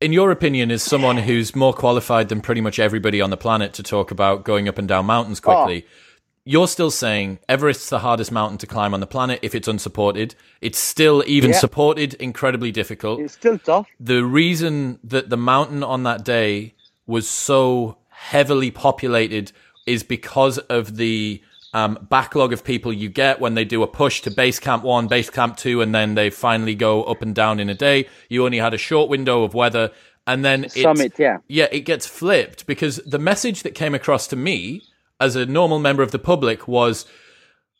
in 0.00 0.12
your 0.12 0.32
opinion, 0.32 0.72
is 0.72 0.82
someone 0.82 1.16
who's 1.16 1.54
more 1.54 1.72
qualified 1.72 2.28
than 2.28 2.40
pretty 2.40 2.60
much 2.60 2.80
everybody 2.80 3.20
on 3.20 3.30
the 3.30 3.36
planet 3.36 3.72
to 3.74 3.84
talk 3.84 4.10
about 4.10 4.44
going 4.44 4.68
up 4.68 4.76
and 4.76 4.88
down 4.88 5.06
mountains 5.06 5.40
ah. 5.44 5.64
quickly. 5.64 5.86
Oh. 5.86 6.11
You're 6.44 6.68
still 6.68 6.90
saying 6.90 7.38
Everest's 7.48 7.88
the 7.88 8.00
hardest 8.00 8.32
mountain 8.32 8.58
to 8.58 8.66
climb 8.66 8.94
on 8.94 9.00
the 9.00 9.06
planet 9.06 9.38
if 9.42 9.54
it's 9.54 9.68
unsupported. 9.68 10.34
It's 10.60 10.78
still, 10.78 11.22
even 11.26 11.54
supported, 11.54 12.14
incredibly 12.14 12.72
difficult. 12.72 13.20
It's 13.20 13.34
still 13.34 13.58
tough. 13.58 13.86
The 14.00 14.24
reason 14.24 14.98
that 15.04 15.30
the 15.30 15.36
mountain 15.36 15.84
on 15.84 16.02
that 16.02 16.24
day 16.24 16.74
was 17.06 17.28
so 17.28 17.98
heavily 18.08 18.70
populated 18.72 19.52
is 19.86 20.02
because 20.02 20.58
of 20.58 20.96
the 20.96 21.42
um, 21.74 22.06
backlog 22.10 22.52
of 22.52 22.64
people 22.64 22.92
you 22.92 23.08
get 23.08 23.40
when 23.40 23.54
they 23.54 23.64
do 23.64 23.82
a 23.82 23.86
push 23.86 24.20
to 24.22 24.30
base 24.30 24.58
camp 24.58 24.82
one, 24.82 25.06
base 25.06 25.30
camp 25.30 25.56
two, 25.56 25.80
and 25.80 25.94
then 25.94 26.14
they 26.14 26.28
finally 26.28 26.74
go 26.74 27.04
up 27.04 27.22
and 27.22 27.34
down 27.34 27.60
in 27.60 27.68
a 27.68 27.74
day. 27.74 28.08
You 28.28 28.44
only 28.44 28.58
had 28.58 28.74
a 28.74 28.78
short 28.78 29.08
window 29.08 29.42
of 29.42 29.54
weather, 29.54 29.90
and 30.26 30.44
then 30.44 30.68
summit, 30.68 31.14
yeah, 31.18 31.38
yeah, 31.48 31.68
it 31.72 31.80
gets 31.80 32.06
flipped 32.06 32.66
because 32.66 32.96
the 33.06 33.18
message 33.18 33.62
that 33.62 33.74
came 33.74 33.94
across 33.94 34.26
to 34.28 34.36
me 34.36 34.82
as 35.22 35.36
a 35.36 35.46
normal 35.46 35.78
member 35.78 36.02
of 36.02 36.10
the 36.10 36.18
public 36.18 36.66
was, 36.66 37.06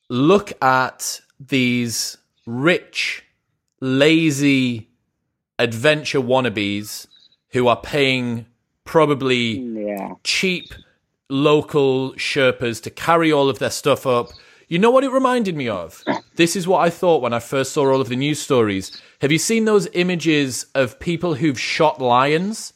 look 0.08 0.52
at 0.62 1.20
these 1.40 2.16
rich, 2.46 3.24
lazy 3.80 4.88
adventure 5.58 6.20
wannabes 6.20 7.08
who 7.50 7.66
are 7.66 7.80
paying 7.80 8.46
probably 8.84 9.58
yeah. 9.58 10.14
cheap 10.22 10.72
local 11.28 12.12
Sherpas 12.12 12.80
to 12.82 12.90
carry 12.90 13.32
all 13.32 13.48
of 13.48 13.58
their 13.58 13.70
stuff 13.70 14.06
up. 14.06 14.28
You 14.68 14.78
know 14.78 14.92
what 14.92 15.04
it 15.04 15.10
reminded 15.10 15.56
me 15.56 15.68
of? 15.68 16.02
This 16.36 16.56
is 16.56 16.66
what 16.66 16.78
I 16.78 16.88
thought 16.88 17.20
when 17.20 17.34
I 17.34 17.40
first 17.40 17.72
saw 17.72 17.92
all 17.92 18.00
of 18.00 18.08
the 18.08 18.16
news 18.16 18.40
stories. 18.40 19.02
Have 19.20 19.30
you 19.30 19.36
seen 19.36 19.66
those 19.66 19.86
images 19.92 20.64
of 20.74 20.98
people 20.98 21.34
who've 21.34 21.60
shot 21.60 22.00
lions 22.00 22.72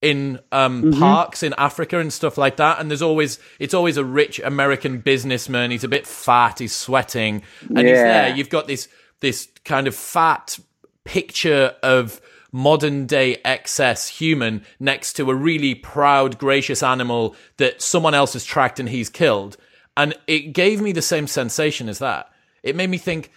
in 0.00 0.38
um, 0.52 0.82
mm-hmm. 0.82 1.00
parks 1.00 1.42
in 1.42 1.54
Africa 1.58 1.98
and 1.98 2.12
stuff 2.12 2.38
like 2.38 2.56
that? 2.56 2.80
And 2.80 2.90
there's 2.90 3.02
always 3.02 3.38
it's 3.58 3.74
always 3.74 3.96
a 3.96 4.04
rich 4.04 4.38
American 4.40 4.98
businessman. 4.98 5.70
He's 5.70 5.84
a 5.84 5.88
bit 5.88 6.06
fat. 6.06 6.58
He's 6.58 6.74
sweating, 6.74 7.42
and 7.68 7.78
yeah. 7.78 7.84
he's 7.84 7.96
there. 7.96 8.36
You've 8.36 8.50
got 8.50 8.66
this 8.66 8.88
this 9.20 9.48
kind 9.64 9.86
of 9.86 9.94
fat 9.94 10.58
picture 11.04 11.74
of 11.82 12.20
modern 12.52 13.06
day 13.06 13.36
excess 13.44 14.08
human 14.08 14.64
next 14.80 15.14
to 15.14 15.30
a 15.30 15.34
really 15.34 15.74
proud, 15.74 16.38
gracious 16.38 16.82
animal 16.82 17.36
that 17.58 17.82
someone 17.82 18.14
else 18.14 18.32
has 18.32 18.44
tracked 18.44 18.80
and 18.80 18.88
he's 18.88 19.08
killed. 19.08 19.56
And 19.96 20.14
it 20.26 20.52
gave 20.52 20.80
me 20.80 20.92
the 20.92 21.02
same 21.02 21.26
sensation 21.26 21.88
as 21.88 21.98
that. 21.98 22.30
It 22.62 22.76
made 22.76 22.90
me 22.90 22.98
think, 22.98 23.30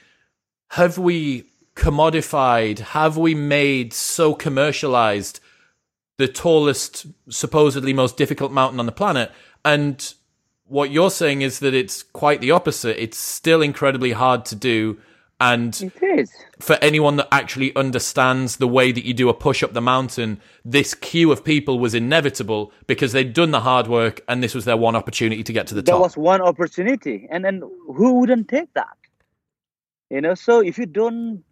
have 0.69 0.97
we 0.97 1.45
commodified, 1.75 2.79
have 2.79 3.17
we 3.17 3.35
made 3.35 3.93
so 3.93 4.33
commercialized 4.33 5.39
the 6.21 6.27
tallest, 6.27 7.05
supposedly 7.29 7.93
most 7.93 8.15
difficult 8.15 8.51
mountain 8.51 8.79
on 8.79 8.85
the 8.85 8.91
planet? 8.91 9.31
And 9.65 10.13
what 10.65 10.91
you're 10.91 11.11
saying 11.11 11.41
is 11.41 11.59
that 11.59 11.73
it's 11.73 12.03
quite 12.03 12.39
the 12.39 12.51
opposite. 12.51 13.01
It's 13.01 13.17
still 13.17 13.61
incredibly 13.61 14.13
hard 14.13 14.45
to 14.45 14.55
do. 14.55 14.99
And 15.41 15.81
it 15.81 16.03
is. 16.03 16.31
for 16.59 16.77
anyone 16.83 17.15
that 17.15 17.27
actually 17.31 17.75
understands 17.75 18.57
the 18.57 18.67
way 18.67 18.91
that 18.91 19.03
you 19.03 19.13
do 19.13 19.27
a 19.27 19.33
push 19.33 19.63
up 19.63 19.73
the 19.73 19.81
mountain, 19.81 20.39
this 20.63 20.93
queue 20.93 21.31
of 21.31 21.43
people 21.43 21.79
was 21.79 21.95
inevitable 21.95 22.71
because 22.85 23.11
they'd 23.11 23.33
done 23.33 23.49
the 23.49 23.61
hard 23.61 23.87
work 23.87 24.21
and 24.27 24.43
this 24.43 24.53
was 24.53 24.65
their 24.65 24.77
one 24.77 24.95
opportunity 24.95 25.43
to 25.43 25.51
get 25.51 25.65
to 25.67 25.73
the 25.73 25.81
there 25.81 25.93
top. 25.93 25.99
There 25.99 26.03
was 26.03 26.15
one 26.15 26.41
opportunity. 26.41 27.27
And 27.31 27.43
then 27.43 27.63
who 27.87 28.19
wouldn't 28.19 28.49
take 28.49 28.71
that? 28.75 28.95
You 30.11 30.21
know, 30.21 30.35
so 30.35 30.59
if 30.59 30.77
you 30.77 30.85
don't, 30.85 31.43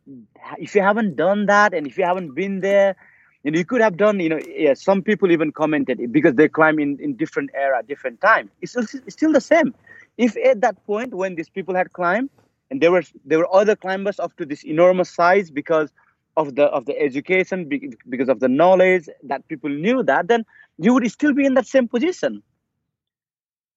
if 0.60 0.76
you 0.76 0.82
haven't 0.82 1.16
done 1.16 1.48
that 1.48 1.74
and 1.74 1.88
if 1.88 1.98
you 1.98 2.04
haven't 2.04 2.36
been 2.36 2.60
there, 2.60 2.96
you 3.44 3.52
know, 3.52 3.58
you 3.58 3.66
could 3.66 3.82
have 3.82 3.98
done, 3.98 4.20
you 4.20 4.30
know, 4.30 4.40
yeah, 4.48 4.74
some 4.74 5.02
people 5.02 5.32
even 5.32 5.52
commented 5.52 6.12
because 6.12 6.36
they 6.36 6.48
climb 6.50 6.80
in, 6.80 7.00
in 7.00 7.16
different 7.16 7.50
era, 7.54 7.82
different 7.88 8.20
time. 8.22 8.50
It's 8.62 8.72
still, 8.72 8.84
it's 9.06 9.14
still 9.14 9.32
the 9.32 9.42
same. 9.42 9.74
If 10.18 10.36
at 10.38 10.62
that 10.62 10.86
point 10.86 11.14
when 11.14 11.36
these 11.36 11.50
people 11.50 11.76
had 11.76 11.94
climbed, 11.94 12.30
and 12.70 12.82
there 12.82 12.92
were 12.92 13.04
there 13.26 13.40
were 13.40 13.54
other 13.54 13.76
climbers 13.76 14.20
up 14.20 14.36
to 14.38 14.46
this 14.46 14.64
enormous 14.64 15.10
size 15.10 15.50
because 15.50 15.92
of 16.38 16.56
the 16.56 16.66
of 16.66 16.86
the 16.86 17.00
education 17.00 17.70
because 18.10 18.30
of 18.30 18.40
the 18.40 18.48
knowledge 18.48 19.10
that 19.24 19.48
people 19.48 19.70
knew 19.70 20.04
that 20.04 20.28
then 20.28 20.46
you 20.78 20.94
would 20.94 21.10
still 21.12 21.34
be 21.34 21.46
in 21.46 21.54
that 21.56 21.68
same 21.68 21.88
position 21.88 22.42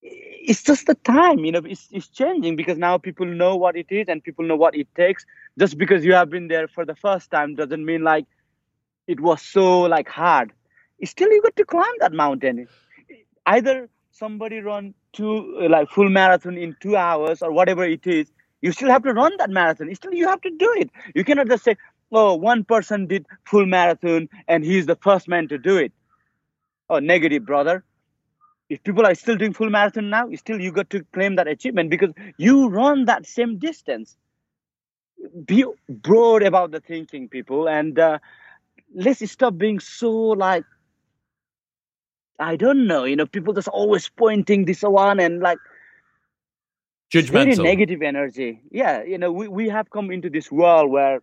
it's 0.02 0.62
just 0.62 0.86
the 0.86 0.94
time 0.96 1.38
you 1.38 1.52
know 1.52 1.62
it's, 1.64 1.88
it's 1.92 2.08
changing 2.08 2.56
because 2.56 2.78
now 2.78 2.98
people 2.98 3.26
know 3.26 3.56
what 3.56 3.76
it 3.76 3.86
is 3.90 4.06
and 4.08 4.22
people 4.22 4.44
know 4.44 4.56
what 4.56 4.76
it 4.76 4.86
takes 4.94 5.24
just 5.58 5.78
because 5.78 6.04
you 6.04 6.12
have 6.12 6.30
been 6.30 6.48
there 6.48 6.68
for 6.68 6.84
the 6.84 6.94
first 6.94 7.30
time 7.30 7.54
doesn't 7.54 7.84
mean 7.84 8.02
like 8.02 8.26
it 9.06 9.20
was 9.20 9.42
so 9.42 9.82
like 9.82 10.08
hard 10.08 10.52
still 11.04 11.30
you 11.30 11.42
got 11.42 11.56
to 11.56 11.64
climb 11.64 11.94
that 12.00 12.12
mountain 12.12 12.66
either 13.46 13.88
somebody 14.10 14.60
run 14.60 14.94
two 15.12 15.58
like 15.68 15.88
full 15.90 16.08
marathon 16.08 16.56
in 16.56 16.76
two 16.80 16.96
hours 16.96 17.42
or 17.42 17.52
whatever 17.52 17.84
it 17.84 18.06
is 18.06 18.32
you 18.62 18.70
still 18.72 18.88
have 18.88 19.02
to 19.02 19.12
run 19.12 19.36
that 19.38 19.50
marathon. 19.50 19.94
Still, 19.94 20.14
you 20.14 20.26
have 20.28 20.40
to 20.40 20.50
do 20.50 20.72
it. 20.78 20.90
You 21.14 21.24
cannot 21.24 21.48
just 21.48 21.64
say, 21.64 21.76
"Oh, 22.10 22.34
one 22.34 22.64
person 22.64 23.06
did 23.06 23.26
full 23.44 23.66
marathon 23.66 24.28
and 24.48 24.64
he's 24.64 24.86
the 24.86 24.96
first 24.96 25.28
man 25.28 25.48
to 25.48 25.58
do 25.58 25.76
it." 25.76 25.92
Oh, 26.88 27.00
negative, 27.00 27.44
brother. 27.44 27.84
If 28.68 28.82
people 28.84 29.04
are 29.04 29.14
still 29.14 29.36
doing 29.36 29.52
full 29.52 29.68
marathon 29.68 30.08
now, 30.08 30.30
still 30.34 30.60
you 30.60 30.72
got 30.72 30.88
to 30.90 31.04
claim 31.12 31.36
that 31.36 31.48
achievement 31.48 31.90
because 31.90 32.12
you 32.38 32.68
run 32.68 33.04
that 33.06 33.26
same 33.26 33.58
distance. 33.58 34.16
Be 35.44 35.64
broad 35.88 36.42
about 36.42 36.70
the 36.70 36.80
thinking, 36.80 37.28
people, 37.28 37.68
and 37.68 37.98
uh, 37.98 38.18
let's 38.94 39.30
stop 39.30 39.56
being 39.56 39.80
so 39.80 40.10
like 40.10 40.64
I 42.38 42.56
don't 42.56 42.86
know. 42.86 43.04
You 43.04 43.16
know, 43.16 43.26
people 43.26 43.54
just 43.54 43.68
always 43.68 44.08
pointing 44.08 44.64
this 44.64 44.82
one 44.82 45.20
and 45.20 45.40
like 45.40 45.58
Judgmental. 47.12 47.56
Very 47.56 47.56
negative 47.56 48.00
energy. 48.00 48.62
Yeah, 48.70 49.02
you 49.02 49.18
know, 49.18 49.30
we, 49.30 49.46
we 49.46 49.68
have 49.68 49.90
come 49.90 50.10
into 50.10 50.30
this 50.30 50.50
world 50.50 50.90
where 50.90 51.20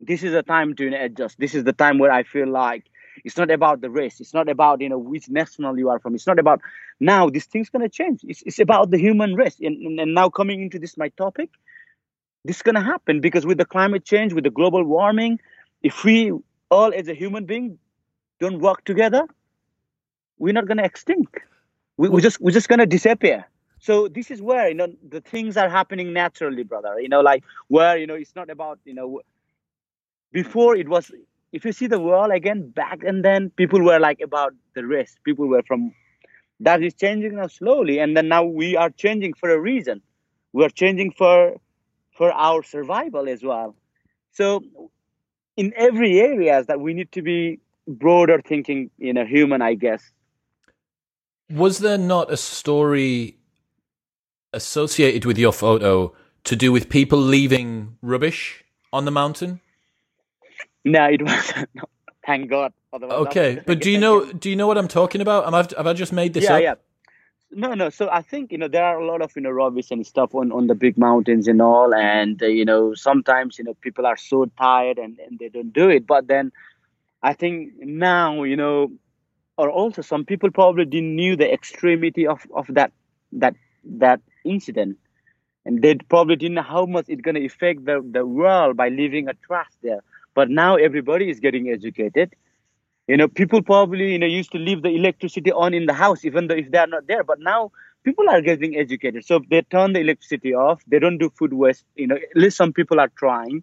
this 0.00 0.22
is 0.22 0.32
a 0.32 0.44
time 0.44 0.76
to 0.76 0.94
adjust. 0.94 1.40
This 1.40 1.56
is 1.56 1.64
the 1.64 1.72
time 1.72 1.98
where 1.98 2.12
I 2.12 2.22
feel 2.22 2.48
like 2.48 2.84
it's 3.24 3.36
not 3.36 3.50
about 3.50 3.80
the 3.80 3.90
race. 3.90 4.20
It's 4.20 4.32
not 4.32 4.48
about 4.48 4.80
you 4.80 4.88
know 4.88 4.98
which 4.98 5.28
national 5.28 5.76
you 5.76 5.88
are 5.88 5.98
from. 5.98 6.14
It's 6.14 6.26
not 6.26 6.38
about 6.38 6.60
now. 7.00 7.28
This 7.30 7.46
thing's 7.46 7.68
gonna 7.68 7.88
change. 7.88 8.20
It's, 8.22 8.42
it's 8.42 8.60
about 8.60 8.92
the 8.92 8.98
human 8.98 9.34
race. 9.34 9.56
And, 9.60 9.76
and, 9.76 9.98
and 9.98 10.14
now 10.14 10.28
coming 10.30 10.62
into 10.62 10.78
this 10.78 10.96
my 10.96 11.08
topic, 11.08 11.50
this 12.44 12.56
is 12.56 12.62
gonna 12.62 12.84
happen 12.84 13.20
because 13.20 13.44
with 13.44 13.58
the 13.58 13.64
climate 13.64 14.04
change, 14.04 14.32
with 14.32 14.44
the 14.44 14.50
global 14.50 14.84
warming, 14.84 15.40
if 15.82 16.04
we 16.04 16.32
all 16.70 16.92
as 16.94 17.08
a 17.08 17.14
human 17.14 17.44
being 17.44 17.78
don't 18.40 18.60
work 18.60 18.84
together, 18.84 19.24
we're 20.38 20.52
not 20.52 20.66
gonna 20.66 20.84
extinct. 20.84 21.38
We, 21.96 22.08
we're 22.08 22.20
just 22.20 22.40
we're 22.40 22.52
just 22.52 22.68
gonna 22.68 22.86
disappear. 22.86 23.46
So 23.80 24.08
this 24.08 24.30
is 24.30 24.42
where 24.42 24.68
you 24.68 24.74
know 24.74 24.88
the 25.08 25.20
things 25.20 25.56
are 25.56 25.68
happening 25.68 26.12
naturally 26.12 26.62
brother. 26.64 27.00
You 27.00 27.08
know 27.08 27.20
like 27.20 27.44
where 27.68 27.98
you 27.98 28.06
know 28.06 28.14
it's 28.14 28.34
not 28.36 28.50
about 28.50 28.78
you 28.84 28.94
know 28.94 29.20
before 30.32 30.76
it 30.76 30.88
was 30.88 31.10
if 31.52 31.64
you 31.64 31.72
see 31.72 31.86
the 31.86 31.98
world 32.00 32.32
again 32.32 32.70
back 32.70 33.02
and 33.04 33.24
then 33.24 33.50
people 33.50 33.82
were 33.82 33.98
like 33.98 34.20
about 34.20 34.54
the 34.74 34.86
race 34.86 35.16
people 35.24 35.46
were 35.48 35.62
from 35.62 35.92
that 36.60 36.82
is 36.82 36.94
changing 36.94 37.36
now 37.36 37.46
slowly 37.46 37.98
and 37.98 38.16
then 38.16 38.28
now 38.28 38.44
we 38.44 38.76
are 38.76 38.90
changing 38.90 39.32
for 39.34 39.50
a 39.50 39.58
reason. 39.60 40.02
We're 40.52 40.70
changing 40.70 41.12
for 41.12 41.56
for 42.16 42.32
our 42.32 42.62
survival 42.62 43.28
as 43.28 43.42
well. 43.42 43.76
So 44.32 44.62
in 45.58 45.72
every 45.76 46.20
areas 46.20 46.66
that 46.66 46.80
we 46.80 46.94
need 46.94 47.10
to 47.12 47.22
be 47.22 47.60
broader 47.86 48.40
thinking 48.50 48.90
you 48.98 49.12
know 49.12 49.24
human 49.24 49.60
i 49.62 49.74
guess 49.74 50.02
was 51.50 51.78
there 51.78 51.98
not 51.98 52.30
a 52.30 52.36
story 52.36 53.38
associated 54.52 55.24
with 55.24 55.38
your 55.38 55.52
photo 55.52 56.12
to 56.44 56.56
do 56.56 56.72
with 56.72 56.88
people 56.88 57.18
leaving 57.18 57.96
rubbish 58.02 58.64
on 58.92 59.04
the 59.04 59.10
mountain? 59.10 59.60
No, 60.84 61.04
it 61.04 61.22
wasn't. 61.26 61.68
Thank 62.26 62.50
God. 62.50 62.72
Okay, 62.92 63.62
but 63.66 63.80
do 63.80 63.90
you 63.90 63.98
know 64.04 64.32
do 64.32 64.50
you 64.50 64.56
know 64.56 64.66
what 64.66 64.78
I'm 64.78 64.88
talking 64.88 65.20
about? 65.20 65.46
Am 65.46 65.54
I, 65.54 65.66
have 65.76 65.86
I 65.86 65.92
just 65.92 66.12
made 66.12 66.34
this 66.34 66.44
yeah, 66.44 66.54
up? 66.54 66.62
Yeah, 66.62 66.74
No, 67.50 67.74
no. 67.74 67.88
So 67.88 68.08
I 68.10 68.22
think 68.22 68.52
you 68.52 68.58
know 68.58 68.68
there 68.68 68.84
are 68.84 69.00
a 69.00 69.06
lot 69.06 69.22
of 69.22 69.32
you 69.34 69.42
know 69.42 69.50
rubbish 69.50 69.90
and 69.90 70.06
stuff 70.06 70.34
on 70.34 70.52
on 70.52 70.66
the 70.66 70.74
big 70.74 70.98
mountains 70.98 71.48
and 71.48 71.62
all, 71.62 71.94
and 71.94 72.42
uh, 72.42 72.46
you 72.46 72.64
know 72.64 72.94
sometimes 72.94 73.58
you 73.58 73.64
know 73.64 73.74
people 73.80 74.06
are 74.06 74.16
so 74.18 74.46
tired 74.58 74.98
and 74.98 75.18
and 75.18 75.38
they 75.38 75.48
don't 75.48 75.72
do 75.72 75.88
it. 75.88 76.06
But 76.06 76.26
then 76.28 76.52
I 77.22 77.32
think 77.32 77.72
now 77.78 78.42
you 78.42 78.56
know, 78.56 78.92
or 79.56 79.70
also 79.70 80.02
some 80.02 80.24
people 80.24 80.50
probably 80.50 80.84
didn't 80.84 81.16
knew 81.16 81.36
the 81.36 81.52
extremity 81.52 82.26
of 82.26 82.46
of 82.54 82.66
that 82.70 82.92
that 83.32 83.54
that 83.84 84.20
incident 84.44 84.98
and 85.64 85.82
they 85.82 85.94
probably 85.96 86.36
didn't 86.36 86.54
know 86.54 86.62
how 86.62 86.86
much 86.86 87.06
it's 87.08 87.20
going 87.22 87.34
to 87.34 87.44
affect 87.44 87.84
the, 87.84 88.04
the 88.12 88.24
world 88.26 88.76
by 88.76 88.88
leaving 88.88 89.28
a 89.28 89.34
trash 89.46 89.70
there 89.82 90.02
but 90.34 90.50
now 90.50 90.76
everybody 90.76 91.30
is 91.30 91.40
getting 91.40 91.68
educated 91.70 92.34
you 93.08 93.16
know 93.16 93.26
people 93.26 93.62
probably 93.62 94.12
you 94.12 94.18
know 94.18 94.26
used 94.26 94.52
to 94.52 94.58
leave 94.58 94.82
the 94.82 94.90
electricity 94.90 95.50
on 95.50 95.74
in 95.74 95.86
the 95.86 95.94
house 95.94 96.24
even 96.24 96.46
though 96.46 96.54
if 96.54 96.70
they 96.70 96.78
are 96.78 96.86
not 96.86 97.06
there. 97.06 97.24
But 97.24 97.40
now 97.40 97.72
people 98.04 98.28
are 98.28 98.40
getting 98.40 98.76
educated. 98.76 99.24
So 99.24 99.40
they 99.50 99.62
turn 99.62 99.94
the 99.94 100.00
electricity 100.00 100.54
off. 100.54 100.82
They 100.86 100.98
don't 100.98 101.18
do 101.18 101.30
food 101.30 101.54
waste 101.54 101.84
you 101.96 102.06
know 102.06 102.16
at 102.16 102.36
least 102.36 102.56
some 102.56 102.72
people 102.72 103.00
are 103.00 103.10
trying. 103.16 103.62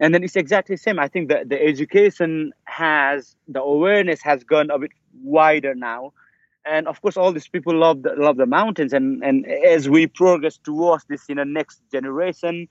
And 0.00 0.14
then 0.14 0.22
it's 0.22 0.36
exactly 0.36 0.76
the 0.76 0.80
same. 0.80 0.98
I 0.98 1.08
think 1.08 1.28
that 1.28 1.48
the 1.48 1.60
education 1.62 2.52
has 2.64 3.36
the 3.46 3.60
awareness 3.60 4.22
has 4.22 4.42
gone 4.42 4.70
a 4.70 4.78
bit 4.78 4.92
wider 5.22 5.74
now. 5.74 6.12
And 6.64 6.88
of 6.88 7.00
course 7.02 7.16
all 7.16 7.32
these 7.32 7.48
people 7.48 7.74
love 7.76 8.02
the, 8.02 8.14
love 8.16 8.36
the 8.38 8.46
mountains. 8.46 8.92
And 8.92 9.22
and 9.22 9.46
as 9.46 9.88
we 9.88 10.06
progress 10.06 10.56
towards 10.56 11.04
this 11.04 11.28
you 11.28 11.34
know 11.34 11.44
next 11.44 11.82
generation 11.92 12.68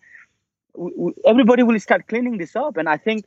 we, 0.75 0.91
we, 0.97 1.11
everybody 1.25 1.61
will 1.61 1.79
start 1.79 2.07
cleaning 2.07 2.39
this 2.39 2.55
up. 2.55 2.77
And 2.77 2.89
i 2.89 2.97
think 2.97 3.25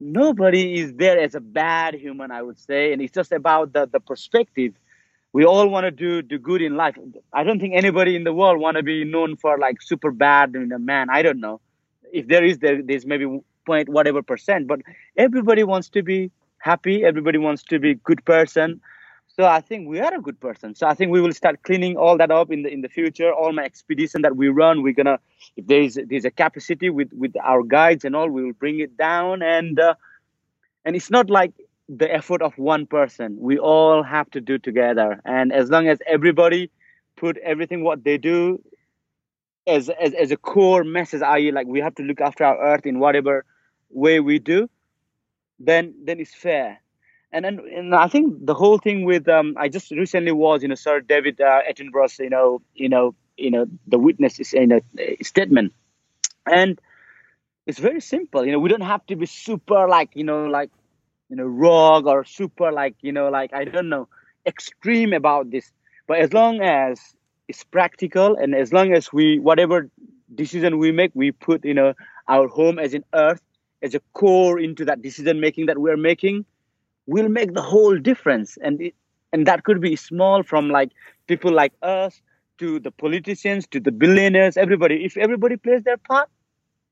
nobody 0.00 0.80
is 0.80 0.94
there 0.94 1.18
as 1.18 1.34
a 1.34 1.40
bad 1.40 1.94
human 1.94 2.30
i 2.30 2.42
would 2.42 2.58
say. 2.58 2.92
And 2.92 3.02
it's 3.02 3.12
just 3.12 3.32
about 3.32 3.72
the 3.72 3.86
the 3.86 4.00
perspective. 4.00 4.74
We 5.32 5.44
all 5.44 5.68
want 5.68 5.84
to 5.84 5.90
do 5.92 6.22
do 6.22 6.38
good 6.38 6.62
in 6.62 6.76
life. 6.76 6.96
I 7.32 7.44
don't 7.44 7.60
think 7.60 7.74
anybody 7.74 8.16
in 8.16 8.24
the 8.24 8.32
world 8.32 8.58
want 8.58 8.76
to 8.76 8.82
be 8.82 9.04
known 9.04 9.36
for 9.36 9.58
like 9.58 9.80
super 9.82 10.10
bad 10.10 10.54
you 10.54 10.66
know 10.66 10.78
man. 10.78 11.08
I 11.10 11.22
don't 11.22 11.40
know. 11.40 11.60
If 12.12 12.26
there 12.26 12.44
is 12.44 12.58
there, 12.58 12.82
there's 12.82 13.06
maybe 13.06 13.26
point 13.66 13.88
whatever 13.88 14.22
percent. 14.22 14.66
But 14.66 14.80
everybody 15.16 15.62
wants 15.62 15.88
to 15.90 16.02
be 16.02 16.30
happy. 16.58 17.04
Everybody 17.04 17.38
wants 17.38 17.62
to 17.64 17.78
be 17.78 17.94
good 17.94 18.24
person 18.24 18.80
so 19.36 19.44
I 19.44 19.60
think 19.60 19.88
we 19.88 20.00
are 20.00 20.12
a 20.12 20.20
good 20.20 20.40
person. 20.40 20.74
So 20.74 20.86
I 20.86 20.94
think 20.94 21.12
we 21.12 21.20
will 21.20 21.32
start 21.32 21.62
cleaning 21.62 21.96
all 21.96 22.16
that 22.18 22.30
up 22.30 22.50
in 22.50 22.62
the 22.62 22.68
in 22.72 22.80
the 22.80 22.88
future. 22.88 23.32
All 23.32 23.52
my 23.52 23.64
expedition 23.64 24.22
that 24.22 24.36
we 24.36 24.48
run, 24.48 24.82
we're 24.82 24.92
gonna 24.92 25.20
if 25.56 25.66
there's 25.66 25.98
there's 26.08 26.24
a 26.24 26.30
capacity 26.30 26.90
with 26.90 27.12
with 27.12 27.34
our 27.42 27.62
guides 27.62 28.04
and 28.04 28.16
all, 28.16 28.28
we 28.28 28.44
will 28.44 28.52
bring 28.52 28.80
it 28.80 28.96
down. 28.96 29.42
And 29.42 29.78
uh, 29.78 29.94
and 30.84 30.96
it's 30.96 31.10
not 31.10 31.30
like 31.30 31.52
the 31.88 32.12
effort 32.12 32.42
of 32.42 32.58
one 32.58 32.86
person. 32.86 33.36
We 33.38 33.58
all 33.58 34.02
have 34.02 34.30
to 34.32 34.40
do 34.40 34.58
together. 34.58 35.20
And 35.24 35.52
as 35.52 35.70
long 35.70 35.86
as 35.86 35.98
everybody 36.06 36.70
put 37.16 37.36
everything 37.38 37.84
what 37.84 38.02
they 38.02 38.18
do 38.18 38.60
as 39.66 39.90
as, 39.90 40.12
as 40.14 40.32
a 40.32 40.36
core 40.36 40.82
message, 40.82 41.22
i.e., 41.22 41.52
like 41.52 41.68
we 41.68 41.80
have 41.80 41.94
to 41.96 42.02
look 42.02 42.20
after 42.20 42.44
our 42.44 42.74
earth 42.74 42.84
in 42.84 42.98
whatever 42.98 43.44
way 43.90 44.18
we 44.18 44.40
do, 44.40 44.68
then 45.60 45.94
then 46.04 46.18
it's 46.18 46.34
fair 46.34 46.80
and 47.32 47.44
then 47.44 47.60
and 47.74 47.94
I 47.94 48.08
think 48.08 48.44
the 48.44 48.54
whole 48.54 48.78
thing 48.78 49.04
with 49.04 49.28
um, 49.28 49.54
I 49.56 49.68
just 49.68 49.90
recently 49.90 50.32
was 50.32 50.62
you 50.62 50.68
know 50.68 50.74
Sir 50.74 51.00
David 51.00 51.40
uh, 51.40 51.60
Attenborough's 51.68 52.18
you 52.18 52.30
know 52.30 52.62
you 52.74 52.88
know 52.88 53.14
you 53.36 53.50
know 53.50 53.66
the 53.86 53.98
witness 53.98 54.40
is 54.40 54.52
in 54.52 54.72
a 54.72 54.80
statement, 55.22 55.72
and 56.46 56.80
it's 57.66 57.78
very 57.78 58.00
simple. 58.00 58.44
You 58.44 58.52
know 58.52 58.58
we 58.58 58.68
don't 58.68 58.80
have 58.80 59.06
to 59.06 59.16
be 59.16 59.26
super 59.26 59.88
like 59.88 60.10
you 60.14 60.24
know 60.24 60.46
like 60.46 60.70
you 61.28 61.36
know 61.36 61.44
rogue 61.44 62.06
or 62.06 62.24
super 62.24 62.72
like 62.72 62.96
you 63.00 63.12
know 63.12 63.28
like 63.28 63.54
I 63.54 63.64
don't 63.64 63.88
know 63.88 64.08
extreme 64.44 65.12
about 65.12 65.50
this, 65.50 65.70
but 66.06 66.18
as 66.18 66.32
long 66.32 66.60
as 66.60 67.00
it's 67.46 67.62
practical, 67.64 68.36
and 68.36 68.54
as 68.54 68.72
long 68.72 68.92
as 68.92 69.12
we 69.12 69.38
whatever 69.38 69.88
decision 70.34 70.78
we 70.78 70.90
make, 70.90 71.12
we 71.14 71.30
put 71.30 71.64
you 71.64 71.74
know 71.74 71.94
our 72.26 72.48
home 72.48 72.78
as 72.78 72.94
in 72.94 73.04
Earth 73.14 73.42
as 73.82 73.94
a 73.94 74.00
core 74.12 74.58
into 74.58 74.84
that 74.84 75.00
decision 75.00 75.40
making 75.40 75.66
that 75.66 75.78
we're 75.78 75.96
making, 75.96 76.44
will 77.10 77.28
make 77.28 77.54
the 77.54 77.62
whole 77.62 77.98
difference. 77.98 78.56
And 78.62 78.80
it, 78.80 78.94
and 79.32 79.46
that 79.46 79.64
could 79.64 79.80
be 79.80 79.96
small 79.96 80.42
from 80.42 80.70
like 80.70 80.90
people 81.26 81.52
like 81.52 81.72
us 81.82 82.22
to 82.58 82.78
the 82.78 82.90
politicians 82.90 83.66
to 83.68 83.80
the 83.80 83.90
billionaires, 83.90 84.56
everybody. 84.56 85.04
If 85.04 85.16
everybody 85.16 85.56
plays 85.56 85.82
their 85.82 85.96
part, 85.96 86.28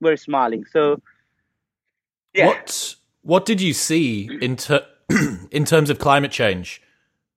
we're 0.00 0.16
smiling. 0.16 0.64
So, 0.72 1.00
yeah. 2.34 2.46
What 2.46 2.96
what 3.22 3.46
did 3.46 3.60
you 3.60 3.72
see 3.72 4.28
in 4.40 4.56
ter- 4.56 4.86
in 5.50 5.64
terms 5.64 5.90
of 5.90 5.98
climate 5.98 6.32
change? 6.32 6.82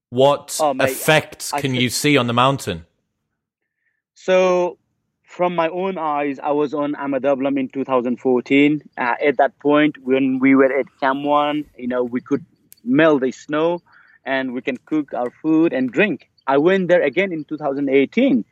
What 0.10 0.58
oh, 0.60 0.74
mate, 0.74 0.90
effects 0.90 1.54
I, 1.54 1.62
can 1.62 1.74
I, 1.76 1.80
you 1.80 1.90
see 1.90 2.18
on 2.18 2.28
the 2.28 2.34
mountain? 2.34 2.86
So, 4.14 4.78
from 5.24 5.56
my 5.56 5.70
own 5.70 5.98
eyes, 5.98 6.40
I 6.40 6.52
was 6.52 6.74
on 6.74 6.96
Ama 6.96 7.20
Dablam 7.22 7.60
in 7.60 7.70
2014. 7.70 8.82
Uh, 8.98 9.16
at 9.26 9.38
that 9.38 9.58
point, 9.60 9.98
when 10.04 10.40
we 10.40 10.54
were 10.56 10.72
at 10.72 10.86
Camp 11.00 11.24
One, 11.24 11.66
you 11.78 11.88
know, 11.88 12.04
we 12.04 12.22
could 12.22 12.46
melt 12.84 13.22
the 13.22 13.32
snow 13.32 13.82
and 14.26 14.54
we 14.54 14.62
can 14.62 14.78
cook 14.78 15.14
our 15.14 15.32
food 15.42 15.74
and 15.74 15.92
drink. 15.92 16.30
I 16.48 16.58
went 16.58 16.88
there 16.88 17.02
again 17.02 17.32
in 17.32 17.44
2018. 17.44 18.46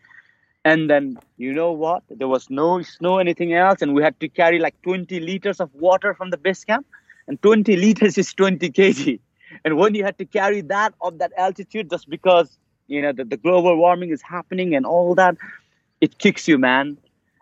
And 0.66 0.90
then, 0.90 1.18
you 1.38 1.54
know 1.54 1.72
what? 1.72 2.04
There 2.10 2.28
was 2.28 2.50
no 2.50 2.82
snow, 2.82 3.18
anything 3.18 3.54
else. 3.54 3.82
And 3.82 3.94
we 3.94 4.04
had 4.04 4.20
to 4.20 4.28
carry 4.28 4.60
like 4.60 4.82
20 4.82 5.20
liters 5.20 5.60
of 5.60 5.74
water 5.74 6.14
from 6.14 6.30
the 6.30 6.38
base 6.38 6.64
camp. 6.64 6.86
And 7.28 7.42
20 7.42 7.76
liters 7.76 8.18
is 8.18 8.34
20 8.34 8.70
kg. 8.72 9.20
And 9.66 9.78
when 9.78 9.96
you 9.96 10.04
had 10.04 10.18
to 10.20 10.26
carry 10.26 10.62
that 10.62 10.94
up 11.04 11.18
that 11.18 11.34
altitude, 11.36 11.90
just 11.90 12.08
because, 12.08 12.56
you 12.88 13.02
know, 13.02 13.12
the, 13.12 13.26
the 13.26 13.36
global 13.36 13.76
warming 13.76 14.12
is 14.12 14.22
happening 14.22 14.76
and 14.76 14.86
all 14.86 15.16
that, 15.16 15.38
it 16.02 16.20
kicks 16.20 16.48
you, 16.48 16.60
man. 16.60 16.98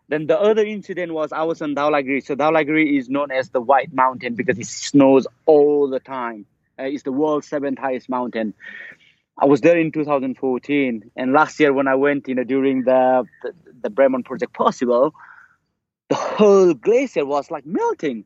Then 0.08 0.26
the 0.26 0.40
other 0.40 0.64
incident 0.64 1.14
was 1.14 1.34
I 1.34 1.44
was 1.44 1.62
on 1.62 1.76
Dhaulagiri. 1.76 2.26
So 2.26 2.36
Dhaulagiri 2.36 2.98
is 2.98 3.10
known 3.10 3.30
as 3.30 3.50
the 3.50 3.60
White 3.60 3.94
Mountain 3.94 4.36
because 4.36 4.58
it 4.58 4.68
snows 4.68 5.28
all 5.46 5.90
the 5.90 6.00
time. 6.00 6.46
Uh, 6.80 6.84
it's 6.84 7.04
the 7.04 7.12
world's 7.12 7.48
seventh 7.48 7.80
highest 7.80 8.10
mountain. 8.10 8.54
I 9.40 9.46
was 9.46 9.62
there 9.62 9.78
in 9.78 9.92
2014, 9.92 11.12
and 11.16 11.34
last 11.34 11.60
year 11.60 11.72
when 11.72 11.88
I 11.88 11.96
went, 11.96 12.28
you 12.28 12.36
know, 12.36 12.44
during 12.44 12.84
the 12.84 13.26
the, 13.44 13.54
the 13.84 13.90
Brahman 13.90 14.24
Project 14.24 14.54
Possible, 14.54 15.14
the 16.10 16.16
whole 16.16 16.74
glacier 16.74 17.26
was 17.26 17.52
like 17.52 17.66
melting, 17.66 18.26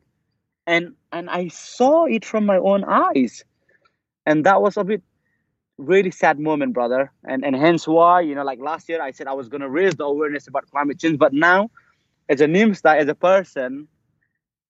and 0.65 0.93
and 1.11 1.29
I 1.29 1.49
saw 1.49 2.05
it 2.05 2.23
from 2.23 2.45
my 2.45 2.57
own 2.57 2.83
eyes, 2.85 3.43
and 4.25 4.45
that 4.45 4.61
was 4.61 4.77
a 4.77 4.83
bit 4.83 5.01
really 5.77 6.11
sad 6.11 6.39
moment, 6.39 6.73
brother. 6.73 7.11
And 7.25 7.43
and 7.43 7.55
hence 7.55 7.87
why, 7.87 8.21
you 8.21 8.35
know, 8.35 8.43
like 8.43 8.59
last 8.59 8.87
year 8.87 9.01
I 9.01 9.11
said 9.11 9.27
I 9.27 9.33
was 9.33 9.49
gonna 9.49 9.69
raise 9.69 9.95
the 9.95 10.05
awareness 10.05 10.47
about 10.47 10.69
climate 10.71 10.99
change, 10.99 11.19
but 11.19 11.33
now 11.33 11.69
as 12.29 12.39
a 12.39 12.47
Nimsdai, 12.47 12.97
as 12.97 13.07
a 13.09 13.15
person, 13.15 13.87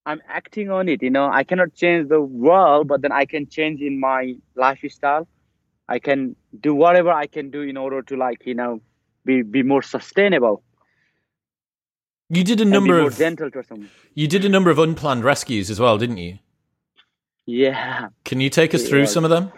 I'm 0.05 0.21
acting 0.27 0.69
on 0.69 0.89
it. 0.89 1.03
You 1.03 1.09
know, 1.09 1.29
I 1.31 1.43
cannot 1.43 1.73
change 1.73 2.09
the 2.09 2.21
world, 2.21 2.87
but 2.87 3.01
then 3.01 3.11
I 3.11 3.25
can 3.25 3.47
change 3.47 3.81
in 3.81 3.99
my 3.99 4.35
lifestyle. 4.55 5.27
I 5.87 5.99
can 5.99 6.35
do 6.59 6.73
whatever 6.73 7.11
I 7.11 7.27
can 7.27 7.51
do 7.51 7.61
in 7.61 7.77
order 7.77 8.01
to 8.01 8.15
like, 8.15 8.45
you 8.45 8.55
know, 8.55 8.81
be 9.25 9.41
be 9.41 9.63
more 9.63 9.81
sustainable. 9.81 10.63
You 12.29 12.43
did 12.43 12.61
a 12.61 12.65
number 12.65 12.99
of 12.99 13.17
gentle 13.17 13.51
to 13.51 13.63
someone. 13.63 13.89
You 14.13 14.27
did 14.27 14.45
a 14.45 14.49
number 14.49 14.69
of 14.69 14.79
unplanned 14.79 15.23
rescues 15.23 15.69
as 15.69 15.79
well, 15.79 15.97
didn't 15.97 16.17
you? 16.17 16.39
Yeah. 17.45 18.07
Can 18.23 18.39
you 18.39 18.49
take 18.49 18.73
us 18.73 18.87
through 18.87 19.07
some 19.07 19.25
of 19.25 19.29
them? 19.29 19.51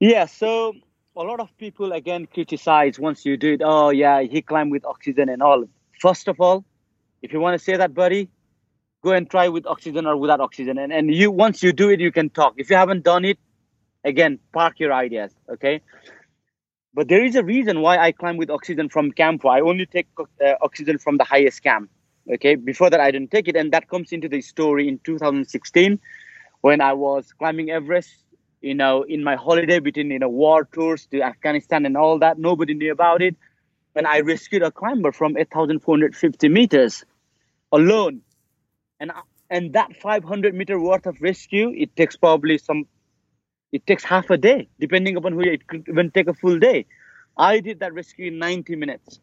Yeah, 0.00 0.24
so 0.26 0.72
a 1.16 1.22
lot 1.22 1.40
of 1.40 1.54
people 1.58 1.92
again 1.92 2.26
criticize 2.26 2.98
once 2.98 3.26
you 3.26 3.36
do 3.36 3.54
it. 3.54 3.60
Oh 3.62 3.90
yeah, 3.90 4.22
he 4.22 4.40
climbed 4.40 4.70
with 4.70 4.84
oxygen 4.84 5.28
and 5.28 5.42
all. 5.42 5.64
First 6.00 6.28
of 6.28 6.40
all, 6.40 6.64
if 7.20 7.32
you 7.32 7.40
want 7.40 7.58
to 7.58 7.62
say 7.62 7.76
that, 7.76 7.92
buddy, 7.92 8.30
go 9.02 9.12
and 9.12 9.28
try 9.30 9.48
with 9.48 9.66
oxygen 9.66 10.06
or 10.06 10.16
without 10.16 10.40
oxygen. 10.40 10.78
And 10.78 10.92
and 10.92 11.14
you 11.14 11.30
once 11.30 11.62
you 11.62 11.72
do 11.72 11.90
it, 11.90 12.00
you 12.00 12.12
can 12.12 12.30
talk. 12.30 12.54
If 12.56 12.70
you 12.70 12.76
haven't 12.76 13.04
done 13.04 13.24
it, 13.24 13.38
again, 14.04 14.38
park 14.52 14.80
your 14.80 14.92
ideas. 14.92 15.32
Okay. 15.48 15.80
But 16.94 17.08
there 17.08 17.24
is 17.24 17.36
a 17.36 17.44
reason 17.44 17.80
why 17.80 17.98
I 17.98 18.12
climb 18.12 18.36
with 18.38 18.50
oxygen 18.50 18.88
from 18.88 19.12
camp. 19.12 19.44
I 19.46 19.60
only 19.60 19.86
take 19.86 20.08
uh, 20.18 20.54
oxygen 20.62 20.98
from 20.98 21.16
the 21.16 21.24
highest 21.24 21.62
camp. 21.62 21.90
Okay. 22.32 22.54
Before 22.54 22.90
that, 22.90 23.00
I 23.00 23.10
didn't 23.10 23.30
take 23.30 23.48
it, 23.48 23.56
and 23.56 23.72
that 23.72 23.88
comes 23.88 24.12
into 24.12 24.28
the 24.28 24.40
story 24.40 24.88
in 24.88 24.98
2016 25.04 26.00
when 26.60 26.80
I 26.80 26.92
was 26.92 27.32
climbing 27.38 27.70
Everest 27.70 28.24
you 28.60 28.74
know, 28.74 29.02
in 29.02 29.22
my 29.22 29.36
holiday 29.36 29.78
between, 29.78 30.10
you 30.10 30.18
know, 30.18 30.28
war 30.28 30.64
tours 30.72 31.06
to 31.06 31.22
Afghanistan 31.22 31.86
and 31.86 31.96
all 31.96 32.18
that. 32.18 32.38
Nobody 32.38 32.74
knew 32.74 32.92
about 32.92 33.22
it. 33.22 33.36
And 33.94 34.06
I 34.06 34.20
rescued 34.20 34.62
a 34.62 34.70
climber 34.70 35.12
from 35.12 35.36
8,450 35.36 36.48
meters 36.48 37.04
alone. 37.72 38.20
And, 39.00 39.12
and 39.50 39.72
that 39.74 39.96
500 39.96 40.54
meter 40.54 40.78
worth 40.80 41.06
of 41.06 41.20
rescue, 41.20 41.72
it 41.76 41.94
takes 41.96 42.16
probably 42.16 42.58
some, 42.58 42.86
it 43.72 43.86
takes 43.86 44.04
half 44.04 44.30
a 44.30 44.36
day, 44.36 44.68
depending 44.80 45.16
upon 45.16 45.32
who 45.32 45.40
it 45.40 45.66
could 45.66 45.88
even 45.88 46.10
take 46.10 46.28
a 46.28 46.34
full 46.34 46.58
day. 46.58 46.86
I 47.36 47.60
did 47.60 47.80
that 47.80 47.94
rescue 47.94 48.26
in 48.28 48.38
90 48.38 48.76
minutes. 48.76 49.20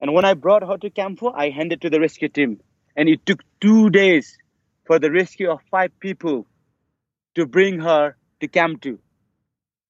And 0.00 0.12
when 0.12 0.24
I 0.24 0.34
brought 0.34 0.62
her 0.62 0.76
to 0.78 0.90
Camp 0.90 1.18
4, 1.18 1.38
I 1.38 1.50
handed 1.50 1.80
to 1.82 1.90
the 1.90 2.00
rescue 2.00 2.28
team. 2.28 2.60
And 2.96 3.08
it 3.08 3.24
took 3.26 3.42
two 3.60 3.90
days 3.90 4.38
for 4.86 4.98
the 4.98 5.10
rescue 5.10 5.50
of 5.50 5.60
five 5.70 5.90
people 6.00 6.46
to 7.34 7.46
bring 7.46 7.80
her 7.80 8.16
to 8.40 8.48
Camp 8.48 8.82
2. 8.82 8.98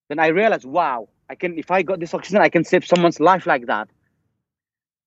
Then 0.08 0.18
I 0.18 0.28
realized, 0.28 0.64
wow, 0.64 1.08
I 1.28 1.34
can 1.34 1.58
if 1.58 1.70
I 1.70 1.82
got 1.82 2.00
this 2.00 2.14
oxygen, 2.14 2.40
I 2.40 2.48
can 2.48 2.64
save 2.64 2.86
someone's 2.86 3.20
life 3.20 3.46
like 3.46 3.66
that. 3.66 3.88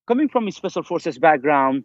Coming 0.07 0.27
from 0.27 0.47
a 0.47 0.51
special 0.51 0.83
forces 0.83 1.17
background, 1.17 1.83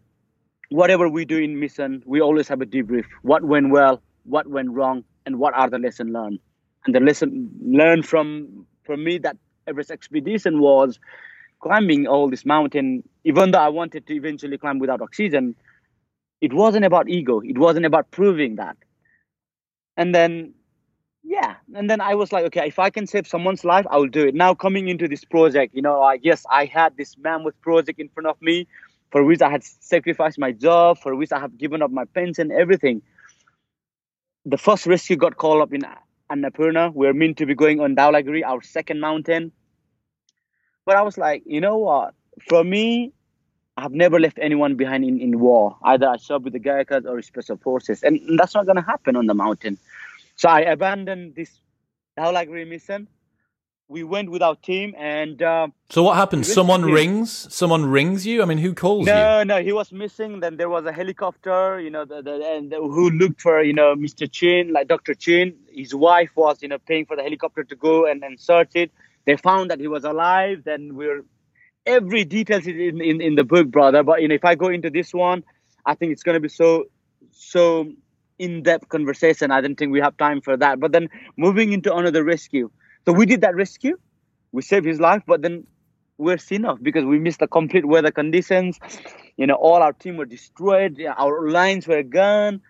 whatever 0.70 1.08
we 1.08 1.24
do 1.24 1.38
in 1.38 1.58
mission, 1.58 2.02
we 2.06 2.20
always 2.20 2.48
have 2.48 2.60
a 2.60 2.66
debrief. 2.66 3.04
What 3.22 3.44
went 3.44 3.70
well, 3.70 4.02
what 4.24 4.46
went 4.46 4.70
wrong, 4.70 5.04
and 5.26 5.38
what 5.38 5.54
are 5.54 5.68
the 5.68 5.78
lessons 5.78 6.10
learned. 6.12 6.38
And 6.86 6.94
the 6.94 7.00
lesson 7.00 7.50
learned 7.62 8.06
from 8.06 8.66
from 8.84 9.04
me 9.04 9.18
that 9.18 9.36
Everest 9.66 9.90
expedition 9.90 10.60
was 10.60 10.98
climbing 11.60 12.06
all 12.06 12.28
this 12.28 12.44
mountain, 12.44 13.02
even 13.24 13.50
though 13.50 13.58
I 13.58 13.68
wanted 13.68 14.06
to 14.06 14.14
eventually 14.14 14.58
climb 14.58 14.78
without 14.78 15.00
oxygen, 15.00 15.54
it 16.42 16.52
wasn't 16.52 16.84
about 16.84 17.08
ego. 17.08 17.40
It 17.40 17.56
wasn't 17.56 17.86
about 17.86 18.10
proving 18.10 18.56
that. 18.56 18.76
And 19.96 20.14
then 20.14 20.52
yeah 21.24 21.54
and 21.74 21.88
then 21.88 22.00
i 22.00 22.14
was 22.14 22.32
like 22.32 22.44
okay 22.44 22.66
if 22.68 22.78
i 22.78 22.90
can 22.90 23.06
save 23.06 23.26
someone's 23.26 23.64
life 23.64 23.86
i 23.90 23.96
will 23.96 24.08
do 24.08 24.26
it 24.26 24.34
now 24.34 24.54
coming 24.54 24.88
into 24.88 25.08
this 25.08 25.24
project 25.24 25.74
you 25.74 25.80
know 25.80 26.02
i 26.02 26.16
guess 26.18 26.44
i 26.50 26.66
had 26.66 26.94
this 26.98 27.16
mammoth 27.16 27.58
project 27.62 27.98
in 27.98 28.08
front 28.10 28.26
of 28.26 28.36
me 28.42 28.66
for 29.14 29.22
which 29.22 29.40
i 29.40 29.48
had 29.48 29.62
sacrificed 29.62 30.38
my 30.44 30.50
job 30.50 30.98
for 30.98 31.14
which 31.14 31.30
i 31.30 31.38
have 31.38 31.56
given 31.56 31.82
up 31.82 31.92
my 31.98 32.04
pension 32.18 32.50
everything 32.50 33.00
the 34.44 34.58
first 34.58 34.86
rescue 34.86 35.16
got 35.24 35.36
called 35.36 35.62
up 35.62 35.72
in 35.72 35.82
annapurna 36.32 36.92
we're 36.92 37.12
meant 37.12 37.36
to 37.36 37.46
be 37.46 37.54
going 37.54 37.78
on 37.80 37.94
Dhaulagiri, 37.94 38.42
our 38.44 38.60
second 38.60 38.98
mountain 38.98 39.52
but 40.84 40.96
i 40.96 41.02
was 41.02 41.16
like 41.16 41.44
you 41.46 41.60
know 41.60 41.78
what 41.78 42.14
for 42.48 42.64
me 42.64 43.12
I've 43.76 43.92
never 43.92 44.20
left 44.20 44.38
anyone 44.40 44.76
behind 44.76 45.04
in, 45.04 45.20
in 45.20 45.40
war. 45.40 45.76
Either 45.82 46.08
I 46.08 46.16
serve 46.16 46.44
with 46.44 46.52
the 46.52 46.60
Gurkhas 46.60 47.04
or 47.06 47.20
special 47.22 47.56
forces. 47.56 48.04
And 48.04 48.20
that's 48.38 48.54
not 48.54 48.66
going 48.66 48.76
to 48.76 48.82
happen 48.82 49.16
on 49.16 49.26
the 49.26 49.34
mountain. 49.34 49.78
So 50.36 50.48
I 50.48 50.60
abandoned 50.60 51.34
this 51.34 51.50
Dhaulagiri 52.16 52.68
mission. 52.68 53.08
We 53.94 54.02
went 54.02 54.28
with 54.28 54.42
our 54.42 54.56
team, 54.56 54.92
and 54.98 55.40
uh, 55.40 55.68
so 55.88 56.02
what 56.02 56.16
happened? 56.16 56.44
Someone 56.46 56.82
rings. 56.84 57.30
Someone 57.54 57.84
rings 57.86 58.26
you. 58.26 58.42
I 58.42 58.44
mean, 58.44 58.58
who 58.58 58.74
calls 58.74 59.06
no, 59.06 59.12
you? 59.12 59.44
No, 59.44 59.54
no, 59.54 59.62
he 59.62 59.72
was 59.72 59.92
missing. 59.92 60.40
Then 60.40 60.56
there 60.56 60.68
was 60.68 60.84
a 60.84 60.90
helicopter, 60.90 61.78
you 61.78 61.90
know, 61.90 62.04
the, 62.04 62.20
the, 62.20 62.32
and 62.56 62.72
who 62.72 63.10
looked 63.10 63.40
for 63.40 63.62
you 63.62 63.72
know 63.72 63.94
Mr. 63.94 64.28
Chin, 64.28 64.72
like 64.72 64.88
Dr. 64.88 65.14
Chin. 65.14 65.54
His 65.72 65.94
wife 65.94 66.32
was 66.34 66.60
you 66.60 66.66
know 66.66 66.78
paying 66.80 67.06
for 67.06 67.14
the 67.14 67.22
helicopter 67.22 67.62
to 67.62 67.76
go 67.76 68.04
and, 68.04 68.24
and 68.24 68.40
search 68.40 68.72
it. 68.74 68.90
They 69.26 69.36
found 69.36 69.70
that 69.70 69.78
he 69.78 69.86
was 69.86 70.02
alive. 70.02 70.62
Then 70.64 70.96
we're 70.96 71.24
every 71.86 72.24
detail 72.24 72.58
is 72.58 72.66
in, 72.66 73.00
in, 73.00 73.20
in 73.20 73.36
the 73.36 73.44
book, 73.44 73.68
brother. 73.68 74.02
But 74.02 74.22
you 74.22 74.26
know, 74.26 74.34
if 74.34 74.44
I 74.44 74.56
go 74.56 74.70
into 74.70 74.90
this 74.90 75.14
one, 75.14 75.44
I 75.86 75.94
think 75.94 76.10
it's 76.10 76.24
going 76.24 76.34
to 76.34 76.40
be 76.40 76.48
so 76.48 76.86
so 77.30 77.92
in-depth 78.40 78.88
conversation. 78.88 79.52
I 79.52 79.60
don't 79.60 79.76
think 79.76 79.92
we 79.92 80.00
have 80.00 80.16
time 80.16 80.40
for 80.40 80.56
that. 80.56 80.80
But 80.80 80.90
then 80.90 81.10
moving 81.36 81.72
into 81.72 81.94
another 81.94 82.24
rescue. 82.24 82.70
So 83.06 83.12
we 83.12 83.26
did 83.26 83.42
that 83.42 83.54
rescue. 83.54 83.98
We 84.52 84.62
saved 84.62 84.86
his 84.86 85.00
life, 85.00 85.22
but 85.26 85.42
then 85.42 85.66
we're 86.16 86.38
seen 86.38 86.64
off 86.64 86.78
because 86.80 87.04
we 87.04 87.18
missed 87.18 87.40
the 87.40 87.48
complete 87.48 87.84
weather 87.84 88.10
conditions. 88.10 88.78
You 89.36 89.46
know, 89.46 89.54
all 89.54 89.82
our 89.82 89.92
team 89.92 90.16
were 90.16 90.26
destroyed. 90.26 91.00
Our 91.16 91.50
lines 91.50 91.86
were 91.86 92.02
gone. 92.02 92.62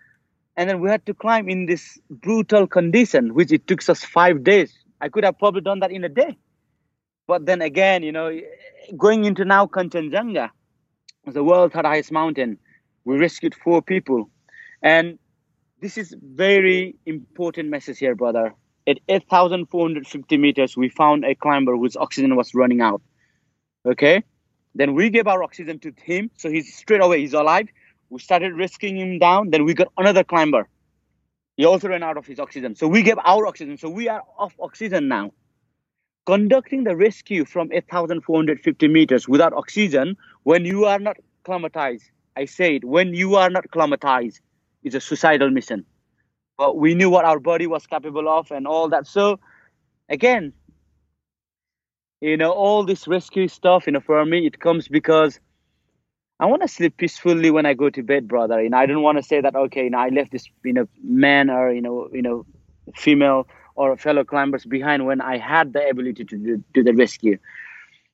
And 0.57 0.69
then 0.69 0.79
we 0.79 0.89
had 0.89 1.05
to 1.05 1.13
climb 1.13 1.49
in 1.49 1.65
this 1.65 1.99
brutal 2.09 2.65
condition, 2.65 3.33
which 3.33 3.51
it 3.51 3.67
took 3.67 3.87
us 3.89 4.03
five 4.03 4.43
days. 4.43 4.73
I 5.01 5.09
could 5.09 5.23
have 5.23 5.37
probably 5.37 5.61
done 5.61 5.79
that 5.81 5.91
in 5.91 6.03
a 6.03 6.09
day. 6.09 6.37
But 7.27 7.45
then 7.45 7.61
again, 7.61 8.03
you 8.03 8.11
know, 8.11 8.31
going 8.97 9.25
into 9.25 9.45
now 9.45 9.67
Kanchenjunga, 9.67 10.49
the 11.25 11.43
world's 11.43 11.73
highest 11.73 12.11
mountain, 12.11 12.57
we 13.03 13.17
rescued 13.17 13.55
four 13.55 13.81
people. 13.81 14.29
And 14.81 15.19
this 15.81 15.97
is 15.97 16.15
very 16.21 16.95
important 17.05 17.69
message 17.69 17.99
here, 17.99 18.15
brother. 18.15 18.55
At 18.87 18.99
8,450 19.07 20.37
meters, 20.37 20.77
we 20.77 20.89
found 20.89 21.25
a 21.25 21.33
climber 21.33 21.75
whose 21.75 21.95
oxygen 21.95 22.35
was 22.35 22.53
running 22.53 22.81
out. 22.81 23.01
Okay. 23.85 24.23
Then 24.75 24.93
we 24.93 25.09
gave 25.09 25.27
our 25.27 25.41
oxygen 25.41 25.79
to 25.79 25.93
him, 26.03 26.29
so 26.37 26.49
he's 26.49 26.75
straight 26.75 27.01
away 27.01 27.21
he's 27.21 27.33
alive. 27.33 27.67
We 28.09 28.19
started 28.19 28.53
risking 28.53 28.97
him 28.97 29.19
down. 29.19 29.49
Then 29.49 29.65
we 29.65 29.73
got 29.73 29.87
another 29.97 30.23
climber. 30.23 30.67
He 31.57 31.65
also 31.65 31.87
ran 31.87 32.03
out 32.03 32.17
of 32.17 32.27
his 32.27 32.39
oxygen, 32.39 32.75
so 32.75 32.87
we 32.87 33.01
gave 33.01 33.17
our 33.23 33.47
oxygen. 33.47 33.77
So 33.77 33.89
we 33.89 34.09
are 34.09 34.21
off 34.37 34.53
oxygen 34.59 35.07
now. 35.07 35.31
Conducting 36.25 36.83
the 36.83 36.95
rescue 36.95 37.45
from 37.45 37.71
8,450 37.71 38.87
meters 38.87 39.27
without 39.27 39.53
oxygen 39.53 40.17
when 40.43 40.65
you 40.65 40.85
are 40.85 40.99
not 40.99 41.17
climatized. 41.45 42.09
I 42.35 42.45
say 42.45 42.75
it, 42.75 42.83
when 42.83 43.13
you 43.13 43.35
are 43.35 43.49
not 43.49 43.69
climatized 43.69 44.41
is 44.83 44.95
a 44.95 45.01
suicidal 45.01 45.49
mission. 45.49 45.85
But 46.57 46.77
we 46.77 46.95
knew 46.95 47.09
what 47.09 47.25
our 47.25 47.39
body 47.39 47.67
was 47.67 47.85
capable 47.85 48.29
of 48.29 48.51
and 48.51 48.67
all 48.67 48.89
that. 48.89 49.07
So 49.07 49.39
again, 50.09 50.53
you 52.21 52.37
know, 52.37 52.51
all 52.51 52.83
this 52.85 53.07
rescue 53.07 53.47
stuff, 53.47 53.85
you 53.85 53.93
know, 53.93 53.99
for 53.99 54.25
me, 54.25 54.45
it 54.45 54.59
comes 54.59 54.87
because 54.87 55.39
I 56.39 56.45
want 56.47 56.61
to 56.61 56.67
sleep 56.67 56.97
peacefully 56.97 57.51
when 57.51 57.65
I 57.65 57.73
go 57.73 57.89
to 57.89 58.03
bed, 58.03 58.27
brother. 58.27 58.67
Know, 58.67 58.77
I 58.77 58.85
don't 58.85 59.03
want 59.03 59.17
to 59.17 59.23
say 59.23 59.41
that, 59.41 59.55
okay, 59.55 59.85
you 59.85 59.89
know, 59.89 59.99
I 59.99 60.09
left 60.09 60.31
this, 60.31 60.47
you 60.63 60.73
know, 60.73 60.87
man 61.03 61.49
or, 61.49 61.71
you 61.71 61.81
know, 61.81 62.09
you 62.11 62.21
know, 62.21 62.45
female 62.95 63.47
or 63.75 63.97
fellow 63.97 64.23
climbers 64.23 64.65
behind 64.65 65.05
when 65.05 65.21
I 65.21 65.37
had 65.37 65.73
the 65.73 65.87
ability 65.87 66.25
to 66.25 66.37
do, 66.37 66.63
do 66.73 66.83
the 66.83 66.93
rescue. 66.93 67.37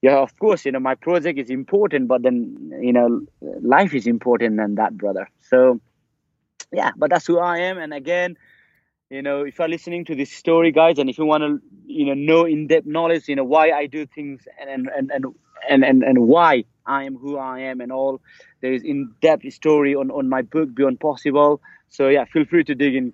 Yeah, 0.02 0.18
of 0.18 0.38
course, 0.40 0.66
you 0.66 0.72
know, 0.72 0.80
my 0.80 0.96
project 0.96 1.38
is 1.38 1.52
important, 1.52 2.08
but 2.08 2.24
then, 2.24 2.72
you 2.82 2.92
know, 2.92 3.22
life 3.62 3.94
is 3.94 4.08
important 4.08 4.58
than 4.58 4.76
that, 4.76 4.98
brother. 4.98 5.30
So, 5.42 5.80
yeah, 6.72 6.92
but 6.96 7.10
that's 7.10 7.28
who 7.28 7.40
I 7.40 7.60
am. 7.60 7.78
And 7.78 7.94
again, 7.94 8.38
you 9.12 9.22
know 9.22 9.44
if 9.44 9.60
you're 9.60 9.68
listening 9.68 10.06
to 10.06 10.16
this 10.16 10.32
story 10.32 10.72
guys 10.72 10.98
and 10.98 11.10
if 11.10 11.18
you 11.18 11.26
want 11.26 11.44
to 11.44 11.60
you 11.86 12.06
know 12.06 12.14
know 12.14 12.46
in-depth 12.46 12.88
knowledge 12.88 13.28
you 13.28 13.36
know 13.36 13.44
why 13.44 13.70
i 13.72 13.86
do 13.86 14.06
things 14.06 14.48
and 14.60 14.70
and 14.70 14.90
and 14.98 15.12
and 15.12 15.26
and, 15.70 15.84
and, 15.84 16.04
and 16.04 16.20
why 16.28 16.64
i 16.86 17.04
am 17.04 17.18
who 17.18 17.38
i 17.38 17.60
am 17.60 17.82
and 17.82 17.92
all 17.92 18.22
there 18.62 18.74
is 18.74 18.84
in-depth 18.84 19.52
story 19.54 19.94
on 19.94 20.10
on 20.12 20.30
my 20.30 20.42
book 20.42 20.74
beyond 20.74 21.00
possible. 21.00 21.62
So 21.90 22.08
yeah 22.08 22.26
feel 22.26 22.46
free 22.46 22.64
to 22.64 22.74
dig 22.74 22.96
in. 22.96 23.14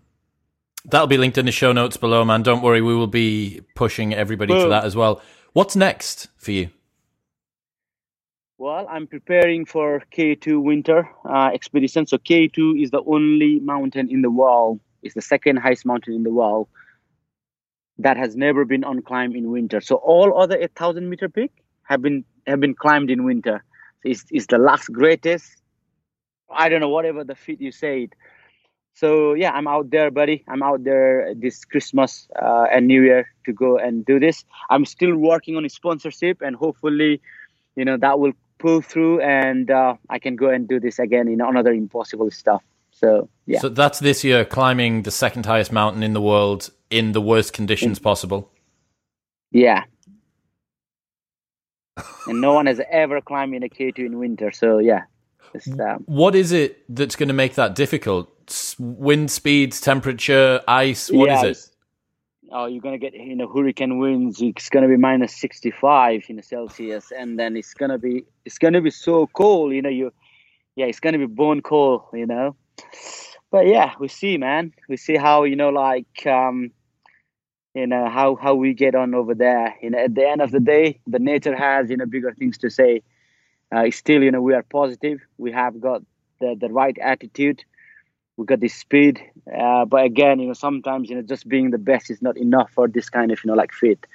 That'll 0.86 1.08
be 1.08 1.18
linked 1.18 1.38
in 1.38 1.46
the 1.46 1.52
show 1.52 1.74
notes 1.74 1.98
below 1.98 2.24
man. 2.24 2.44
Don't 2.44 2.62
worry 2.62 2.82
we 2.82 2.96
will 2.96 3.08
be 3.08 3.62
pushing 3.76 4.14
everybody 4.14 4.54
Boom. 4.54 4.64
to 4.64 4.70
that 4.70 4.86
as 4.86 4.96
well. 4.96 5.22
What's 5.54 5.76
next 5.76 6.28
for 6.38 6.52
you 6.52 6.70
well, 8.58 8.88
I'm 8.90 9.08
preparing 9.08 9.66
for 9.66 10.04
K2 10.12 10.62
winter 10.62 11.10
uh, 11.26 11.52
expedition. 11.54 12.08
So 12.08 12.18
K2 12.18 12.82
is 12.82 12.92
the 12.92 13.04
only 13.06 13.60
mountain 13.60 14.10
in 14.10 14.22
the 14.22 14.32
world 14.32 14.80
it's 15.04 15.16
the 15.16 15.22
second 15.22 15.58
highest 15.58 15.86
mountain 15.86 16.14
in 16.14 16.24
the 16.24 16.32
world 16.32 16.68
that 17.98 18.18
has 18.18 18.36
never 18.36 18.66
been 18.66 18.84
on 18.84 19.02
climb 19.02 19.36
in 19.36 19.52
winter. 19.52 19.82
So 19.82 19.96
all 19.96 20.40
other 20.40 20.58
8,000 20.58 21.10
meter 21.10 21.30
peak 21.30 21.52
have 21.84 22.02
been 22.02 22.26
have 22.46 22.60
been 22.60 22.76
climbed 22.76 23.10
in 23.10 23.24
winter. 23.24 23.64
So 24.04 24.10
it's, 24.10 24.26
it's 24.32 24.48
the 24.48 24.58
last 24.58 24.92
greatest. 24.92 25.48
I 26.50 26.70
don't 26.70 26.80
know 26.82 26.90
whatever 26.90 27.24
the 27.24 27.36
feat 27.36 27.60
you 27.60 27.72
said. 27.72 28.10
So 28.94 29.34
yeah, 29.34 29.52
I'm 29.52 29.68
out 29.68 29.90
there, 29.92 30.12
buddy. 30.12 30.44
I'm 30.48 30.64
out 30.64 30.84
there 30.84 31.34
this 31.36 31.66
Christmas 31.66 32.28
uh, 32.42 32.66
and 32.72 32.88
New 32.88 33.04
Year 33.04 33.28
to 33.46 33.54
go 33.54 33.78
and 33.78 34.06
do 34.06 34.20
this. 34.20 34.44
I'm 34.70 34.86
still 34.86 35.16
working 35.16 35.56
on 35.56 35.66
a 35.66 35.70
sponsorship, 35.70 36.42
and 36.42 36.56
hopefully, 36.56 37.22
you 37.76 37.86
know, 37.86 37.98
that 37.98 38.20
will 38.20 38.34
pull 38.60 38.82
through, 38.82 39.22
and 39.22 39.70
uh, 39.70 39.96
I 40.10 40.20
can 40.20 40.36
go 40.36 40.50
and 40.50 40.68
do 40.68 40.80
this 40.80 41.00
again 41.00 41.28
in 41.28 41.42
another 41.42 41.72
impossible 41.72 42.32
stuff. 42.32 42.64
So 42.92 43.30
yeah. 43.46 43.60
So 43.60 43.70
that's 43.70 44.00
this 44.00 44.24
year 44.24 44.44
climbing 44.44 45.04
the 45.04 45.12
second 45.12 45.46
highest 45.46 45.72
mountain 45.72 46.04
in 46.04 46.14
the 46.14 46.22
world 46.22 46.72
in 46.90 47.12
the 47.12 47.22
worst 47.22 47.54
conditions 47.54 48.00
possible. 48.00 48.52
Yeah. 49.52 49.84
and 52.28 52.42
no 52.42 52.54
one 52.54 52.66
has 52.66 52.82
ever 52.90 53.22
climbed 53.22 53.56
in 53.56 53.64
a 53.64 53.70
K2 53.70 54.00
in 54.00 54.20
winter. 54.20 54.52
So 54.52 54.80
yeah. 54.80 55.04
Um, 55.80 56.04
what 56.06 56.36
is 56.36 56.52
it 56.52 56.84
that's 56.94 57.16
going 57.16 57.30
to 57.30 57.34
make 57.34 57.56
that 57.56 57.74
difficult? 57.74 58.30
Wind 58.78 59.32
speeds, 59.32 59.82
temperature, 59.82 60.62
ice. 60.68 61.10
What 61.10 61.30
yeah, 61.30 61.46
is 61.46 61.68
it? 61.68 61.77
Oh, 62.52 62.66
you're 62.66 62.82
gonna 62.82 62.98
get 62.98 63.14
you 63.14 63.36
know 63.36 63.48
hurricane 63.48 63.98
winds. 63.98 64.42
It's 64.42 64.70
gonna 64.70 64.88
be 64.88 64.96
minus 64.98 65.36
65 65.36 66.24
in 66.30 66.42
Celsius, 66.42 67.12
and 67.12 67.38
then 67.38 67.58
it's 67.58 67.74
gonna 67.74 67.98
be 67.98 68.24
it's 68.46 68.58
gonna 68.58 68.82
be 68.82 68.92
so 68.92 69.28
cold. 69.28 69.74
You 69.74 69.82
know 69.82 69.90
you, 69.90 70.14
yeah, 70.76 70.86
it's 70.86 71.00
gonna 71.00 71.18
be 71.18 71.26
bone 71.26 71.62
cold. 71.62 72.04
You 72.14 72.26
know, 72.26 72.56
but 73.52 73.68
yeah, 73.68 73.94
we 74.00 74.08
see, 74.08 74.38
man. 74.38 74.74
We 74.88 74.96
see 74.98 75.16
how 75.18 75.44
you 75.44 75.56
know, 75.58 75.70
like, 75.70 76.26
um, 76.26 76.72
you 77.74 77.88
know, 77.88 78.10
how 78.10 78.36
how 78.36 78.56
we 78.56 78.74
get 78.74 78.96
on 78.96 79.14
over 79.14 79.36
there. 79.36 79.76
You 79.82 79.90
know, 79.90 80.00
at 80.00 80.16
the 80.16 80.28
end 80.28 80.42
of 80.42 80.52
the 80.52 80.62
day, 80.62 81.00
the 81.06 81.20
nature 81.20 81.56
has 81.56 81.90
you 81.90 81.98
know 81.98 82.06
bigger 82.06 82.34
things 82.34 82.58
to 82.60 82.70
say. 82.70 83.04
Uh, 83.76 83.92
still, 83.92 84.24
you 84.24 84.32
know, 84.32 84.42
we 84.42 84.54
are 84.54 84.64
positive. 84.64 85.20
We 85.38 85.52
have 85.52 85.82
got 85.82 86.02
the 86.40 86.56
the 86.58 86.70
right 86.70 86.98
attitude. 87.00 87.66
We 88.38 88.46
got 88.46 88.60
the 88.60 88.68
speed, 88.68 89.20
uh, 89.52 89.86
but 89.86 90.06
again, 90.06 90.40
you 90.40 90.48
know, 90.48 90.54
sometimes 90.54 91.10
you 91.10 91.16
know, 91.16 91.24
just 91.24 91.48
being 91.48 91.72
the 91.72 91.80
best 91.80 92.12
is 92.12 92.22
not 92.22 92.38
enough 92.38 92.72
for 92.72 92.88
this 92.88 93.10
kind 93.10 93.32
of 93.32 93.44
you 93.44 93.50
know 93.50 93.56
like 93.56 93.74
fit. 93.74 94.06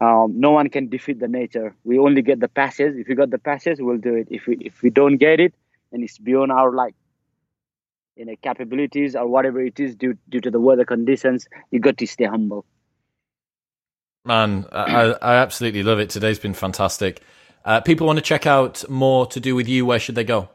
Um, 0.00 0.40
no 0.40 0.50
one 0.50 0.68
can 0.70 0.88
defeat 0.88 1.20
the 1.20 1.28
nature. 1.28 1.74
We 1.84 1.98
only 1.98 2.20
get 2.20 2.40
the 2.40 2.48
passes. 2.48 2.96
If 2.96 3.06
we 3.06 3.14
got 3.14 3.30
the 3.30 3.38
passes, 3.38 3.80
we'll 3.80 3.98
do 3.98 4.16
it. 4.16 4.28
If 4.30 4.46
we 4.48 4.56
if 4.60 4.82
we 4.82 4.90
don't 4.90 5.18
get 5.18 5.38
it, 5.38 5.54
and 5.92 6.02
it's 6.02 6.18
beyond 6.18 6.50
our 6.50 6.72
like 6.72 6.94
you 8.16 8.24
know 8.24 8.34
capabilities 8.42 9.16
or 9.16 9.26
whatever 9.26 9.60
it 9.60 9.78
is 9.80 9.94
due 9.94 10.16
due 10.28 10.40
to 10.40 10.50
the 10.50 10.60
weather 10.60 10.84
conditions 10.84 11.48
you 11.70 11.80
got 11.80 11.96
to 11.96 12.06
stay 12.06 12.24
humble 12.24 12.64
man 14.24 14.66
i 14.72 15.14
i 15.22 15.36
absolutely 15.36 15.82
love 15.82 15.98
it 15.98 16.10
today's 16.10 16.38
been 16.38 16.54
fantastic 16.54 17.22
uh, 17.64 17.80
people 17.80 18.06
want 18.06 18.18
to 18.18 18.22
check 18.22 18.46
out 18.46 18.88
more 18.90 19.26
to 19.26 19.40
do 19.40 19.54
with 19.54 19.68
you 19.68 19.86
where 19.86 19.98
should 19.98 20.14
they 20.14 20.24
go 20.24 20.48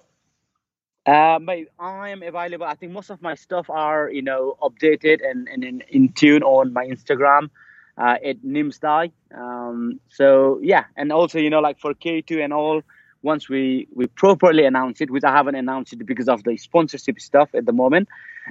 uh, 1.10 1.40
I 1.80 2.10
am 2.10 2.24
available. 2.24 2.66
I 2.66 2.76
think 2.76 2.92
most 2.92 3.10
of 3.10 3.22
my 3.22 3.36
stuff 3.36 3.70
are, 3.70 4.10
you 4.12 4.22
know, 4.22 4.58
updated 4.62 5.20
and, 5.30 5.48
and 5.48 5.64
in, 5.64 5.84
in 5.90 6.10
tune 6.14 6.44
on 6.44 6.74
my 6.74 6.86
Instagram 6.86 7.50
uh, 7.98 8.18
at 8.24 8.42
Nimsdai. 8.44 9.12
Um, 9.36 10.00
so 10.10 10.60
yeah, 10.62 10.86
and 10.98 11.12
also, 11.12 11.40
you 11.40 11.50
know, 11.50 11.60
like 11.60 11.80
for 11.80 11.94
K2 11.94 12.44
and 12.44 12.54
all, 12.54 12.82
once 13.22 13.50
we 13.50 13.88
we 13.94 14.08
properly 14.08 14.66
announce 14.66 15.02
it, 15.02 15.12
which 15.12 15.24
I 15.24 15.32
haven't 15.32 15.56
announced 15.56 15.94
it 15.94 16.06
because 16.06 16.30
of 16.30 16.44
the 16.44 16.58
sponsorship 16.58 17.20
stuff 17.20 17.50
at 17.54 17.66
the 17.66 17.74
moment. 17.74 18.08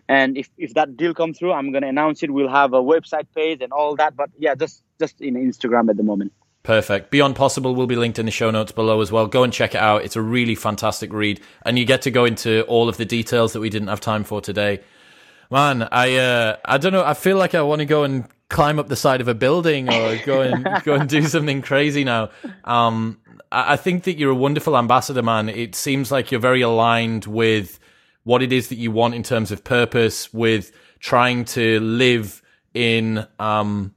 And 0.09 0.37
if, 0.37 0.51
if 0.59 0.75
that 0.75 0.97
deal 0.97 1.15
comes 1.15 1.39
through, 1.39 1.53
I'm 1.53 1.73
gonna 1.73 1.89
announce 1.89 2.23
it. 2.23 2.31
We'll 2.31 2.51
have 2.51 2.75
a 2.75 2.83
website 2.83 3.27
page 3.35 3.63
and 3.63 3.73
all 3.73 3.97
that. 3.97 4.17
But 4.17 4.31
yeah, 4.39 4.55
just 4.55 4.83
just 5.01 5.21
in 5.21 5.35
Instagram 5.35 5.89
at 5.91 5.97
the 5.97 6.03
moment. 6.03 6.33
Perfect. 6.63 7.11
Beyond 7.11 7.37
Possible 7.37 7.75
will 7.75 7.87
be 7.87 7.97
linked 7.97 8.19
in 8.19 8.27
the 8.27 8.33
show 8.33 8.51
notes 8.51 8.73
below 8.73 9.01
as 9.01 9.11
well. 9.11 9.27
Go 9.27 9.43
and 9.43 9.53
check 9.53 9.75
it 9.75 9.81
out. 9.81 10.05
It's 10.05 10.17
a 10.17 10.23
really 10.23 10.55
fantastic 10.55 11.13
read, 11.13 11.41
and 11.63 11.79
you 11.79 11.85
get 11.85 12.03
to 12.03 12.11
go 12.11 12.25
into 12.25 12.63
all 12.63 12.89
of 12.89 12.97
the 12.97 13.05
details 13.05 13.53
that 13.53 13.61
we 13.61 13.71
didn't 13.71 13.89
have 13.89 14.01
time 14.01 14.25
for 14.25 14.41
today. 14.41 14.81
Man, 15.51 15.89
I 15.91 16.17
uh, 16.17 16.57
I 16.65 16.77
don't 16.79 16.93
know. 16.93 17.05
I 17.05 17.15
feel 17.15 17.39
like 17.39 17.55
I 17.55 17.63
want 17.63 17.79
to 17.79 17.87
go 17.87 18.05
and 18.05 18.27
climb 18.51 18.79
up 18.79 18.89
the 18.89 18.97
side 18.97 19.21
of 19.21 19.29
a 19.29 19.35
building 19.35 19.89
or 19.89 20.17
go 20.25 20.43
and 20.43 20.67
go 20.85 20.95
and 20.95 21.09
do 21.09 21.23
something 21.23 21.63
crazy 21.63 22.05
now. 22.05 22.31
Um, 22.65 23.19
I 23.51 23.77
think 23.77 24.05
that 24.05 24.19
you're 24.19 24.33
a 24.33 24.37
wonderful 24.37 24.77
ambassador, 24.77 25.23
man. 25.23 25.49
It 25.49 25.75
seems 25.75 26.13
like 26.13 26.31
you're 26.31 26.41
very 26.41 26.61
aligned 26.61 27.25
with 27.25 27.79
what 28.25 28.43
it 28.43 28.53
is 28.53 28.69
that 28.69 28.77
you 28.77 28.91
want 28.91 29.15
in 29.15 29.23
terms 29.23 29.51
of 29.51 29.65
purpose, 29.65 30.35
with 30.35 30.71
trying 31.01 31.47
to 31.47 31.81
live 31.81 32.43
in 32.75 33.27
um, 33.39 33.95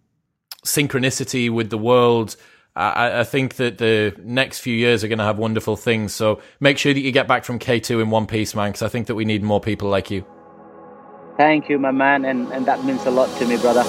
synchronicity 0.66 1.49
with 1.49 1.70
the 1.70 1.78
world. 1.78 2.38
I, 2.76 3.20
I, 3.20 3.24
think 3.26 3.56
that 3.56 3.80
the 3.80 4.16
next 4.24 4.60
few 4.60 4.74
years 4.74 5.04
are 5.04 5.10
going 5.10 5.20
to 5.20 5.26
have 5.26 5.38
wonderful 5.38 5.76
things. 5.76 6.14
So 6.14 6.42
make 6.62 6.78
sure 6.78 6.94
that 6.94 7.02
you 7.02 7.12
get 7.12 7.28
back 7.28 7.44
from 7.44 7.60
K2 7.60 8.02
in 8.02 8.10
one 8.10 8.28
piece, 8.28 8.56
man, 8.56 8.70
because 8.70 8.82
I 8.82 8.88
think 8.88 9.08
that 9.08 9.16
we 9.16 9.26
need 9.26 9.44
more 9.44 9.60
people 9.60 9.90
like 9.90 10.10
you. 10.10 10.26
Thank 11.38 11.70
you, 11.70 11.80
my 11.80 11.92
man, 11.92 12.24
and, 12.24 12.52
and 12.54 12.66
that 12.68 12.84
means 12.86 13.06
a 13.06 13.12
lot 13.12 13.36
to 13.40 13.46
me, 13.46 13.58
brother. 13.58 13.84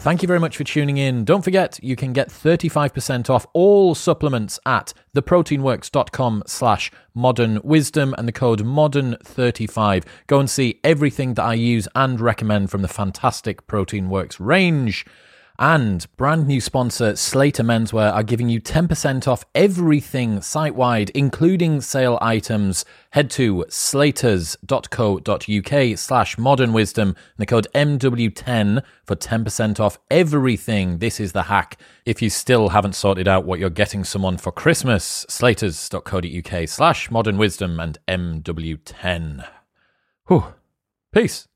Thank 0.00 0.22
you 0.22 0.28
very 0.28 0.38
much 0.38 0.56
for 0.56 0.62
tuning 0.62 0.96
in. 0.96 1.24
Don't 1.24 1.42
forget, 1.42 1.80
you 1.82 1.96
can 1.96 2.12
get 2.12 2.28
35% 2.28 3.28
off 3.28 3.44
all 3.52 3.96
supplements 3.96 4.60
at 4.64 4.94
theproteinworks.com 5.16 6.44
slash 6.46 6.92
modern 7.14 7.60
wisdom 7.64 8.14
and 8.16 8.28
the 8.28 8.32
code 8.32 8.64
modern35. 8.64 10.04
Go 10.28 10.38
and 10.38 10.48
see 10.48 10.78
everything 10.84 11.34
that 11.34 11.42
I 11.42 11.54
use 11.54 11.88
and 11.96 12.20
recommend 12.20 12.70
from 12.70 12.82
the 12.82 12.88
fantastic 12.88 13.66
Protein 13.66 14.08
Works 14.08 14.38
range. 14.38 15.04
And 15.60 16.06
brand 16.16 16.46
new 16.46 16.60
sponsor 16.60 17.16
Slater 17.16 17.64
Menswear 17.64 18.12
are 18.12 18.22
giving 18.22 18.48
you 18.48 18.60
10% 18.60 19.26
off 19.26 19.44
everything 19.56 20.40
site 20.40 20.76
wide, 20.76 21.10
including 21.10 21.80
sale 21.80 22.16
items. 22.20 22.84
Head 23.10 23.28
to 23.30 23.64
slaters.co.uk 23.68 25.98
slash 25.98 26.38
modern 26.38 26.72
wisdom 26.72 27.08
and 27.08 27.16
the 27.38 27.46
code 27.46 27.66
MW10 27.74 28.84
for 29.04 29.16
10% 29.16 29.80
off 29.80 29.98
everything. 30.12 30.98
This 30.98 31.18
is 31.18 31.32
the 31.32 31.42
hack. 31.44 31.76
If 32.06 32.22
you 32.22 32.30
still 32.30 32.68
haven't 32.68 32.94
sorted 32.94 33.26
out 33.26 33.44
what 33.44 33.58
you're 33.58 33.68
getting 33.68 34.04
someone 34.04 34.38
for 34.38 34.52
Christmas, 34.52 35.26
slaters.co.uk 35.28 36.68
slash 36.68 37.10
modern 37.10 37.36
wisdom 37.36 37.80
and 37.80 37.98
MW10. 38.06 39.44
Whew. 40.28 40.54
Peace. 41.10 41.47